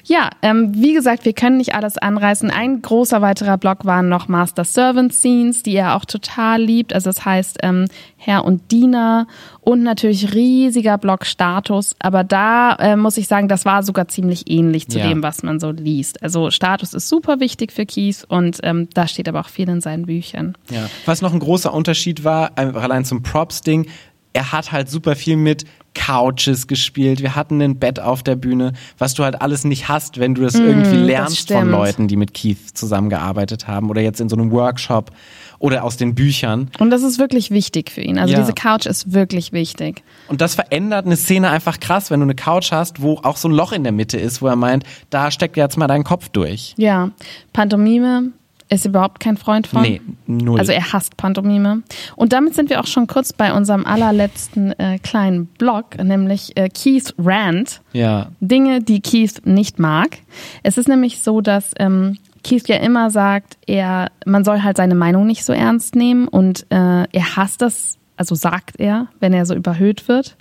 Ja, 0.07 0.29
ähm, 0.43 0.71
wie 0.75 0.93
gesagt, 0.93 1.25
wir 1.25 1.33
können 1.33 1.57
nicht 1.57 1.73
alles 1.73 1.97
anreißen. 1.97 2.51
Ein 2.51 2.83
großer 2.83 3.23
weiterer 3.23 3.57
Block 3.57 3.85
waren 3.85 4.07
noch 4.07 4.27
Master 4.27 4.63
Servant 4.63 5.11
Scenes, 5.13 5.63
die 5.63 5.75
er 5.75 5.95
auch 5.95 6.05
total 6.05 6.61
liebt. 6.61 6.93
Also 6.93 7.09
das 7.09 7.25
heißt 7.25 7.57
ähm, 7.63 7.85
Herr 8.17 8.45
und 8.45 8.71
Diener 8.71 9.25
und 9.61 9.81
natürlich 9.81 10.33
riesiger 10.35 10.99
Block 10.99 11.25
Status. 11.25 11.95
Aber 11.97 12.23
da 12.23 12.75
äh, 12.75 12.95
muss 12.95 13.17
ich 13.17 13.27
sagen, 13.27 13.47
das 13.47 13.65
war 13.65 13.81
sogar 13.81 14.07
ziemlich 14.07 14.49
ähnlich 14.49 14.87
zu 14.89 14.99
Ja. 14.99 15.07
dem, 15.09 15.23
was 15.23 15.41
man 15.41 15.59
so 15.59 15.71
liest. 15.71 16.21
Also 16.21 16.51
Status 16.51 16.93
ist 16.93 17.09
super 17.09 17.39
wichtig 17.39 17.71
für 17.71 17.87
Keith 17.87 18.25
und 18.27 18.59
ähm, 18.61 18.87
da 18.93 19.07
steht 19.07 19.27
aber 19.27 19.39
auch 19.39 19.49
viel 19.49 19.67
in 19.69 19.81
seinen 19.81 20.05
Büchern. 20.05 20.55
Ja. 20.69 20.87
Was 21.07 21.23
noch 21.23 21.33
ein 21.33 21.39
großer 21.39 21.73
Unterschied 21.73 22.23
war, 22.23 22.51
allein 22.57 23.05
zum 23.05 23.23
Props-Ding, 23.23 23.87
er 24.35 24.51
hat 24.51 24.71
halt 24.71 24.89
super 24.89 25.15
viel 25.15 25.37
mit 25.37 25.65
Couches 25.93 26.67
gespielt, 26.67 27.21
wir 27.21 27.35
hatten 27.35 27.61
ein 27.61 27.79
Bett 27.79 28.01
auf 28.01 28.21
der 28.21 28.35
Bühne, 28.35 28.73
was 28.97 29.13
du 29.13 29.23
halt 29.23 29.41
alles 29.41 29.63
nicht 29.63 29.87
hast, 29.87 30.19
wenn 30.19 30.35
du 30.35 30.41
das 30.41 30.55
irgendwie 30.55 30.97
lernst 30.97 31.47
von 31.49 31.57
stimmt. 31.59 31.71
Leuten, 31.71 32.07
die 32.09 32.17
mit 32.17 32.33
Keith 32.33 32.57
zusammengearbeitet 32.73 33.69
haben 33.69 33.89
oder 33.89 34.01
jetzt 34.01 34.19
in 34.19 34.27
so 34.27 34.35
einem 34.35 34.51
Workshop 34.51 35.11
oder 35.57 35.85
aus 35.85 35.95
den 35.95 36.13
Büchern. 36.13 36.69
Und 36.79 36.89
das 36.89 37.01
ist 37.01 37.17
wirklich 37.17 37.49
wichtig 37.49 37.91
für 37.91 38.01
ihn. 38.01 38.17
Also 38.19 38.33
Ja. 38.33 38.41
diese 38.41 38.51
Couch 38.51 38.85
ist 38.85 39.13
wirklich 39.13 39.53
wichtig. 39.53 40.03
Und 40.27 40.41
das 40.41 40.55
verändert 40.55 41.05
eine 41.05 41.15
Szene 41.15 41.49
einfach 41.49 41.79
krass, 41.79 42.11
wenn 42.11 42.19
du 42.19 42.25
eine 42.25 42.35
Couch 42.35 42.73
hast, 42.73 43.01
wo 43.01 43.19
auch 43.23 43.37
so 43.37 43.47
ein 43.47 43.53
Loch 43.53 43.71
in 43.71 43.83
der 43.83 43.93
Mitte 43.93 44.17
ist, 44.17 44.41
wo 44.41 44.47
er 44.47 44.57
meint, 44.57 44.83
da 45.11 45.31
steckt 45.31 45.55
jetzt 45.55 45.77
mal 45.77 45.87
dein 45.87 46.03
Kopf 46.03 46.27
durch. 46.27 46.73
Ja, 46.77 47.11
Pantomime 47.53 48.31
ist 48.69 48.85
überhaupt 48.85 49.19
kein 49.19 49.37
Freund 49.37 49.67
von. 49.67 49.83
Nee, 49.83 50.01
null. 50.25 50.59
Also 50.59 50.71
er 50.71 50.91
hasst 50.91 51.17
Pantomime. 51.17 51.83
Und 52.15 52.33
damit 52.33 52.55
sind 52.55 52.69
wir 52.69 52.79
auch 52.79 52.87
schon 52.87 53.05
kurz 53.07 53.31
bei 53.31 53.53
unserem 53.53 53.85
allerletzten 53.85 54.71
äh, 54.79 54.97
kleinen 54.99 55.45
Blog, 55.45 56.01
nämlich 56.03 56.57
äh, 56.57 56.69
Keith 56.69 57.13
Rant. 57.17 57.81
ja. 57.93 58.31
Dinge, 58.39 58.81
die 58.81 59.01
Keith 59.01 59.45
nicht 59.45 59.79
mag. 59.79 60.17
Es 60.63 60.77
ist 60.77 60.87
nämlich 60.87 61.21
so, 61.21 61.41
dass 61.41 61.73
ähm, 61.77 62.17
Keith 62.43 62.67
ja 62.67 62.77
immer 62.77 63.09
sagt, 63.11 63.57
er, 63.65 64.11
man 64.25 64.43
soll 64.43 64.61
halt 64.61 64.77
seine 64.77 64.95
Meinung 64.95 65.25
nicht 65.25 65.45
so 65.45 65.53
ernst 65.53 65.95
nehmen 65.95 66.27
und 66.27 66.65
äh, 66.69 67.03
er 67.11 67.35
hasst 67.35 67.61
das, 67.61 67.97
also 68.17 68.35
sagt 68.35 68.79
er, 68.79 69.07
wenn 69.19 69.33
er 69.33 69.45
so 69.45 69.55
überhöht 69.55 70.07
wird. 70.07 70.37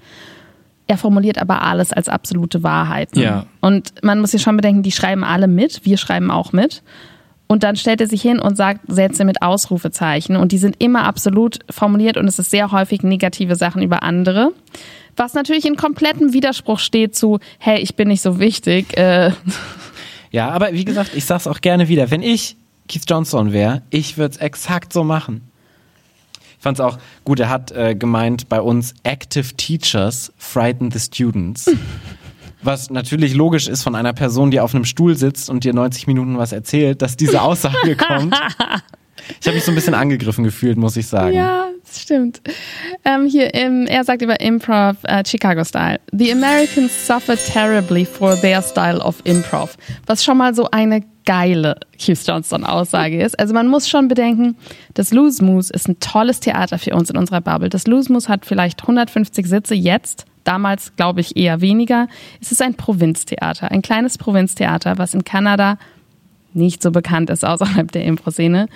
Er 0.87 0.98
formuliert 0.98 1.40
aber 1.40 1.62
alles 1.62 1.92
als 1.92 2.10
absolute 2.10 2.62
Wahrheiten. 2.62 3.18
Ja. 3.18 3.46
Und 3.62 3.94
man 4.02 4.20
muss 4.20 4.32
ja 4.34 4.38
schon 4.38 4.56
bedenken, 4.56 4.82
die 4.82 4.92
schreiben 4.92 5.24
alle 5.24 5.48
mit, 5.48 5.87
wir 5.87 5.96
schreiben 5.96 6.30
auch 6.30 6.52
mit. 6.52 6.82
Und 7.46 7.62
dann 7.62 7.76
stellt 7.76 8.00
er 8.00 8.07
sich 8.07 8.22
hin 8.22 8.38
und 8.38 8.57
sagt 8.57 8.80
Sätze 8.88 9.24
mit 9.24 9.42
Ausrufezeichen. 9.42 10.37
Und 10.37 10.52
die 10.52 10.59
sind 10.59 10.76
immer 10.83 11.04
absolut 11.04 11.59
formuliert 11.70 12.16
und 12.16 12.26
es 12.26 12.38
ist 12.38 12.50
sehr 12.50 12.72
häufig 12.72 13.02
negative 13.02 13.57
Sachen 13.57 13.83
über 13.83 14.02
andere. 14.02 14.52
Was 15.16 15.35
natürlich 15.35 15.66
in 15.66 15.76
komplettem 15.76 16.33
Widerspruch 16.33 16.78
steht 16.78 17.14
zu, 17.14 17.38
hey, 17.59 17.78
ich 17.80 17.94
bin 17.96 18.09
nicht 18.09 18.22
so 18.22 18.40
wichtig. 18.40 18.96
Äh, 18.96 19.33
Ja, 20.35 20.50
aber 20.50 20.72
wie 20.72 20.85
gesagt, 20.85 21.12
ich 21.14 21.26
sag's 21.26 21.46
auch 21.46 21.61
gerne 21.61 21.87
wieder. 21.87 22.11
Wenn 22.11 22.20
ich 22.20 22.57
Keith 22.88 23.04
Johnson 23.09 23.52
wäre, 23.52 23.83
ich 23.90 24.18
würde 24.18 24.35
es 24.35 24.40
exakt 24.40 24.92
so 24.92 25.04
machen. 25.04 25.42
Ich 26.59 26.64
fand's 26.64 26.80
auch 26.80 26.98
gut, 27.24 27.38
er 27.38 27.50
hat 27.50 27.70
äh, 27.70 27.94
gemeint 27.94 28.48
bei 28.48 28.61
uns, 28.61 28.94
active 29.04 29.54
teachers 29.54 30.33
frighten 30.37 30.90
the 30.90 30.98
students. 30.98 31.70
Was 32.64 32.90
natürlich 32.90 33.35
logisch 33.35 33.68
ist 33.68 33.83
von 33.83 33.94
einer 33.94 34.12
Person, 34.12 34.50
die 34.50 34.61
auf 34.61 34.74
einem 34.74 34.85
Stuhl 34.85 35.16
sitzt 35.16 35.50
und 35.50 35.64
dir 35.64 35.74
90 35.74 36.07
Minuten 36.07 36.38
was 36.38 36.53
erzählt, 36.53 37.03
dass 37.03 37.16
diese 37.16 37.42
Aussage 37.42 37.96
kommt. 38.09 38.35
Ich 39.40 39.46
habe 39.46 39.55
mich 39.55 39.64
so 39.64 39.72
ein 39.72 39.74
bisschen 39.74 39.94
angegriffen 39.94 40.44
gefühlt, 40.44 40.77
muss 40.77 40.96
ich 40.96 41.07
sagen. 41.07 41.35
Ja, 41.35 41.68
das 41.85 42.00
stimmt. 42.00 42.40
Ähm, 43.05 43.27
hier, 43.27 43.55
im, 43.55 43.87
er 43.87 44.05
sagt 44.05 44.22
über 44.22 44.40
Improv 44.40 44.96
äh, 45.05 45.22
Chicago 45.27 45.64
Style. 45.64 46.00
The 46.12 46.33
Americans 46.33 47.07
suffer 47.07 47.37
terribly 47.37 48.05
for 48.05 48.38
their 48.40 48.62
style 48.62 48.98
of 48.98 49.20
Improv. 49.24 49.77
Was 50.07 50.24
schon 50.24 50.38
mal 50.38 50.55
so 50.55 50.68
eine 50.70 51.03
geile 51.27 51.77
Hughes 51.98 52.27
Johnston 52.27 52.64
Aussage 52.64 53.22
ist. 53.22 53.38
Also 53.38 53.55
man 53.55 53.68
muss 53.68 53.88
schon 53.88 54.09
bedenken, 54.09 54.57
das 54.94 55.12
Loose 55.12 55.42
Moose 55.42 55.72
ist 55.72 55.88
ein 55.88 55.98
tolles 56.00 56.40
Theater 56.40 56.79
für 56.79 56.94
uns 56.94 57.11
in 57.11 57.16
unserer 57.16 57.40
Bubble. 57.40 57.68
Das 57.68 57.87
Loose 57.87 58.12
Moose 58.12 58.29
hat 58.29 58.44
vielleicht 58.44 58.83
150 58.83 59.46
Sitze 59.46 59.74
jetzt. 59.74 60.27
Damals 60.44 60.94
glaube 60.96 61.20
ich 61.20 61.37
eher 61.37 61.61
weniger. 61.61 62.07
Es 62.40 62.52
ist 62.52 62.62
ein 62.62 62.74
Provinztheater, 62.74 63.70
ein 63.70 63.83
kleines 63.83 64.18
Provinztheater, 64.18 64.98
was 64.98 65.14
in 65.14 65.24
Kanada 65.24 65.78
nicht 66.52 66.83
so 66.83 66.90
bekannt 66.90 67.30
ist 67.30 67.44
außerhalb 67.44 67.90
der 67.92 68.04
Impro-Szene. 68.04 68.68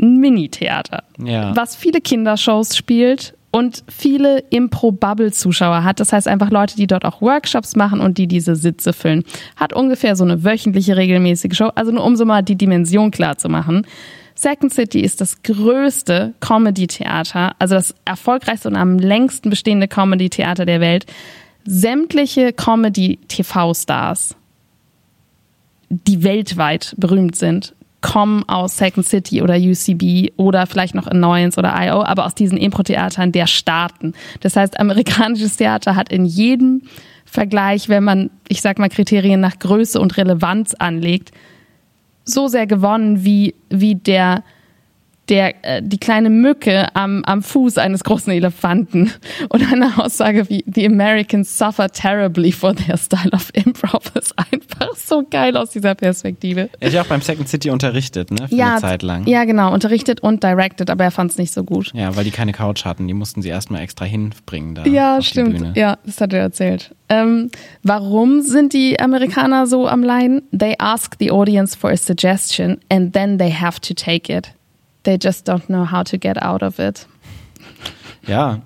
Ein 0.00 0.18
Mini-Theater 0.20 1.04
Ja. 1.18 1.54
was 1.56 1.76
viele 1.76 2.00
Kindershows 2.00 2.76
spielt 2.76 3.34
und 3.50 3.84
viele 3.88 4.40
Impro-Bubble-Zuschauer 4.50 5.84
hat. 5.84 6.00
Das 6.00 6.12
heißt 6.12 6.26
einfach 6.26 6.50
Leute, 6.50 6.74
die 6.76 6.88
dort 6.88 7.04
auch 7.04 7.20
Workshops 7.22 7.76
machen 7.76 8.00
und 8.00 8.18
die 8.18 8.26
diese 8.26 8.56
Sitze 8.56 8.92
füllen. 8.92 9.22
Hat 9.56 9.72
ungefähr 9.72 10.16
so 10.16 10.24
eine 10.24 10.42
wöchentliche, 10.44 10.96
regelmäßige 10.96 11.56
Show. 11.56 11.70
Also 11.76 11.92
nur 11.92 12.04
um 12.04 12.16
so 12.16 12.24
mal 12.24 12.42
die 12.42 12.56
Dimension 12.56 13.12
klar 13.12 13.38
zu 13.38 13.48
machen. 13.48 13.86
Second 14.34 14.72
City 14.72 15.00
ist 15.00 15.20
das 15.20 15.42
größte 15.42 16.34
Comedy-Theater, 16.40 17.54
also 17.58 17.74
das 17.76 17.94
erfolgreichste 18.04 18.68
und 18.68 18.76
am 18.76 18.98
längsten 18.98 19.50
bestehende 19.50 19.88
Comedy-Theater 19.88 20.66
der 20.66 20.80
Welt. 20.80 21.06
Sämtliche 21.64 22.52
Comedy-TV-Stars 22.52 24.36
die 26.06 26.22
weltweit 26.22 26.94
berühmt 26.96 27.36
sind, 27.36 27.74
kommen 28.00 28.46
aus 28.48 28.76
Second 28.76 29.06
City 29.06 29.40
oder 29.40 29.56
UCB 29.56 30.32
oder 30.36 30.66
vielleicht 30.66 30.94
noch 30.94 31.06
Annoyance 31.06 31.58
oder 31.58 31.72
IO, 31.74 32.02
aber 32.02 32.26
aus 32.26 32.34
diesen 32.34 32.58
Impro-Theatern 32.58 33.32
der 33.32 33.46
Staaten. 33.46 34.12
Das 34.40 34.56
heißt, 34.56 34.78
amerikanisches 34.78 35.56
Theater 35.56 35.96
hat 35.96 36.10
in 36.10 36.26
jedem 36.26 36.82
Vergleich, 37.24 37.88
wenn 37.88 38.04
man, 38.04 38.30
ich 38.48 38.60
sag 38.60 38.78
mal, 38.78 38.90
Kriterien 38.90 39.40
nach 39.40 39.58
Größe 39.58 39.98
und 40.00 40.16
Relevanz 40.18 40.74
anlegt, 40.74 41.32
so 42.24 42.48
sehr 42.48 42.66
gewonnen 42.66 43.24
wie, 43.24 43.54
wie 43.70 43.94
der, 43.94 44.42
der, 45.28 45.64
äh, 45.64 45.82
die 45.82 45.98
kleine 45.98 46.30
Mücke 46.30 46.94
am, 46.94 47.22
am 47.24 47.42
Fuß 47.42 47.78
eines 47.78 48.04
großen 48.04 48.32
Elefanten. 48.32 49.10
Und 49.48 49.72
eine 49.72 49.98
Aussage 49.98 50.48
wie, 50.50 50.64
the 50.66 50.86
Americans 50.86 51.56
suffer 51.56 51.88
terribly 51.88 52.52
for 52.52 52.74
their 52.74 52.96
style 52.96 53.30
of 53.32 53.50
improv 53.54 54.12
ist 54.14 54.34
einfach 54.38 54.94
so 54.96 55.24
geil 55.28 55.56
aus 55.56 55.70
dieser 55.70 55.94
Perspektive. 55.94 56.68
Er 56.80 56.88
hat 56.88 56.94
ja 56.94 57.02
auch 57.02 57.06
beim 57.06 57.20
Second 57.20 57.48
City 57.48 57.70
unterrichtet, 57.70 58.30
ne? 58.30 58.48
Für 58.48 58.64
eine 58.64 58.80
Zeit 58.80 59.02
lang. 59.02 59.26
ja, 59.26 59.44
genau, 59.44 59.72
unterrichtet 59.72 60.20
und 60.20 60.42
directed, 60.42 60.90
aber 60.90 61.04
er 61.04 61.10
fand 61.10 61.30
es 61.30 61.38
nicht 61.38 61.52
so 61.52 61.64
gut. 61.64 61.90
Ja, 61.94 62.14
weil 62.16 62.24
die 62.24 62.30
keine 62.30 62.52
Couch 62.52 62.84
hatten, 62.84 63.06
die 63.08 63.14
mussten 63.14 63.42
sie 63.42 63.48
erstmal 63.48 63.82
extra 63.82 64.04
hinbringen 64.04 64.74
da. 64.74 64.84
Ja, 64.84 65.22
stimmt. 65.22 65.76
Ja, 65.76 65.98
das 66.04 66.20
hat 66.20 66.32
er 66.32 66.40
erzählt. 66.40 66.94
Ähm, 67.08 67.50
warum 67.82 68.40
sind 68.42 68.72
die 68.72 68.98
Amerikaner 68.98 69.66
so 69.66 69.86
am 69.86 70.02
Leiden? 70.02 70.42
They 70.58 70.74
ask 70.78 71.16
the 71.18 71.30
audience 71.30 71.76
for 71.76 71.90
a 71.90 71.96
suggestion 71.96 72.78
and 72.90 73.12
then 73.12 73.38
they 73.38 73.52
have 73.52 73.80
to 73.80 73.94
take 73.94 74.34
it. 74.34 74.52
They 75.04 75.18
just 75.22 75.46
don't 75.46 75.66
know 75.68 75.84
how 75.90 76.02
to 76.04 76.18
get 76.18 76.42
out 76.42 76.62
of 76.62 76.78
it. 76.78 77.06
ja, 78.26 78.60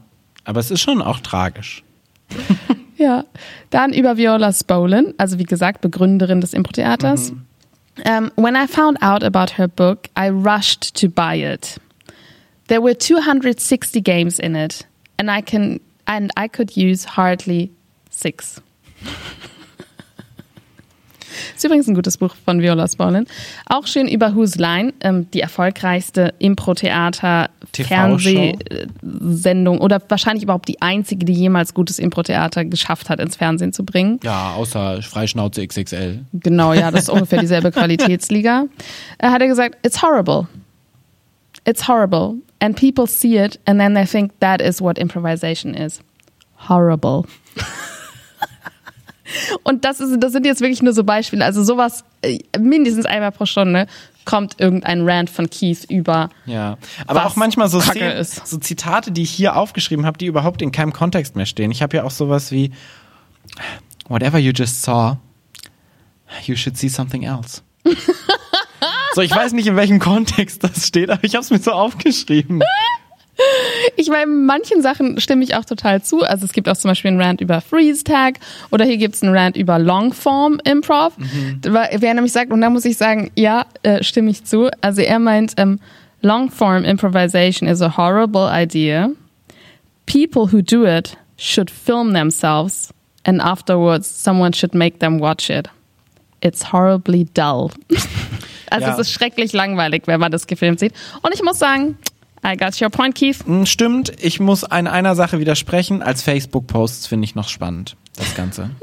aber 0.44 0.60
es 0.60 0.70
ist 0.70 0.80
schon 0.80 1.02
auch 1.02 1.20
tragisch. 1.20 1.82
Ja, 2.98 3.24
dann 3.70 3.92
über 3.92 4.16
Viola 4.16 4.52
Spolin, 4.52 5.14
also 5.18 5.38
wie 5.38 5.44
gesagt, 5.44 5.80
Begründerin 5.80 6.40
des 6.40 6.52
Impro-Theaters. 6.52 7.32
Um, 8.04 8.32
when 8.36 8.56
I 8.56 8.66
found 8.66 9.00
out 9.02 9.22
about 9.22 9.56
her 9.56 9.68
book, 9.68 10.08
I 10.16 10.30
rushed 10.30 10.94
to 11.00 11.08
buy 11.08 11.36
it. 11.36 11.80
There 12.66 12.80
were 12.80 12.94
260 12.94 14.00
games 14.00 14.38
in 14.40 14.56
it, 14.56 14.84
and 15.16 15.30
I 15.30 15.42
can 15.42 15.80
and 16.06 16.32
I 16.36 16.48
could 16.48 16.76
use 16.76 17.04
hardly 17.04 17.70
six. 18.10 18.60
Ist 21.54 21.64
übrigens 21.64 21.88
ein 21.88 21.94
gutes 21.94 22.18
Buch 22.18 22.34
von 22.44 22.62
Viola 22.62 22.88
Spolin. 22.88 23.26
Auch 23.66 23.86
schön 23.86 24.08
über 24.08 24.34
Whose 24.34 24.58
Line, 24.58 24.92
ähm, 25.00 25.30
die 25.32 25.40
erfolgreichste 25.40 26.34
Impro-Theater. 26.38 27.50
Fernsehsendung 27.74 29.78
oder 29.78 30.00
wahrscheinlich 30.08 30.44
überhaupt 30.44 30.68
die 30.68 30.80
einzige, 30.80 31.24
die 31.24 31.32
jemals 31.32 31.74
gutes 31.74 31.98
Impro-Theater 31.98 32.64
geschafft 32.64 33.10
hat, 33.10 33.20
ins 33.20 33.36
Fernsehen 33.36 33.72
zu 33.72 33.84
bringen. 33.84 34.18
Ja, 34.22 34.54
außer 34.54 35.02
Freischnauze 35.02 35.66
XXL. 35.66 36.24
Genau, 36.32 36.72
ja, 36.72 36.90
das 36.90 37.02
ist 37.02 37.10
ungefähr 37.10 37.40
dieselbe 37.40 37.70
Qualitätsliga. 37.70 38.64
Er 39.18 39.32
hat 39.32 39.42
er 39.42 39.48
gesagt, 39.48 39.76
it's 39.84 40.02
horrible. 40.02 40.46
It's 41.64 41.88
horrible. 41.88 42.36
And 42.60 42.76
people 42.76 43.06
see 43.06 43.36
it 43.36 43.58
and 43.66 43.80
then 43.80 43.94
they 43.94 44.06
think 44.06 44.38
that 44.40 44.60
is 44.60 44.80
what 44.80 44.98
improvisation 44.98 45.74
is. 45.74 46.00
Horrible. 46.68 47.24
Und 49.62 49.84
das, 49.84 50.00
ist, 50.00 50.22
das 50.22 50.32
sind 50.32 50.46
jetzt 50.46 50.60
wirklich 50.60 50.82
nur 50.82 50.92
so 50.92 51.04
Beispiele. 51.04 51.44
Also 51.44 51.62
sowas, 51.62 52.04
äh, 52.22 52.38
mindestens 52.58 53.06
einmal 53.06 53.32
pro 53.32 53.46
Stunde 53.46 53.86
kommt 54.24 54.60
irgendein 54.60 55.08
Rant 55.08 55.30
von 55.30 55.48
Keith 55.48 55.84
über. 55.88 56.28
Ja, 56.44 56.76
aber 57.06 57.24
auch 57.24 57.36
manchmal 57.36 57.68
so, 57.68 57.80
Szenen, 57.80 58.22
so 58.22 58.58
Zitate, 58.58 59.10
die 59.10 59.22
ich 59.22 59.30
hier 59.30 59.56
aufgeschrieben 59.56 60.04
habe, 60.04 60.18
die 60.18 60.26
überhaupt 60.26 60.60
in 60.60 60.70
keinem 60.70 60.92
Kontext 60.92 61.34
mehr 61.34 61.46
stehen. 61.46 61.70
Ich 61.70 61.82
habe 61.82 61.96
ja 61.96 62.04
auch 62.04 62.10
sowas 62.10 62.52
wie 62.52 62.72
Whatever 64.08 64.38
you 64.38 64.52
just 64.54 64.82
saw, 64.82 65.16
you 66.44 66.56
should 66.56 66.76
see 66.76 66.88
something 66.88 67.22
else. 67.22 67.62
so, 69.14 69.22
ich 69.22 69.34
weiß 69.34 69.52
nicht, 69.52 69.66
in 69.66 69.76
welchem 69.76 69.98
Kontext 69.98 70.62
das 70.64 70.86
steht, 70.86 71.10
aber 71.10 71.24
ich 71.24 71.34
habe 71.34 71.42
es 71.42 71.50
mir 71.50 71.58
so 71.58 71.72
aufgeschrieben. 71.72 72.62
Ich 73.96 74.08
meine, 74.08 74.26
manchen 74.26 74.82
Sachen 74.82 75.20
stimme 75.20 75.44
ich 75.44 75.54
auch 75.54 75.64
total 75.64 76.02
zu. 76.02 76.22
Also 76.22 76.44
es 76.44 76.52
gibt 76.52 76.68
auch 76.68 76.76
zum 76.76 76.90
Beispiel 76.90 77.10
einen 77.10 77.20
Rant 77.20 77.40
über 77.40 77.60
Freeze 77.60 78.04
Tag 78.04 78.38
oder 78.70 78.84
hier 78.84 78.96
gibt 78.96 79.14
es 79.14 79.22
einen 79.22 79.36
Rant 79.36 79.56
über 79.56 79.78
Longform 79.78 80.60
Improv. 80.64 81.12
Weil- 81.66 81.96
Wer 81.98 82.14
nämlich 82.14 82.32
sagt, 82.32 82.50
und 82.52 82.60
da 82.60 82.70
muss 82.70 82.84
ich 82.84 82.96
sagen, 82.96 83.30
ja, 83.36 83.66
äh, 83.82 84.02
stimme 84.02 84.30
ich 84.30 84.44
zu. 84.44 84.68
Also 84.80 85.00
er 85.02 85.18
meint, 85.18 85.54
ähm, 85.56 85.78
Longform 86.22 86.84
Improvisation 86.84 87.68
is 87.68 87.80
a 87.80 87.96
horrible 87.96 88.48
idea. 88.50 89.10
People 90.06 90.50
who 90.52 90.62
do 90.62 90.84
it 90.86 91.16
should 91.36 91.70
film 91.70 92.12
themselves 92.14 92.92
and 93.24 93.40
afterwards 93.40 94.08
someone 94.08 94.52
should 94.52 94.74
make 94.74 94.98
them 94.98 95.20
watch 95.20 95.50
it. 95.50 95.68
It's 96.40 96.72
horribly 96.72 97.26
dull. 97.34 97.70
also 98.70 98.86
Ja. 98.86 98.92
es 98.94 98.98
ist 99.00 99.12
schrecklich 99.12 99.52
langweilig, 99.52 100.02
wenn 100.06 100.20
man 100.20 100.32
das 100.32 100.46
gefilmt 100.46 100.80
sieht. 100.80 100.92
Und 101.22 101.34
ich 101.34 101.42
muss 101.42 101.58
sagen, 101.58 101.96
I 102.44 102.56
got 102.56 102.80
your 102.80 102.90
point, 102.90 103.14
Keith. 103.14 103.44
Hm, 103.44 103.66
Stimmt, 103.66 104.12
ich 104.20 104.40
muss 104.40 104.64
an 104.64 104.86
einer 104.86 105.14
Sache 105.14 105.38
widersprechen. 105.40 106.02
Als 106.02 106.22
Facebook-Posts 106.22 107.06
finde 107.06 107.24
ich 107.24 107.34
noch 107.34 107.48
spannend, 107.48 107.96
das 108.16 108.34
Ganze. 108.34 108.70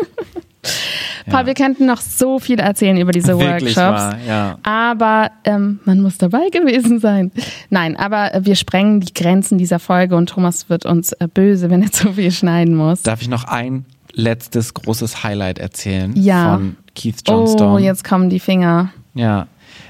Paul, 1.30 1.46
wir 1.48 1.54
könnten 1.56 1.86
noch 1.86 2.02
so 2.02 2.40
viel 2.40 2.60
erzählen 2.60 2.98
über 2.98 3.12
diese 3.12 3.38
Wirklich 3.40 3.76
Workshops. 3.78 4.02
wahr, 4.02 4.18
ja. 4.28 4.58
Aber 4.64 5.32
ähm, 5.44 5.80
man 5.86 6.00
muss 6.02 6.18
dabei 6.18 6.50
gewesen 6.52 7.00
sein. 7.00 7.32
Nein, 7.70 7.96
aber 7.98 8.34
äh, 8.34 8.46
wir 8.46 8.56
sprengen 8.56 9.00
die 9.00 9.14
Grenzen 9.14 9.58
dieser 9.58 9.80
Folge 9.80 10.16
und 10.16 10.30
Thomas 10.30 10.70
wird 10.70 10.86
uns 10.86 11.14
äh, 11.14 11.28
böse, 11.32 11.70
wenn 11.70 11.82
er 11.84 11.92
zu 11.92 12.14
viel 12.14 12.32
schneiden 12.32 12.76
muss. 12.76 13.02
Darf 13.04 13.22
ich 13.22 13.30
noch 13.30 13.44
ein 13.46 13.86
letztes 14.14 14.74
großes 14.74 15.24
Highlight 15.24 15.60
erzählen 15.60 16.14
Ja. 16.16 16.56
von 16.56 16.78
Keith 16.96 17.18
Johnstone? 17.28 17.74
Oh, 17.74 17.78
jetzt 17.78 18.04
kommen 18.04 18.30
die 18.30 18.40
Finger. 18.40 18.92
Ja. 19.14 19.48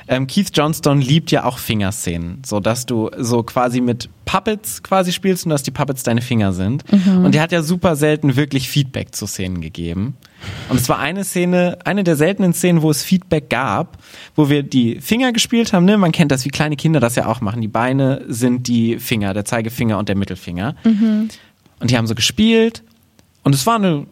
Ähm, 0.07 0.27
Keith 0.27 0.51
Johnstone 0.53 1.01
liebt 1.01 1.31
ja 1.31 1.45
auch 1.45 1.57
Fingerszenen, 1.57 2.41
so 2.45 2.59
dass 2.59 2.85
du 2.85 3.09
so 3.17 3.43
quasi 3.43 3.81
mit 3.81 4.09
Puppets 4.25 4.83
quasi 4.83 5.11
spielst 5.11 5.45
und 5.45 5.49
dass 5.49 5.63
die 5.63 5.71
Puppets 5.71 6.03
deine 6.03 6.21
Finger 6.21 6.53
sind. 6.53 6.83
Und 7.23 7.33
der 7.33 7.41
hat 7.41 7.51
ja 7.51 7.61
super 7.61 7.95
selten 7.95 8.35
wirklich 8.35 8.69
Feedback 8.69 9.15
zu 9.15 9.27
Szenen 9.27 9.61
gegeben. 9.61 10.15
Und 10.69 10.79
es 10.79 10.89
war 10.89 10.99
eine 10.99 11.23
Szene, 11.23 11.79
eine 11.85 12.03
der 12.03 12.15
seltenen 12.15 12.53
Szenen, 12.53 12.81
wo 12.81 12.91
es 12.91 13.03
Feedback 13.03 13.49
gab, 13.49 13.97
wo 14.35 14.49
wir 14.49 14.63
die 14.63 14.99
Finger 15.01 15.31
gespielt 15.31 15.73
haben. 15.73 15.85
Ne? 15.85 15.97
Man 15.97 16.11
kennt 16.11 16.31
das, 16.31 16.45
wie 16.45 16.49
kleine 16.49 16.75
Kinder 16.75 16.99
das 16.99 17.15
ja 17.15 17.27
auch 17.27 17.41
machen. 17.41 17.61
Die 17.61 17.67
Beine 17.67 18.23
sind 18.27 18.67
die 18.67 18.99
Finger, 18.99 19.33
der 19.33 19.45
Zeigefinger 19.45 19.97
und 19.97 20.09
der 20.09 20.15
Mittelfinger. 20.15 20.75
Und 21.79 21.91
die 21.91 21.97
haben 21.97 22.07
so 22.07 22.15
gespielt. 22.15 22.83
Und 23.43 23.53
es 23.55 23.65
war 23.65 23.75
eine 23.75 24.07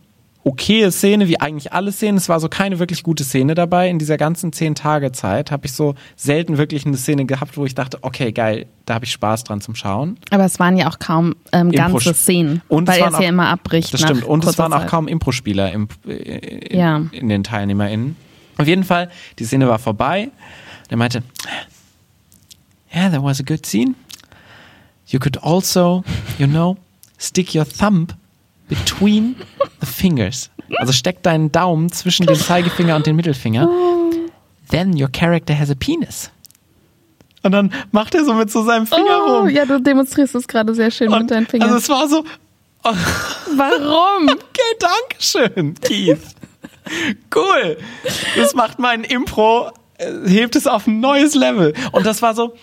okaye 0.46 0.92
Szene, 0.92 1.28
wie 1.28 1.40
eigentlich 1.40 1.72
alle 1.74 1.92
Szenen. 1.92 2.18
Es 2.18 2.28
war 2.30 2.40
so 2.40 2.50
keine 2.50 2.80
wirklich 2.80 3.04
gute 3.04 3.24
Szene 3.24 3.56
dabei. 3.56 3.90
In 3.90 3.98
dieser 4.00 4.18
ganzen 4.18 4.52
zehn 4.52 4.76
Tage 4.76 5.12
Zeit 5.12 5.52
habe 5.52 5.66
ich 5.66 5.74
so 5.74 5.96
selten 6.16 6.58
wirklich 6.58 6.86
eine 6.86 6.98
Szene 6.98 7.26
gehabt, 7.26 7.56
wo 7.58 7.66
ich 7.66 7.76
dachte, 7.76 8.00
okay, 8.02 8.32
geil, 8.32 8.66
da 8.86 8.96
habe 8.96 9.06
ich 9.06 9.12
Spaß 9.12 9.46
dran 9.46 9.62
zum 9.62 9.76
Schauen. 9.76 10.18
Aber 10.32 10.44
es 10.46 10.60
waren 10.60 10.76
ja 10.78 10.90
auch 10.90 11.00
kaum 11.00 11.36
ähm, 11.52 11.70
Impro- 11.70 11.76
ganze 11.78 12.14
Szenen, 12.14 12.62
Und 12.68 12.88
weil 12.88 13.00
er 13.00 13.08
es 13.14 13.20
ja 13.20 13.30
immer 13.30 13.48
abbricht. 13.48 13.94
Das 13.94 14.02
stimmt. 14.02 14.24
Und 14.26 14.44
es 14.46 14.58
waren 14.58 14.74
auch 14.74 14.86
kaum 14.88 15.08
Impro-Spieler 15.08 15.72
im, 15.72 15.88
äh, 16.08 16.76
Ja. 16.78 17.02
in 17.12 17.30
den 17.30 17.44
TeilnehmerInnen. 17.44 18.16
Auf 18.58 18.68
jeden 18.68 18.84
Fall, 18.84 19.10
die 19.40 19.46
Szene 19.46 19.68
war 19.68 19.80
vorbei. 19.80 20.30
Der 20.90 20.98
meinte, 20.98 21.24
yeah, 22.94 23.10
that 23.10 23.24
was 23.24 23.40
a 23.40 23.44
good 23.44 23.66
scene. 23.66 23.96
You 25.08 25.20
could 25.20 25.38
also, 25.44 26.04
you 26.38 26.48
know, 26.48 26.78
stick 27.18 27.56
your 27.56 27.66
thumb 27.68 28.08
between 28.76 29.36
the 29.80 29.86
fingers. 29.86 30.50
Also 30.78 30.94
steck 30.94 31.22
deinen 31.24 31.52
Daumen 31.52 31.92
zwischen 31.92 32.26
den 32.26 32.36
Zeigefinger 32.36 32.96
und 32.96 33.06
den 33.06 33.16
Mittelfinger. 33.16 33.70
Then 34.70 35.00
your 35.00 35.10
character 35.12 35.58
has 35.58 35.70
a 35.70 35.76
penis. 35.76 36.32
Und 37.44 37.52
dann 37.52 37.74
macht 37.92 38.16
er 38.16 38.24
so 38.26 38.34
mit 38.34 38.50
so 38.52 38.64
seinem 38.64 38.88
Finger 38.88 39.26
Oh, 39.28 39.40
rum. 39.40 39.50
ja, 39.50 39.66
du 39.66 39.80
demonstrierst 39.82 40.34
es 40.36 40.48
gerade 40.48 40.74
sehr 40.74 40.90
schön 40.92 41.12
Und 41.12 41.20
mit 41.24 41.32
deinen 41.32 41.46
Fingern. 41.46 41.70
Also 41.70 41.80
es 41.80 41.90
war 41.90 42.08
so, 42.08 42.24
Warum? 42.84 44.30
Okay, 44.30 44.78
danke 44.80 45.16
schön, 45.20 45.76
Keith. 45.82 46.20
Cool. 47.34 47.78
Das 48.36 48.54
macht 48.56 48.80
mein 48.80 49.04
Impro, 49.04 49.72
äh, 49.98 50.12
hebt 50.28 50.56
es 50.56 50.68
auf 50.68 50.88
ein 50.88 51.00
neues 51.00 51.34
Level. 51.36 51.74
Und 51.92 52.06
das 52.06 52.22
war 52.22 52.34
so, 52.36 52.56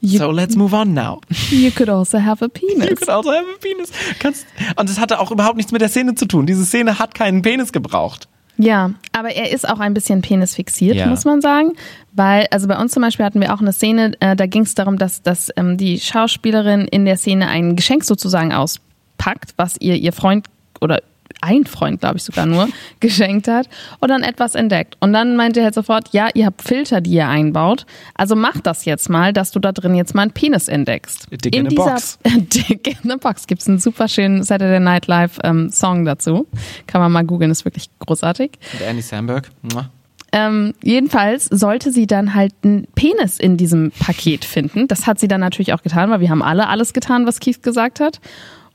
ja. 0.00 0.18
So 0.20 0.30
let's 0.30 0.56
move 0.56 0.74
on 0.74 0.94
now. 0.94 1.20
You 1.50 1.70
could 1.70 1.88
also 1.90 2.18
have 2.18 2.44
a 2.44 2.48
penis. 2.48 2.88
You 2.88 2.94
could 2.96 3.08
also 3.08 3.30
have 3.30 3.44
a 3.44 3.58
penis. 3.60 3.90
Kannst, 4.18 4.46
und 4.76 4.88
das 4.88 4.98
hatte 4.98 5.20
auch 5.20 5.30
überhaupt 5.30 5.56
nichts 5.56 5.72
mit 5.72 5.80
der 5.80 5.88
Szene 5.88 6.14
zu 6.14 6.26
tun. 6.26 6.46
Diese 6.46 6.64
Szene 6.64 6.98
hat 6.98 7.14
keinen 7.14 7.42
Penis 7.42 7.72
gebraucht. 7.72 8.26
Ja, 8.56 8.90
aber 9.12 9.30
er 9.30 9.50
ist 9.52 9.66
auch 9.66 9.78
ein 9.80 9.94
bisschen 9.94 10.20
penisfixiert, 10.20 10.94
Ja. 10.96 11.06
muss 11.06 11.24
man 11.24 11.40
sagen. 11.40 11.72
Weil, 12.12 12.46
also 12.50 12.68
bei 12.68 12.78
uns 12.78 12.92
zum 12.92 13.02
Beispiel 13.02 13.24
hatten 13.24 13.40
wir 13.40 13.54
auch 13.54 13.60
eine 13.60 13.72
Szene, 13.72 14.12
äh, 14.20 14.36
da 14.36 14.46
ging 14.46 14.62
es 14.62 14.74
darum, 14.74 14.98
dass, 14.98 15.22
dass 15.22 15.50
ähm, 15.56 15.76
die 15.78 15.98
Schauspielerin 15.98 16.82
in 16.88 17.04
der 17.06 17.16
Szene 17.16 17.48
ein 17.48 17.74
Geschenk 17.76 18.04
sozusagen 18.04 18.52
auspackt, 18.52 19.54
was 19.56 19.76
ihr 19.80 19.94
ihr 19.96 20.12
Freund 20.12 20.46
oder 20.80 21.00
ein 21.40 21.64
Freund, 21.64 22.00
glaube 22.00 22.18
ich 22.18 22.22
sogar 22.22 22.46
nur, 22.46 22.68
geschenkt 23.00 23.48
hat 23.48 23.68
und 24.00 24.08
dann 24.08 24.22
etwas 24.22 24.54
entdeckt. 24.54 24.96
Und 25.00 25.12
dann 25.12 25.36
meinte 25.36 25.60
er 25.60 25.64
halt 25.64 25.74
sofort, 25.74 26.08
ja, 26.12 26.28
ihr 26.34 26.46
habt 26.46 26.62
Filter, 26.62 27.00
die 27.00 27.12
ihr 27.12 27.28
einbaut, 27.28 27.86
also 28.14 28.36
mach 28.36 28.60
das 28.60 28.84
jetzt 28.84 29.08
mal, 29.08 29.32
dass 29.32 29.50
du 29.50 29.58
da 29.58 29.72
drin 29.72 29.94
jetzt 29.94 30.14
mal 30.14 30.22
einen 30.22 30.32
Penis 30.32 30.68
entdeckst. 30.68 31.28
Dick 31.30 31.54
in 31.54 31.66
a 31.66 31.68
dieser 31.68 31.84
box. 31.84 32.18
Dick 32.24 32.96
in 33.02 33.10
a 33.10 33.16
Box 33.16 33.46
gibt 33.46 33.62
es 33.62 33.68
einen 33.68 33.78
super 33.78 34.08
schönen 34.08 34.42
Saturday 34.42 34.80
Night 34.80 35.06
Live 35.06 35.38
ähm, 35.44 35.70
Song 35.70 36.04
dazu. 36.04 36.46
Kann 36.86 37.00
man 37.00 37.12
mal 37.12 37.24
googeln, 37.24 37.50
ist 37.50 37.64
wirklich 37.64 37.88
großartig. 37.98 38.52
Und 38.74 38.82
Andy 38.82 39.02
Samberg. 39.02 39.50
Mua. 39.62 39.90
Ähm, 40.32 40.74
jedenfalls 40.82 41.46
sollte 41.46 41.90
sie 41.90 42.06
dann 42.06 42.34
halt 42.34 42.52
einen 42.62 42.86
Penis 42.94 43.38
in 43.38 43.56
diesem 43.56 43.90
Paket 43.90 44.44
finden. 44.44 44.86
Das 44.86 45.06
hat 45.06 45.18
sie 45.18 45.28
dann 45.28 45.40
natürlich 45.40 45.72
auch 45.72 45.82
getan, 45.82 46.10
weil 46.10 46.20
wir 46.20 46.30
haben 46.30 46.42
alle 46.42 46.68
alles 46.68 46.92
getan, 46.92 47.26
was 47.26 47.40
Keith 47.40 47.62
gesagt 47.62 48.00
hat. 48.00 48.20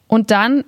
Und 0.07 0.31
dann, 0.31 0.65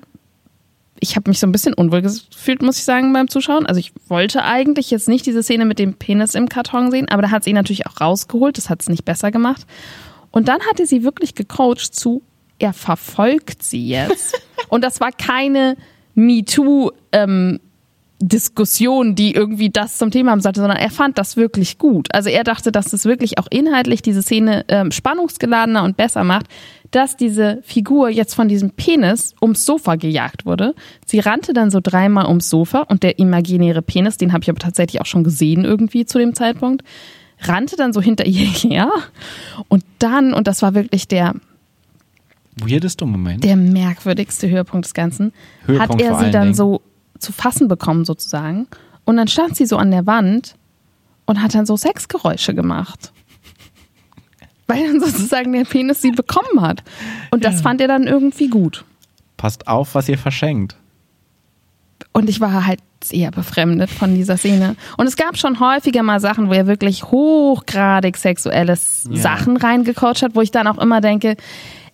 ich 0.99 1.15
habe 1.15 1.29
mich 1.29 1.39
so 1.39 1.47
ein 1.47 1.51
bisschen 1.51 1.73
unwohl 1.73 2.01
gefühlt, 2.01 2.61
muss 2.61 2.77
ich 2.77 2.83
sagen, 2.83 3.13
beim 3.13 3.27
Zuschauen. 3.27 3.65
Also 3.65 3.79
ich 3.79 3.91
wollte 4.07 4.43
eigentlich 4.43 4.91
jetzt 4.91 5.07
nicht 5.07 5.25
diese 5.25 5.43
Szene 5.43 5.65
mit 5.65 5.79
dem 5.79 5.93
Penis 5.93 6.35
im 6.35 6.49
Karton 6.49 6.91
sehen, 6.91 7.07
aber 7.09 7.21
da 7.21 7.31
hat 7.31 7.43
sie 7.43 7.51
ihn 7.51 7.55
natürlich 7.55 7.87
auch 7.87 8.01
rausgeholt. 8.01 8.57
Das 8.57 8.69
hat 8.69 8.81
es 8.81 8.89
nicht 8.89 9.05
besser 9.05 9.31
gemacht. 9.31 9.65
Und 10.31 10.47
dann 10.47 10.61
hatte 10.69 10.85
sie 10.85 11.03
wirklich 11.03 11.35
gecoacht 11.35 11.93
zu, 11.93 12.21
er 12.59 12.73
verfolgt 12.73 13.63
sie 13.63 13.87
jetzt. 13.87 14.39
Und 14.69 14.83
das 14.83 14.99
war 14.99 15.11
keine 15.11 15.77
MeToo, 16.15 16.91
ähm, 17.11 17.59
Diskussion, 18.19 19.13
die 19.13 19.35
irgendwie 19.35 19.69
das 19.69 19.97
zum 19.97 20.09
Thema 20.09 20.31
haben 20.31 20.41
sollte, 20.41 20.59
sondern 20.59 20.79
er 20.79 20.89
fand 20.89 21.17
das 21.19 21.37
wirklich 21.37 21.77
gut. 21.77 22.07
Also 22.13 22.29
er 22.29 22.43
dachte, 22.43 22.71
dass 22.71 22.91
es 22.91 23.05
wirklich 23.05 23.37
auch 23.37 23.45
inhaltlich 23.49 24.01
diese 24.01 24.23
Szene 24.23 24.65
ähm, 24.69 24.91
spannungsgeladener 24.91 25.83
und 25.83 25.97
besser 25.97 26.23
macht, 26.23 26.47
dass 26.91 27.17
diese 27.17 27.59
Figur 27.63 28.09
jetzt 28.09 28.33
von 28.33 28.47
diesem 28.47 28.71
Penis 28.71 29.35
ums 29.41 29.65
Sofa 29.65 29.95
gejagt 29.95 30.45
wurde. 30.45 30.73
Sie 31.05 31.19
rannte 31.19 31.53
dann 31.53 31.71
so 31.71 31.79
dreimal 31.81 32.27
ums 32.27 32.49
Sofa 32.49 32.81
und 32.81 33.03
der 33.03 33.19
imaginäre 33.19 33.81
Penis, 33.81 34.17
den 34.17 34.33
habe 34.33 34.43
ich 34.43 34.49
aber 34.49 34.59
tatsächlich 34.59 35.01
auch 35.01 35.05
schon 35.05 35.23
gesehen 35.23 35.65
irgendwie 35.65 36.05
zu 36.05 36.17
dem 36.17 36.33
Zeitpunkt, 36.33 36.83
rannte 37.41 37.75
dann 37.75 37.93
so 37.93 38.01
hinter 38.01 38.25
ihr 38.25 38.45
her 38.45 38.89
und 39.67 39.83
dann, 39.99 40.33
und 40.33 40.47
das 40.47 40.61
war 40.61 40.73
wirklich 40.73 41.07
der 41.07 41.35
Weirdester 42.59 43.05
Moment. 43.05 43.43
der 43.43 43.55
merkwürdigste 43.55 44.49
Höhepunkt 44.49 44.85
des 44.85 44.93
Ganzen, 44.93 45.31
Höhepunkt 45.65 46.01
hat 46.01 46.01
er 46.01 46.19
sie 46.19 46.31
dann 46.31 46.43
Dingen. 46.43 46.53
so 46.55 46.81
zu 47.19 47.31
fassen 47.31 47.67
bekommen 47.67 48.05
sozusagen. 48.05 48.67
Und 49.05 49.17
dann 49.17 49.27
stand 49.27 49.55
sie 49.55 49.65
so 49.65 49.77
an 49.77 49.91
der 49.91 50.05
Wand 50.05 50.55
und 51.25 51.41
hat 51.41 51.55
dann 51.55 51.65
so 51.65 51.77
Sexgeräusche 51.77 52.53
gemacht. 52.53 53.11
Weil 54.67 54.85
dann 54.85 54.99
sozusagen 54.99 55.53
der 55.53 55.63
Penis 55.63 56.01
sie 56.01 56.11
bekommen 56.11 56.61
hat. 56.61 56.83
Und 57.31 57.45
das 57.45 57.61
fand 57.61 57.81
er 57.81 57.87
dann 57.87 58.03
irgendwie 58.03 58.49
gut. 58.49 58.83
Passt 59.37 59.67
auf, 59.67 59.95
was 59.95 60.09
ihr 60.09 60.17
verschenkt. 60.17 60.75
Und 62.11 62.29
ich 62.29 62.41
war 62.41 62.65
halt 62.65 62.79
sehr 63.03 63.31
befremdet 63.31 63.89
von 63.89 64.15
dieser 64.15 64.37
Szene. 64.37 64.75
Und 64.97 65.07
es 65.07 65.15
gab 65.15 65.37
schon 65.37 65.59
häufiger 65.59 66.03
mal 66.03 66.19
Sachen, 66.19 66.49
wo 66.49 66.53
er 66.53 66.67
wirklich 66.67 67.03
hochgradig 67.03 68.17
sexuelles 68.17 69.07
Ja. 69.11 69.21
Sachen 69.21 69.55
reingecoacht 69.57 70.23
hat, 70.23 70.35
wo 70.35 70.41
ich 70.41 70.51
dann 70.51 70.67
auch 70.67 70.79
immer 70.79 70.99
denke, 70.99 71.37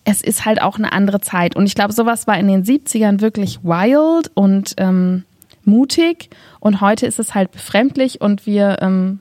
es 0.04 0.22
ist 0.22 0.44
halt 0.44 0.60
auch 0.60 0.76
eine 0.78 0.92
andere 0.92 1.20
Zeit. 1.20 1.56
Und 1.56 1.66
ich 1.66 1.74
glaube, 1.74 1.92
sowas 1.92 2.26
war 2.26 2.38
in 2.38 2.48
den 2.48 2.64
70ern 2.64 3.20
wirklich 3.20 3.62
wild 3.62 4.30
und 4.34 4.74
ähm, 4.78 5.24
mutig. 5.64 6.30
Und 6.60 6.80
heute 6.80 7.06
ist 7.06 7.18
es 7.18 7.34
halt 7.34 7.52
befremdlich 7.52 8.20
und 8.20 8.46
wir 8.46 8.78
ähm, 8.80 9.20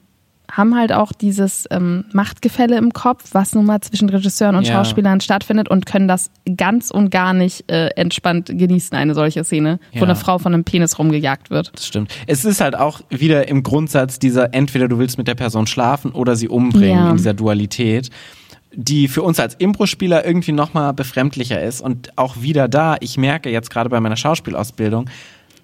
haben 0.55 0.75
halt 0.75 0.93
auch 0.93 1.11
dieses 1.11 1.65
ähm, 1.71 2.05
Machtgefälle 2.13 2.77
im 2.77 2.93
Kopf, 2.93 3.23
was 3.31 3.55
nun 3.55 3.65
mal 3.65 3.81
zwischen 3.81 4.07
Regisseuren 4.09 4.55
und 4.55 4.67
Ja. 4.67 4.75
Schauspielern 4.75 5.19
stattfindet 5.19 5.67
und 5.67 5.87
können 5.87 6.07
das 6.07 6.29
ganz 6.57 6.91
und 6.91 7.09
gar 7.09 7.33
nicht 7.33 7.71
äh, 7.71 7.87
entspannt 7.95 8.51
genießen, 8.53 8.95
eine 8.95 9.15
solche 9.15 9.43
Szene, 9.43 9.79
wo 9.93 9.97
Ja. 9.99 10.03
eine 10.03 10.15
Frau 10.15 10.37
von 10.37 10.53
einem 10.53 10.63
Penis 10.63 10.99
rumgejagt 10.99 11.49
wird. 11.49 11.71
Das 11.73 11.87
stimmt. 11.87 12.13
Es 12.27 12.45
ist 12.45 12.61
halt 12.61 12.75
auch 12.77 13.01
wieder 13.09 13.47
im 13.47 13.63
Grundsatz 13.63 14.19
dieser, 14.19 14.53
entweder 14.53 14.87
du 14.87 14.99
willst 14.99 15.17
mit 15.17 15.27
der 15.27 15.35
Person 15.35 15.65
schlafen 15.65 16.11
oder 16.11 16.35
sie 16.35 16.47
umbringen 16.49 16.97
Ja. 16.99 17.09
in 17.09 17.17
dieser 17.17 17.33
Dualität, 17.33 18.11
die 18.75 19.07
für 19.07 19.23
uns 19.23 19.39
als 19.39 19.55
Impro-Spieler 19.55 20.25
irgendwie 20.25 20.51
nochmal 20.51 20.93
befremdlicher 20.93 21.61
ist. 21.63 21.81
Und 21.81 22.15
auch 22.17 22.41
wieder 22.41 22.67
da, 22.67 22.97
ich 22.99 23.17
merke 23.17 23.49
jetzt 23.49 23.69
gerade 23.71 23.89
bei 23.89 23.99
meiner 23.99 24.17
Schauspielausbildung, 24.17 25.09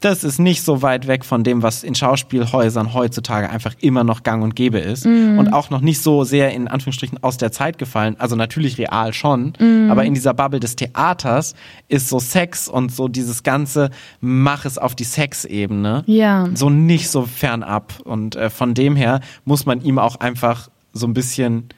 das 0.02 0.24
ist 0.24 0.40
nicht 0.40 0.64
so 0.64 0.82
weit 0.82 1.08
weg 1.08 1.26
von 1.26 1.44
dem, 1.44 1.62
was 1.62 1.84
in 1.84 1.94
Schauspielhäusern 1.96 2.94
heutzutage 2.94 3.50
einfach 3.50 3.76
immer 3.82 4.04
noch 4.04 4.24
gang 4.24 4.44
und 4.44 4.56
gäbe 4.56 4.80
ist. 4.80 5.06
Und 5.06 5.52
auch 5.54 5.70
noch 5.70 5.82
nicht 5.82 6.02
so 6.02 6.24
sehr 6.24 6.52
in 6.54 6.68
Anführungsstrichen 6.68 7.22
aus 7.24 7.38
der 7.38 7.52
Zeit 7.52 7.78
gefallen. 7.78 8.16
Also 8.20 8.36
natürlich 8.36 8.78
real 8.78 9.14
schon, 9.14 9.54
aber 9.90 10.06
in 10.06 10.14
dieser 10.14 10.34
Bubble 10.34 10.60
des 10.60 10.76
Theaters 10.76 11.54
ist 11.88 12.10
so 12.10 12.20
Sex 12.20 12.68
und 12.68 12.92
so 12.94 13.08
dieses 13.08 13.44
ganze, 13.44 13.90
mach 14.22 14.66
es 14.66 14.78
auf 14.78 14.96
die 14.96 15.04
Sexebene 15.04 16.04
Ja. 16.06 16.48
so 16.54 16.70
nicht 16.70 17.10
so 17.10 17.24
fernab. 17.26 17.94
Und 18.04 18.36
äh, 18.36 18.50
von 18.50 18.74
dem 18.74 18.96
her 18.96 19.20
muss 19.46 19.66
man 19.66 19.82
ihm 19.82 20.00
auch 20.00 20.18
einfach 20.18 20.70
so 20.94 21.08
ein 21.08 21.14
bisschen 21.14 21.70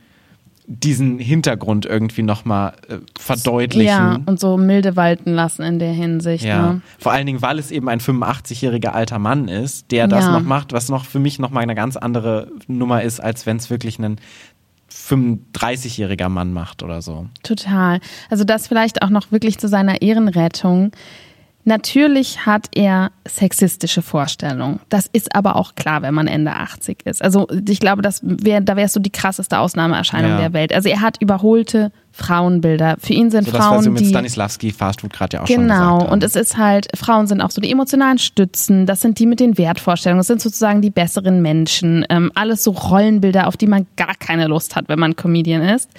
diesen 0.67 1.19
Hintergrund 1.19 1.85
irgendwie 1.85 2.23
nochmal 2.23 2.73
äh, 2.87 2.97
verdeutlichen. 3.19 3.87
Ja, 3.87 4.19
und 4.25 4.39
so 4.39 4.57
milde 4.57 4.95
walten 4.95 5.31
lassen 5.33 5.63
in 5.63 5.79
der 5.79 5.91
Hinsicht. 5.91 6.43
Ja. 6.45 6.73
Ne? 6.73 6.81
Vor 6.99 7.11
allen 7.11 7.25
Dingen, 7.25 7.41
weil 7.41 7.59
es 7.59 7.71
eben 7.71 7.89
ein 7.89 7.99
85-jähriger 7.99 8.89
alter 8.89 9.19
Mann 9.19 9.47
ist, 9.47 9.91
der 9.91 10.07
das 10.07 10.25
Ja. 10.25 10.31
noch 10.31 10.43
macht, 10.43 10.71
was 10.73 10.89
noch 10.89 11.05
für 11.05 11.19
mich 11.19 11.39
nochmal 11.39 11.63
eine 11.63 11.75
ganz 11.75 11.97
andere 11.97 12.47
Nummer 12.67 13.01
ist, 13.01 13.19
als 13.19 13.45
wenn 13.45 13.57
es 13.57 13.69
wirklich 13.69 13.99
ein 13.99 14.17
35-jähriger 14.91 16.29
Mann 16.29 16.53
macht 16.53 16.83
oder 16.83 17.01
so. 17.01 17.27
Total. 17.43 17.99
Also 18.29 18.43
das 18.43 18.67
vielleicht 18.67 19.01
auch 19.01 19.09
noch 19.09 19.31
wirklich 19.31 19.57
zu 19.57 19.67
seiner 19.67 20.01
Ehrenrettung. 20.01 20.91
Natürlich 21.63 22.45
hat 22.45 22.69
er 22.73 23.11
sexistische 23.27 24.01
Vorstellungen. 24.01 24.79
Das 24.89 25.07
ist 25.11 25.35
aber 25.35 25.55
auch 25.55 25.75
klar, 25.75 26.01
wenn 26.01 26.13
man 26.13 26.27
Ende 26.27 26.53
80 26.53 27.05
ist. 27.05 27.21
Also 27.21 27.47
ich 27.69 27.79
glaube, 27.79 28.01
das 28.01 28.19
wär, 28.23 28.61
da 28.61 28.75
wärst 28.75 28.95
du 28.95 28.99
die 28.99 29.11
krasseste 29.11 29.59
Ausnahmeerscheinung 29.59 30.31
Ja. 30.31 30.37
der 30.37 30.53
Welt. 30.53 30.73
Also 30.73 30.89
er 30.89 31.01
hat 31.01 31.21
überholte 31.21 31.91
Frauenbilder. 32.11 32.97
Für 32.99 33.13
ihn 33.13 33.31
sind 33.31 33.45
So 33.45 33.51
das, 33.51 33.59
was 33.61 33.67
Frauen 33.67 33.83
wir 33.85 33.91
mit 33.91 34.01
die 34.01 34.09
Stanislavski 34.09 34.71
Fast 34.71 35.01
Food 35.01 35.13
gerade 35.13 35.37
ja 35.37 35.43
auch 35.43 35.47
schon 35.47 35.67
gesagt 35.67 35.79
Genau, 35.79 36.11
und 36.11 36.23
es 36.23 36.35
ist 36.35 36.57
halt, 36.57 36.87
Frauen 36.97 37.27
sind 37.27 37.41
auch 37.41 37.51
so 37.51 37.61
die 37.61 37.71
emotionalen 37.71 38.17
Stützen, 38.17 38.85
das 38.85 39.01
sind 39.01 39.19
die 39.19 39.25
mit 39.25 39.39
den 39.39 39.57
Wertvorstellungen, 39.57 40.19
das 40.19 40.27
sind 40.27 40.41
sozusagen 40.41 40.81
die 40.81 40.89
besseren 40.89 41.41
Menschen, 41.41 42.05
ähm, 42.09 42.31
alles 42.35 42.63
so 42.63 42.71
Rollenbilder, 42.71 43.47
auf 43.47 43.55
die 43.55 43.67
man 43.67 43.87
gar 43.95 44.15
keine 44.15 44.47
Lust 44.47 44.75
hat, 44.75 44.89
wenn 44.89 44.99
man 44.99 45.15
Comedian 45.15 45.61
ist. 45.61 45.89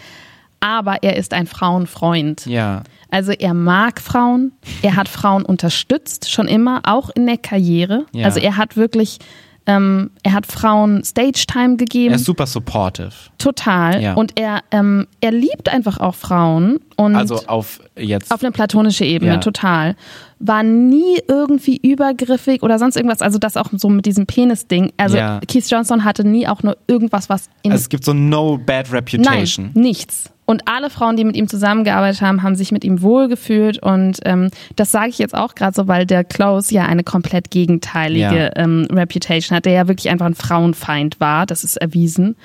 Aber 0.63 1.03
er 1.03 1.17
ist 1.17 1.35
ein 1.35 1.47
Frauenfreund. 1.47 2.47
ja. 2.47 2.83
Also 3.11 3.33
er 3.33 3.53
mag 3.53 4.01
Frauen, 4.01 4.53
er 4.81 4.97
hat 4.97 5.07
Frauen 5.07 5.45
unterstützt, 5.45 6.31
schon 6.31 6.49
immer, 6.49 6.81
auch 6.85 7.11
in 7.11 7.27
der 7.27 7.37
Karriere. 7.37 8.07
Ja. 8.15 8.25
Also 8.25 8.41
er 8.41 8.57
hat 8.57 8.79
wirklich, 8.79 9.19
ähm, 9.67 10.11
er 10.23 10.33
hat 10.33 10.47
Frauen 10.47 11.05
Stage-Time 11.05 11.77
gegeben. 11.77 12.13
Er 12.15 12.17
ist 12.17 12.25
super 12.25 12.47
supportive. 12.47 13.11
total. 13.37 14.01
Ja. 14.03 14.15
Und 14.15 14.41
er, 14.41 14.61
ähm, 14.71 15.07
er 15.21 15.31
liebt 15.33 15.69
einfach 15.69 15.99
auch 16.01 16.15
Frauen. 16.15 16.81
Und 16.97 17.15
Also 17.15 17.37
auf 17.49 17.81
jetzt. 17.99 18.33
auf 18.33 18.43
eine 18.43 18.51
platonische 18.51 19.05
Ebene, 19.05 19.33
Ja. 19.33 19.37
total. 19.41 19.95
War 20.39 20.63
nie 20.63 21.19
irgendwie 21.29 21.77
übergriffig 21.77 22.63
oder 22.63 22.79
sonst 22.79 22.97
irgendwas. 22.97 23.21
Also 23.21 23.39
das 23.39 23.59
auch 23.59 23.67
so 23.77 23.91
mit 23.91 24.07
diesem 24.07 24.25
Penis-Ding. 24.25 24.93
Also 24.97 25.19
Ja. 25.19 25.39
Keith 25.47 25.69
Johnson 25.71 26.03
hatte 26.05 26.27
nie 26.27 26.49
auch 26.49 26.63
nur 26.63 26.79
irgendwas, 26.87 27.29
was 27.29 27.51
in 27.63 27.73
also 27.73 27.83
es 27.83 27.89
gibt 27.91 28.07
so 28.07 28.15
no 28.15 28.57
bad 28.57 28.91
reputation. 28.91 29.71
Nein, 29.75 29.83
nichts. 29.83 30.31
Und 30.53 30.69
alle 30.69 30.91
Frauen, 30.91 31.17
die 31.17 31.25
mit 31.25 31.35
ihm 31.35 31.49
zusammengearbeitet 31.49 32.21
haben, 32.21 32.43
haben 32.43 32.57
sich 32.57 32.73
mit 32.73 32.85
ihm 32.85 33.01
wohlgefühlt. 33.01 33.83
Und 33.83 34.19
ähm, 34.27 34.51
das 34.77 34.91
sage 34.91 35.09
ich 35.09 35.17
jetzt 35.17 35.35
auch 35.35 35.55
gerade 35.55 35.75
so, 35.75 35.89
weil 35.89 36.05
der 36.05 36.25
Close 36.25 36.75
ja 36.75 36.85
eine 36.85 37.05
komplett 37.05 37.51
gegenteilige 37.51 38.53
Ja. 38.55 38.57
ähm, 38.57 38.87
Reputation 38.93 39.57
hat, 39.57 39.65
der 39.65 39.73
ja 39.73 39.89
wirklich 39.89 40.11
einfach 40.11 40.27
ein 40.27 40.35
Frauenfeind 40.35 41.21
war. 41.21 41.47
Das 41.47 41.65
ist 41.65 41.79
erwiesen. 41.79 42.37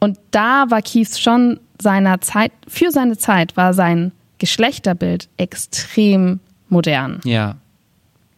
Und 0.00 0.18
da 0.32 0.64
war 0.70 0.82
Keith 0.82 1.16
schon 1.16 1.60
seiner 1.80 2.20
Zeit, 2.20 2.50
für 2.66 2.90
seine 2.90 3.16
Zeit 3.16 3.56
war 3.56 3.74
sein 3.74 4.10
Geschlechterbild 4.38 5.28
extrem 5.36 6.40
modern. 6.68 7.20
Ja. 7.22 7.54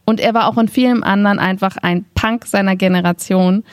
Und 0.04 0.20
er 0.20 0.34
war 0.34 0.48
auch 0.48 0.58
in 0.58 0.68
vielen 0.68 1.02
anderen 1.02 1.38
einfach 1.38 1.78
ein 1.78 2.04
Punk 2.14 2.44
seiner 2.44 2.76
Generation. 2.76 3.64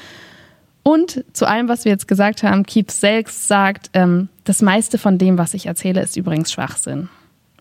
Und 0.82 1.26
zu 1.34 1.46
allem, 1.46 1.68
was 1.68 1.84
wir 1.84 1.92
jetzt 1.92 2.08
gesagt 2.08 2.42
haben, 2.42 2.66
Keith 2.66 2.90
selbst 2.90 3.50
sagt, 3.50 3.90
ähm, 3.92 4.30
das 4.44 4.62
meiste 4.62 4.98
von 4.98 5.18
dem, 5.18 5.38
was 5.38 5.54
ich 5.54 5.66
erzähle, 5.66 6.02
ist 6.02 6.18
übrigens 6.18 6.52
Schwachsinn. 6.52 7.10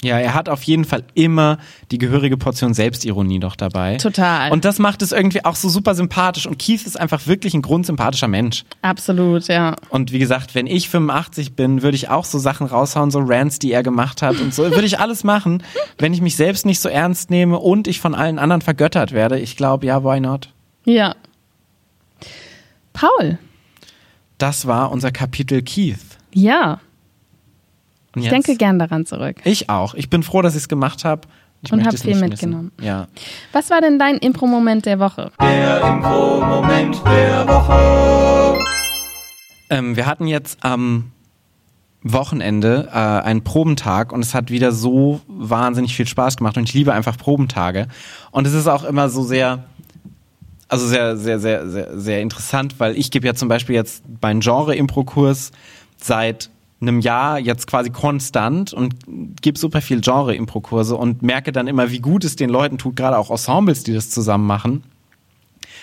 Ja, 0.02 0.18
er 0.18 0.32
hat 0.32 0.48
auf 0.48 0.62
jeden 0.62 0.84
Fall 0.84 1.04
immer 1.14 1.58
die 1.90 1.98
gehörige 1.98 2.38
Portion 2.38 2.72
Selbstironie 2.72 3.38
doch 3.38 3.54
dabei. 3.54 3.96
Total. 3.96 4.50
Und 4.50 4.64
das 4.64 4.78
macht 4.78 5.02
es 5.02 5.12
irgendwie 5.12 5.44
auch 5.44 5.56
so 5.56 5.68
super 5.68 5.94
sympathisch. 5.94 6.46
Und 6.46 6.58
Keith 6.58 6.86
ist 6.86 6.98
einfach 6.98 7.26
wirklich 7.26 7.52
ein 7.52 7.60
grundsympathischer 7.60 8.28
Mensch. 8.28 8.64
Absolut, 8.80 9.48
ja. 9.48 9.76
Und 9.90 10.10
wie 10.10 10.18
gesagt, 10.18 10.54
wenn 10.54 10.66
ich 10.66 10.88
85 10.88 11.54
bin, 11.54 11.82
würde 11.82 11.96
ich 11.96 12.08
auch 12.08 12.24
so 12.24 12.38
Sachen 12.38 12.66
raushauen, 12.66 13.10
so 13.10 13.20
Rants, 13.20 13.58
die 13.58 13.72
er 13.72 13.82
gemacht 13.82 14.22
hat 14.22 14.40
und 14.40 14.54
so. 14.54 14.62
Würde 14.62 14.86
ich 14.86 14.98
alles 14.98 15.22
machen, 15.22 15.62
wenn 15.98 16.14
ich 16.14 16.22
mich 16.22 16.36
selbst 16.36 16.64
nicht 16.64 16.80
so 16.80 16.88
ernst 16.88 17.30
nehme 17.30 17.58
und 17.58 17.86
ich 17.86 18.00
von 18.00 18.14
allen 18.14 18.38
anderen 18.38 18.62
vergöttert 18.62 19.12
werde. 19.12 19.38
Ich 19.38 19.56
glaube, 19.56 19.84
ja, 19.84 20.02
why 20.02 20.18
not? 20.18 20.48
Ja. 20.86 21.14
Paul. 22.94 23.38
Das 24.38 24.66
war 24.66 24.90
unser 24.90 25.12
Kapitel 25.12 25.60
Keith. 25.60 25.98
Ja. 26.32 26.80
Und 28.14 28.22
Ich 28.22 28.24
jetzt- 28.24 28.32
denke 28.46 28.56
gern 28.56 28.78
daran 28.78 29.06
zurück. 29.06 29.36
Ich 29.44 29.68
auch. 29.70 29.94
Ich 29.94 30.10
bin 30.10 30.22
froh, 30.22 30.42
dass 30.42 30.54
ich 30.54 30.62
es 30.62 30.68
gemacht 30.68 31.04
habe. 31.04 31.22
Ich 31.62 31.70
Und 31.72 31.78
möchte 31.78 31.88
hab 31.88 31.94
es 31.94 32.02
viel 32.02 32.16
mitgenommen. 32.16 32.72
Missen. 32.76 32.86
Ja. 32.88 33.06
Was 33.52 33.68
war 33.70 33.80
denn 33.82 33.98
dein 33.98 34.16
Impro-Moment 34.16 34.86
der 34.86 34.98
Woche? 34.98 35.30
Ähm, 39.68 39.96
wir 39.96 40.06
hatten 40.06 40.26
jetzt 40.26 40.58
am 40.64 41.12
Wochenende 42.02 42.88
äh, 42.90 42.96
einen 42.96 43.44
Probentag 43.44 44.12
und 44.12 44.20
es 44.20 44.34
hat 44.34 44.50
wieder 44.50 44.72
so 44.72 45.20
wahnsinnig 45.28 45.94
viel 45.94 46.08
Spaß 46.08 46.36
gemacht 46.38 46.56
und 46.56 46.64
ich 46.68 46.74
liebe 46.74 46.92
einfach 46.92 47.16
Probentage. 47.16 47.86
Und 48.30 48.46
es 48.46 48.54
ist 48.54 48.66
auch 48.66 48.84
immer 48.84 49.08
so 49.10 49.22
sehr, 49.22 49.64
also 50.68 50.86
sehr, 50.86 51.16
sehr, 51.16 51.38
sehr, 51.38 51.68
sehr, 51.68 51.98
sehr 52.00 52.20
interessant, 52.22 52.76
weil 52.80 52.96
ich 52.96 53.10
gebe 53.10 53.26
ja 53.26 53.34
zum 53.34 53.48
Beispiel 53.48 53.74
jetzt 53.74 54.02
meinen 54.22 54.40
Genre-Impro-Kurs 54.40 55.52
seit 56.02 56.50
einem 56.80 57.00
Jahr 57.00 57.38
jetzt 57.38 57.66
quasi 57.66 57.90
konstant 57.90 58.72
und 58.72 58.94
gebe 59.42 59.58
super 59.58 59.82
viel 59.82 60.00
Genre-Impro-Kurse 60.00 60.96
und 60.96 61.22
merke 61.22 61.52
dann 61.52 61.66
immer, 61.66 61.90
wie 61.90 62.00
gut 62.00 62.24
es 62.24 62.36
den 62.36 62.48
Leuten 62.48 62.78
tut, 62.78 62.96
gerade 62.96 63.18
auch 63.18 63.30
Ensembles, 63.30 63.82
die 63.82 63.92
das 63.92 64.10
zusammen 64.10 64.46
machen. 64.46 64.82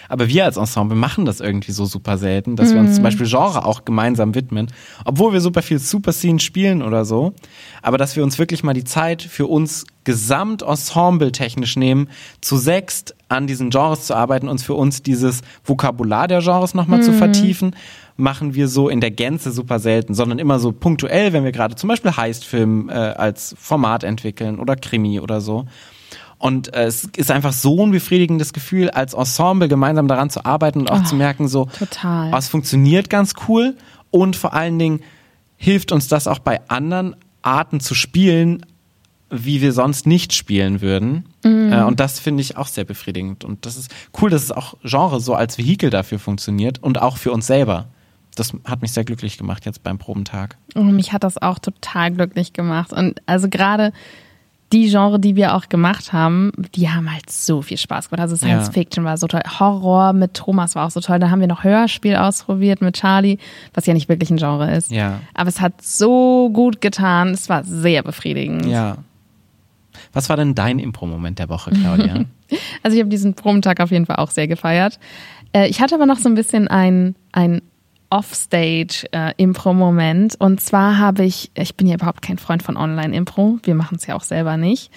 Aber 0.09 0.27
wir 0.29 0.45
als 0.45 0.57
Ensemble 0.57 0.97
machen 0.97 1.25
das 1.25 1.39
irgendwie 1.39 1.71
so 1.71 1.85
super 1.85 2.17
selten, 2.17 2.55
dass 2.55 2.73
wir 2.73 2.79
uns 2.79 2.95
zum 2.95 3.03
Beispiel 3.03 3.27
Genre 3.27 3.65
auch 3.65 3.83
gemeinsam 3.85 4.35
widmen, 4.35 4.67
obwohl 5.05 5.33
wir 5.33 5.41
super 5.41 5.61
viel 5.61 5.79
Super 5.79 6.13
Scene 6.13 6.39
spielen 6.39 6.81
oder 6.81 7.03
so. 7.03 7.33
Aber 7.81 7.97
dass 7.97 8.15
wir 8.15 8.23
uns 8.23 8.39
wirklich 8.39 8.63
mal 8.63 8.73
die 8.73 8.85
Zeit 8.85 9.21
für 9.21 9.47
uns 9.47 9.85
gesamt-ensemble 10.05 11.31
technisch 11.33 11.75
nehmen, 11.75 12.09
zu 12.39 12.55
sechst 12.55 13.15
an 13.27 13.47
diesen 13.47 13.69
Genres 13.69 14.05
zu 14.05 14.15
arbeiten, 14.15 14.47
uns 14.47 14.63
für 14.63 14.75
uns 14.75 15.03
dieses 15.03 15.41
Vokabular 15.65 16.29
der 16.29 16.39
Genres 16.39 16.73
nochmal 16.73 17.03
zu 17.03 17.11
vertiefen, 17.11 17.75
machen 18.17 18.55
wir 18.55 18.67
so 18.67 18.89
in 18.89 18.99
der 18.99 19.11
Gänze 19.11 19.51
super 19.51 19.79
selten, 19.79 20.13
sondern 20.13 20.39
immer 20.39 20.59
so 20.59 20.71
punktuell, 20.71 21.33
wenn 21.33 21.43
wir 21.43 21.51
gerade 21.51 21.75
zum 21.75 21.87
Beispiel 21.87 22.17
Heistfilm 22.17 22.89
äh, 22.89 22.93
als 22.93 23.55
Format 23.57 24.03
entwickeln 24.03 24.59
oder 24.59 24.75
Krimi 24.75 25.19
oder 25.19 25.39
so. 25.39 25.65
Und 26.39 26.73
äh, 26.73 26.85
es 26.85 27.05
ist 27.15 27.31
einfach 27.31 27.53
so 27.53 27.85
ein 27.85 27.91
befriedigendes 27.91 28.53
Gefühl, 28.53 28.89
als 28.89 29.13
Ensemble 29.13 29.67
gemeinsam 29.67 30.07
daran 30.07 30.29
zu 30.29 30.45
arbeiten 30.45 30.81
und 30.81 30.91
auch 30.91 31.03
zu 31.03 31.15
merken, 31.15 31.47
so, 31.47 31.65
total. 31.65 32.31
oh, 32.33 32.37
es 32.37 32.47
funktioniert 32.47 33.09
ganz 33.09 33.33
cool 33.47 33.75
und 34.11 34.35
vor 34.35 34.53
allen 34.53 34.77
Dingen 34.77 35.01
hilft 35.55 35.91
uns 35.91 36.07
das 36.07 36.27
auch 36.27 36.39
bei 36.39 36.61
anderen 36.69 37.15
Arten 37.41 37.79
zu 37.79 37.95
spielen, 37.95 38.65
wie 39.29 39.61
wir 39.61 39.73
sonst 39.73 40.07
nicht 40.07 40.33
spielen 40.33 40.81
würden. 40.81 41.25
Äh, 41.71 41.83
und 41.83 41.99
das 41.99 42.19
finde 42.19 42.41
ich 42.41 42.55
auch 42.55 42.67
sehr 42.67 42.85
befriedigend. 42.85 43.43
Und 43.43 43.65
das 43.65 43.77
ist 43.77 43.91
cool, 44.21 44.29
dass 44.29 44.43
es 44.43 44.51
auch 44.51 44.75
Genre 44.83 45.19
so 45.19 45.33
als 45.33 45.57
Vehikel 45.57 45.89
dafür 45.89 46.19
funktioniert 46.19 46.81
und 46.81 47.01
auch 47.01 47.17
für 47.17 47.31
uns 47.31 47.47
selber. 47.47 47.87
Das 48.39 48.53
hat 48.65 48.81
mich 48.81 48.91
sehr 48.91 49.03
glücklich 49.03 49.37
gemacht 49.37 49.65
jetzt 49.65 49.83
beim 49.83 49.97
Probentag. 49.97 50.57
Oh, 50.75 50.81
mich 50.81 51.11
hat 51.13 51.23
das 51.23 51.41
auch 51.41 51.59
total 51.59 52.11
glücklich 52.11 52.53
gemacht. 52.53 52.93
Und 52.93 53.21
also 53.25 53.49
gerade 53.49 53.91
die 54.73 54.89
Genre, 54.89 55.17
die 55.17 55.37
wir 55.37 55.55
auch 55.55 55.69
gemacht 55.69 56.11
haben, 56.11 56.51
die 56.75 56.89
haben 56.89 57.11
halt 57.11 57.29
so 57.29 57.61
viel 57.61 57.77
Spaß 57.77 58.09
gemacht. 58.09 58.21
Also 58.21 58.35
Science 58.35 58.67
Ja. 58.67 58.73
Fiction 58.73 59.05
war 59.05 59.17
so 59.17 59.25
toll. 59.27 59.41
Horror 59.59 60.11
mit 60.13 60.33
Thomas 60.33 60.75
war 60.75 60.85
auch 60.85 60.91
so 60.91 60.99
toll. 60.99 61.19
Da 61.19 61.29
haben 61.29 61.39
wir 61.39 61.47
noch 61.47 61.63
Hörspiel 61.63 62.15
ausprobiert 62.17 62.81
mit 62.81 62.95
Charlie, 62.97 63.37
was 63.73 63.85
ja 63.85 63.93
nicht 63.93 64.09
wirklich 64.09 64.29
ein 64.29 64.37
Genre 64.37 64.75
ist. 64.75 64.91
Ja. 64.91 65.21
Aber 65.33 65.47
es 65.47 65.61
hat 65.61 65.81
so 65.81 66.49
gut 66.51 66.81
getan. 66.81 67.29
Es 67.29 67.47
war 67.47 67.63
sehr 67.63 68.03
befriedigend. 68.03 68.65
Ja. 68.65 68.97
Was 70.13 70.27
war 70.29 70.35
denn 70.35 70.53
dein 70.53 70.79
Impro-Moment 70.79 71.39
der 71.39 71.49
Woche, 71.49 71.71
Claudia? 71.71 72.25
Also 72.81 72.95
ich 72.95 73.01
habe 73.01 73.09
diesen 73.09 73.33
Promentag 73.33 73.81
auf 73.81 73.91
jeden 73.91 74.05
Fall 74.05 74.15
auch 74.17 74.29
sehr 74.31 74.47
gefeiert. 74.47 74.99
Äh, 75.51 75.67
ich 75.67 75.81
hatte 75.81 75.95
aber 75.95 76.05
noch 76.05 76.17
so 76.17 76.29
ein 76.29 76.35
bisschen 76.35 76.69
ein, 76.69 77.15
ein 77.33 77.61
Offstage-Impro-Moment. 78.09 80.35
Und 80.39 80.61
zwar 80.61 80.97
habe 80.97 81.23
ich, 81.23 81.51
ich 81.55 81.75
bin 81.75 81.87
ja 81.87 81.95
überhaupt 81.95 82.21
kein 82.21 82.37
Freund 82.37 82.63
von 82.63 82.77
Online-Impro. 82.77 83.59
Wir 83.63 83.75
machen 83.75 83.97
es 83.97 84.07
ja 84.07 84.15
auch 84.15 84.23
selber 84.23 84.55
nicht. 84.57 84.91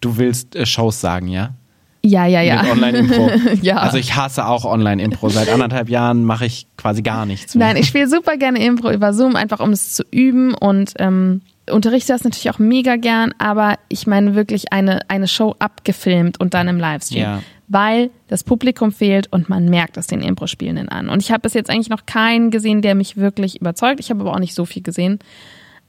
Du 0.00 0.16
willst 0.16 0.56
äh, 0.56 0.66
Shows 0.66 1.00
sagen, 1.00 1.28
ja? 1.28 1.54
Ja, 2.02 2.26
ja, 2.26 2.40
ja. 2.40 2.62
Mit 2.62 2.72
Online-Impro. 2.72 3.30
Ja. 3.62 3.76
Also 3.76 3.98
ich 3.98 4.16
hasse 4.16 4.46
auch 4.46 4.64
Online-Impro. 4.64 5.28
Seit 5.28 5.50
anderthalb 5.50 5.90
Jahren 5.90 6.24
mache 6.24 6.46
ich 6.46 6.66
quasi 6.76 7.02
gar 7.02 7.26
nichts 7.26 7.54
mehr. 7.54 7.66
Nein, 7.66 7.76
ich 7.76 7.86
spiele 7.88 8.08
super 8.08 8.38
gerne 8.38 8.64
Impro 8.64 8.90
über 8.90 9.12
Zoom, 9.12 9.36
einfach 9.36 9.60
um 9.60 9.68
es 9.70 9.92
zu 9.94 10.02
üben 10.10 10.54
und 10.54 10.94
ähm, 10.98 11.42
unterrichte 11.70 12.12
das 12.12 12.24
natürlich 12.24 12.50
auch 12.50 12.58
mega 12.58 12.96
gern, 12.96 13.32
aber 13.38 13.78
ich 13.88 14.06
meine 14.06 14.34
wirklich 14.34 14.72
eine, 14.72 15.00
eine 15.08 15.28
Show 15.28 15.54
abgefilmt 15.58 16.40
und 16.40 16.54
dann 16.54 16.68
im 16.68 16.78
Livestream. 16.78 17.22
Ja. 17.22 17.42
Weil 17.72 18.10
das 18.26 18.42
Publikum 18.42 18.90
fehlt 18.90 19.32
und 19.32 19.48
man 19.48 19.66
merkt 19.66 19.96
es 19.96 20.08
den 20.08 20.22
Impro-Spielenden 20.22 20.88
an. 20.88 21.08
Und 21.08 21.22
ich 21.22 21.30
habe 21.30 21.42
bis 21.42 21.54
jetzt 21.54 21.70
eigentlich 21.70 21.88
noch 21.88 22.04
keinen 22.04 22.50
gesehen, 22.50 22.82
der 22.82 22.96
mich 22.96 23.16
wirklich 23.16 23.60
überzeugt. 23.60 24.00
Ich 24.00 24.10
habe 24.10 24.20
aber 24.20 24.34
auch 24.34 24.40
nicht 24.40 24.54
so 24.54 24.64
viel 24.64 24.82
gesehen. 24.82 25.20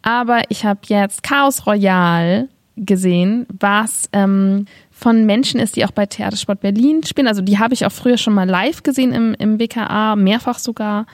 Aber 0.04 0.44
ich 0.50 0.64
habe 0.64 0.80
jetzt 0.86 1.24
Chaos 1.24 1.66
Royal 1.66 2.48
gesehen, 2.76 3.48
was 3.60 4.10
ähm, 4.14 4.66
von 4.92 5.26
Menschen 5.26 5.60
ist, 5.60 5.76
die 5.76 5.84
auch 5.84 5.92
bei 5.92 6.06
Theatersport 6.06 6.62
Berlin 6.62 7.04
spielen. 7.04 7.28
Also 7.28 7.42
die 7.42 7.60
habe 7.60 7.74
ich 7.74 7.86
auch 7.86 7.92
früher 7.92 8.18
schon 8.18 8.34
mal 8.34 8.48
live 8.48 8.84
gesehen 8.84 9.12
im, 9.12 9.34
im 9.34 9.60
WKA, 9.60 10.16
mehrfach 10.16 10.60
sogar. 10.60 11.08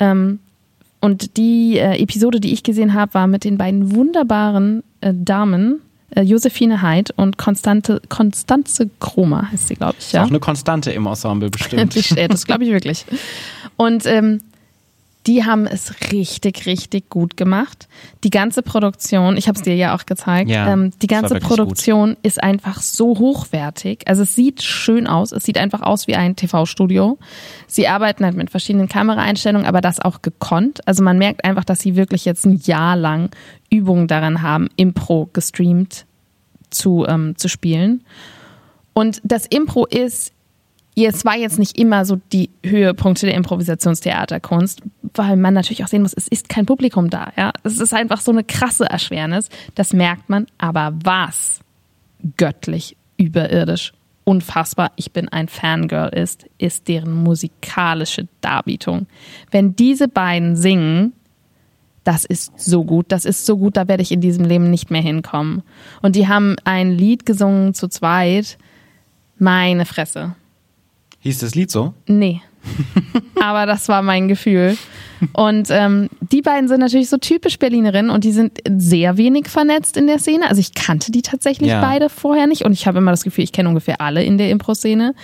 Ähm, 0.00 0.40
und 1.00 1.36
die 1.36 1.78
äh, 1.78 2.00
Episode, 2.02 2.40
die 2.40 2.52
ich 2.52 2.64
gesehen 2.64 2.94
habe, 2.94 3.14
war 3.14 3.26
mit 3.28 3.44
den 3.44 3.56
beiden 3.56 3.94
wunderbaren 3.94 4.82
äh, 5.00 5.12
Damen, 5.14 5.80
äh, 6.10 6.22
Josephine 6.22 6.82
Heid 6.82 7.12
und 7.16 7.38
Konstante, 7.38 8.00
Konstanze 8.08 8.90
Kromer 9.00 9.50
heißt 9.50 9.68
sie, 9.68 9.74
glaube 9.74 9.96
ich. 9.98 10.12
Ja? 10.12 10.24
auch 10.24 10.28
eine 10.28 10.40
Konstante 10.40 10.90
im 10.92 11.06
Ensemble 11.06 11.50
bestimmt. 11.50 11.94
Das 12.28 12.46
glaube 12.46 12.64
ich 12.64 12.70
wirklich. 12.70 13.04
Und 13.76 14.06
ähm, 14.06 14.40
die 15.28 15.44
haben 15.44 15.66
es 15.66 16.10
richtig, 16.10 16.64
richtig 16.64 17.10
gut 17.10 17.36
gemacht. 17.36 17.86
Die 18.24 18.30
ganze 18.30 18.62
Produktion, 18.62 19.36
ich 19.36 19.46
habe 19.46 19.56
es 19.56 19.62
dir 19.62 19.76
ja 19.76 19.94
auch 19.94 20.06
gezeigt, 20.06 20.48
Ja, 20.48 20.72
ähm, 20.72 20.90
die 21.02 21.06
ganze 21.06 21.38
Produktion 21.38 22.16
ist 22.22 22.42
einfach 22.42 22.80
so 22.80 23.18
hochwertig. 23.18 24.08
Also 24.08 24.22
es 24.22 24.34
sieht 24.34 24.62
schön 24.62 25.06
aus. 25.06 25.32
Es 25.32 25.44
sieht 25.44 25.58
einfach 25.58 25.82
aus 25.82 26.06
wie 26.06 26.16
ein 26.16 26.34
TV-Studio. 26.34 27.18
Sie 27.66 27.86
arbeiten 27.86 28.24
halt 28.24 28.36
mit 28.36 28.48
verschiedenen 28.48 28.88
Kameraeinstellungen, 28.88 29.66
aber 29.66 29.82
das 29.82 30.00
auch 30.00 30.22
gekonnt. 30.22 30.80
Also 30.88 31.04
man 31.04 31.18
merkt 31.18 31.44
einfach, 31.44 31.64
dass 31.64 31.80
sie 31.80 31.94
wirklich 31.94 32.24
jetzt 32.24 32.46
ein 32.46 32.58
Jahr 32.64 32.96
lang 32.96 33.28
Übungen 33.68 34.08
daran 34.08 34.40
haben, 34.40 34.70
Impro 34.76 35.28
gestreamt 35.34 36.06
zu, 36.70 37.04
ähm, 37.06 37.36
zu 37.36 37.48
spielen. 37.48 38.02
Und 38.94 39.20
das 39.24 39.44
Impro 39.44 39.84
ist, 39.84 40.32
es 41.06 41.24
war 41.24 41.36
jetzt 41.36 41.58
nicht 41.58 41.78
immer 41.78 42.04
so 42.04 42.20
die 42.32 42.50
Höhepunkte 42.64 43.26
der 43.26 43.34
Improvisationstheaterkunst, 43.34 44.82
weil 45.14 45.36
man 45.36 45.54
natürlich 45.54 45.84
auch 45.84 45.88
sehen 45.88 46.02
muss, 46.02 46.14
es 46.14 46.28
ist 46.28 46.48
kein 46.48 46.66
Publikum 46.66 47.10
da. 47.10 47.32
Ja? 47.36 47.52
Es 47.62 47.78
ist 47.78 47.94
einfach 47.94 48.20
so 48.20 48.32
eine 48.32 48.44
krasse 48.44 48.84
Erschwernis. 48.86 49.48
Das 49.74 49.92
merkt 49.92 50.28
man. 50.28 50.46
Aber 50.58 50.92
was 51.04 51.60
göttlich, 52.36 52.96
überirdisch, 53.16 53.92
unfassbar, 54.24 54.92
ich 54.96 55.12
bin 55.12 55.28
ein 55.28 55.48
Fangirl 55.48 56.10
ist, 56.10 56.46
ist 56.58 56.88
deren 56.88 57.12
musikalische 57.12 58.28
Darbietung. 58.40 59.06
Wenn 59.50 59.76
diese 59.76 60.08
beiden 60.08 60.56
singen, 60.56 61.12
das 62.04 62.24
ist 62.24 62.58
so 62.58 62.84
gut, 62.84 63.06
das 63.12 63.24
ist 63.24 63.44
so 63.44 63.58
gut, 63.58 63.76
da 63.76 63.88
werde 63.88 64.02
ich 64.02 64.12
in 64.12 64.20
diesem 64.20 64.44
Leben 64.44 64.70
nicht 64.70 64.90
mehr 64.90 65.02
hinkommen. 65.02 65.62
Und 66.02 66.16
die 66.16 66.28
haben 66.28 66.56
ein 66.64 66.90
Lied 66.90 67.26
gesungen 67.26 67.74
zu 67.74 67.88
zweit. 67.88 68.58
Meine 69.38 69.84
Fresse. 69.84 70.34
Hieß 71.28 71.40
das 71.40 71.54
Lied 71.54 71.70
so? 71.70 71.92
Nee. 72.06 72.40
Aber 73.42 73.66
das 73.66 73.86
war 73.88 74.00
mein 74.02 74.28
Gefühl. 74.28 74.76
Und 75.32 75.68
ähm, 75.70 76.08
die 76.20 76.40
beiden 76.42 76.68
sind 76.68 76.80
natürlich 76.80 77.08
so 77.10 77.18
typisch 77.18 77.58
Berlinerinnen 77.58 78.10
und 78.10 78.24
die 78.24 78.30
sind 78.32 78.58
sehr 78.78 79.16
wenig 79.18 79.48
vernetzt 79.48 79.96
in 79.98 80.06
der 80.06 80.18
Szene. 80.20 80.48
Also 80.48 80.60
ich 80.60 80.74
kannte 80.74 81.12
die 81.12 81.20
tatsächlich 81.22 81.68
Ja. 81.70 81.80
beide 81.82 82.08
vorher 82.08 82.46
nicht 82.46 82.64
und 82.64 82.72
ich 82.72 82.86
habe 82.86 82.98
immer 82.98 83.10
das 83.10 83.24
Gefühl, 83.24 83.44
ich 83.44 83.52
kenne 83.52 83.68
ungefähr 83.68 84.00
alle 84.00 84.22
in 84.24 84.38
der 84.38 84.50
Impro-Szene. 84.50 85.14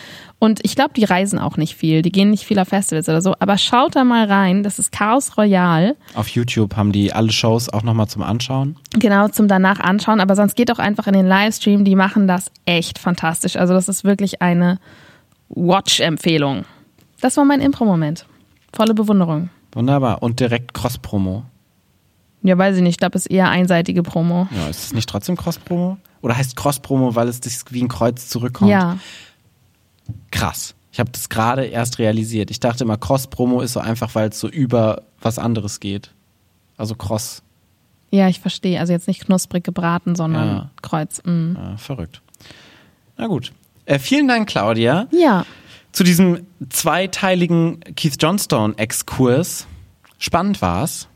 Und 0.40 0.60
ich 0.62 0.74
glaube, 0.76 0.92
die 0.94 1.04
reisen 1.04 1.38
auch 1.38 1.56
nicht 1.56 1.74
viel. 1.74 2.02
Die 2.02 2.12
gehen 2.12 2.30
nicht 2.30 2.44
viel 2.44 2.58
auf 2.58 2.68
Festivals 2.68 3.08
oder 3.08 3.22
so. 3.22 3.34
Aber 3.38 3.56
schaut 3.56 3.96
da 3.96 4.04
mal 4.04 4.26
rein. 4.26 4.62
Das 4.62 4.78
ist 4.78 4.92
Chaos 4.92 5.38
Royal. 5.38 5.96
Auf 6.14 6.28
YouTube 6.28 6.76
haben 6.76 6.92
die 6.92 7.12
alle 7.14 7.32
Shows 7.32 7.72
auch 7.72 7.82
nochmal 7.82 8.08
zum 8.08 8.22
Anschauen. 8.22 8.76
Genau, 8.98 9.28
zum 9.28 9.48
danach 9.48 9.80
anschauen. 9.80 10.20
Aber 10.20 10.36
sonst 10.36 10.54
geht 10.54 10.70
auch 10.70 10.78
einfach 10.80 11.06
in 11.06 11.14
den 11.14 11.26
Livestream. 11.26 11.84
Die 11.84 11.94
machen 11.96 12.28
das 12.28 12.50
echt 12.66 12.98
fantastisch. 12.98 13.56
Also 13.56 13.72
das 13.74 13.88
ist 13.88 14.04
wirklich 14.04 14.42
eine 14.42 14.78
Watch-Empfehlung. 15.54 16.64
Das 17.20 17.36
war 17.36 17.44
mein 17.44 17.60
Impro-Moment. 17.60 18.26
Volle 18.72 18.94
Bewunderung. 18.94 19.50
Wunderbar. 19.72 20.22
Und 20.22 20.40
direkt 20.40 20.74
Cross-Promo. 20.74 21.44
Ja, 22.42 22.58
weiß 22.58 22.76
ich 22.76 22.82
nicht. 22.82 22.92
Ich 22.92 22.98
glaube, 22.98 23.16
es 23.16 23.26
ist 23.26 23.32
eher 23.32 23.48
einseitige 23.48 24.02
Promo. 24.02 24.48
Ja, 24.54 24.68
ist 24.68 24.84
es 24.84 24.92
nicht 24.92 25.08
trotzdem 25.08 25.36
Cross-Promo? 25.36 25.96
Oder 26.20 26.36
heißt 26.36 26.56
Cross-Promo, 26.56 27.14
weil 27.14 27.28
es 27.28 27.40
das 27.40 27.64
wie 27.70 27.82
ein 27.82 27.88
Kreuz 27.88 28.28
zurückkommt? 28.28 28.70
Ja. 28.70 28.98
Krass. 30.30 30.74
Ich 30.92 31.00
habe 31.00 31.10
das 31.10 31.28
gerade 31.28 31.64
erst 31.64 31.98
realisiert. 31.98 32.50
Ich 32.50 32.60
dachte 32.60 32.84
immer, 32.84 32.96
Cross-Promo 32.96 33.60
ist 33.62 33.72
so 33.72 33.80
einfach, 33.80 34.14
weil 34.14 34.28
es 34.28 34.38
so 34.38 34.48
über 34.48 35.02
was 35.20 35.38
anderes 35.38 35.80
geht. 35.80 36.12
Also 36.76 36.94
Cross. 36.94 37.42
Ja, 38.10 38.28
ich 38.28 38.40
verstehe. 38.40 38.78
Also 38.78 38.92
jetzt 38.92 39.08
nicht 39.08 39.24
knusprig 39.24 39.64
gebraten, 39.64 40.14
sondern 40.14 40.48
Ja. 40.48 40.70
Kreuz. 40.82 41.22
Mm. 41.24 41.56
Ah, 41.56 41.76
verrückt. 41.78 42.20
Na 43.16 43.26
gut. 43.26 43.52
Äh, 43.86 43.98
vielen 43.98 44.28
Dank, 44.28 44.48
Claudia, 44.48 45.06
Ja. 45.10 45.44
zu 45.92 46.04
diesem 46.04 46.46
zweiteiligen 46.70 47.80
Keith 47.96 48.16
Johnstone-Exkurs. 48.20 49.66
Spannend 50.18 50.62
war's. 50.62 51.08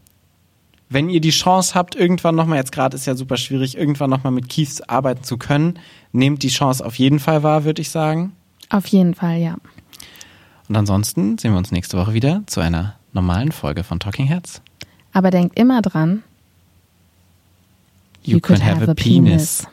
Wenn 0.91 1.11
ihr 1.11 1.21
die 1.21 1.31
Chance 1.31 1.75
habt, 1.75 1.95
irgendwann 1.97 2.35
nochmal, 2.35 2.59
jetzt 2.59 2.73
gerade 2.73 2.97
ist 2.97 3.07
ja 3.07 3.15
super 3.15 3.37
schwierig, 3.37 3.77
irgendwann 3.77 4.09
nochmal 4.11 4.33
mit 4.33 4.49
Keith 4.49 4.81
arbeiten 4.87 5.23
zu 5.23 5.37
können, 5.37 5.79
nehmt 6.13 6.43
die 6.43 6.49
Chance 6.49 6.85
auf 6.85 6.95
jeden 6.97 7.19
Fall 7.21 7.43
wahr, 7.43 7.65
würde 7.65 7.83
ich 7.83 7.91
sagen. 7.91 8.33
Auf 8.71 8.87
jeden 8.87 9.15
Fall, 9.15 9.39
ja. 9.39 9.57
Und 10.69 10.77
ansonsten 10.77 11.39
sehen 11.39 11.53
wir 11.53 11.59
uns 11.59 11.73
nächste 11.73 11.97
Woche 11.99 12.13
wieder 12.15 12.43
zu 12.47 12.61
einer 12.61 12.95
normalen 13.13 13.53
Folge 13.53 13.85
von 13.85 14.01
Talking 14.01 14.27
Heads. 14.27 14.61
Aber 15.13 15.31
denkt 15.31 15.59
immer 15.59 15.83
dran. 15.83 16.23
You, 18.23 18.41
can 18.41 18.63
have, 18.63 18.91
a, 18.91 18.95
penis. 18.95 19.67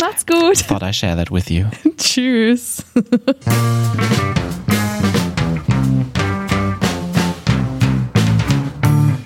Macht's 0.00 0.24
gut. 0.24 0.58
Thought 0.58 0.82
I 0.82 0.90
share 0.92 1.16
that 1.16 1.30
with 1.30 1.50
you. 1.50 1.64
Tschüss. 1.96 2.84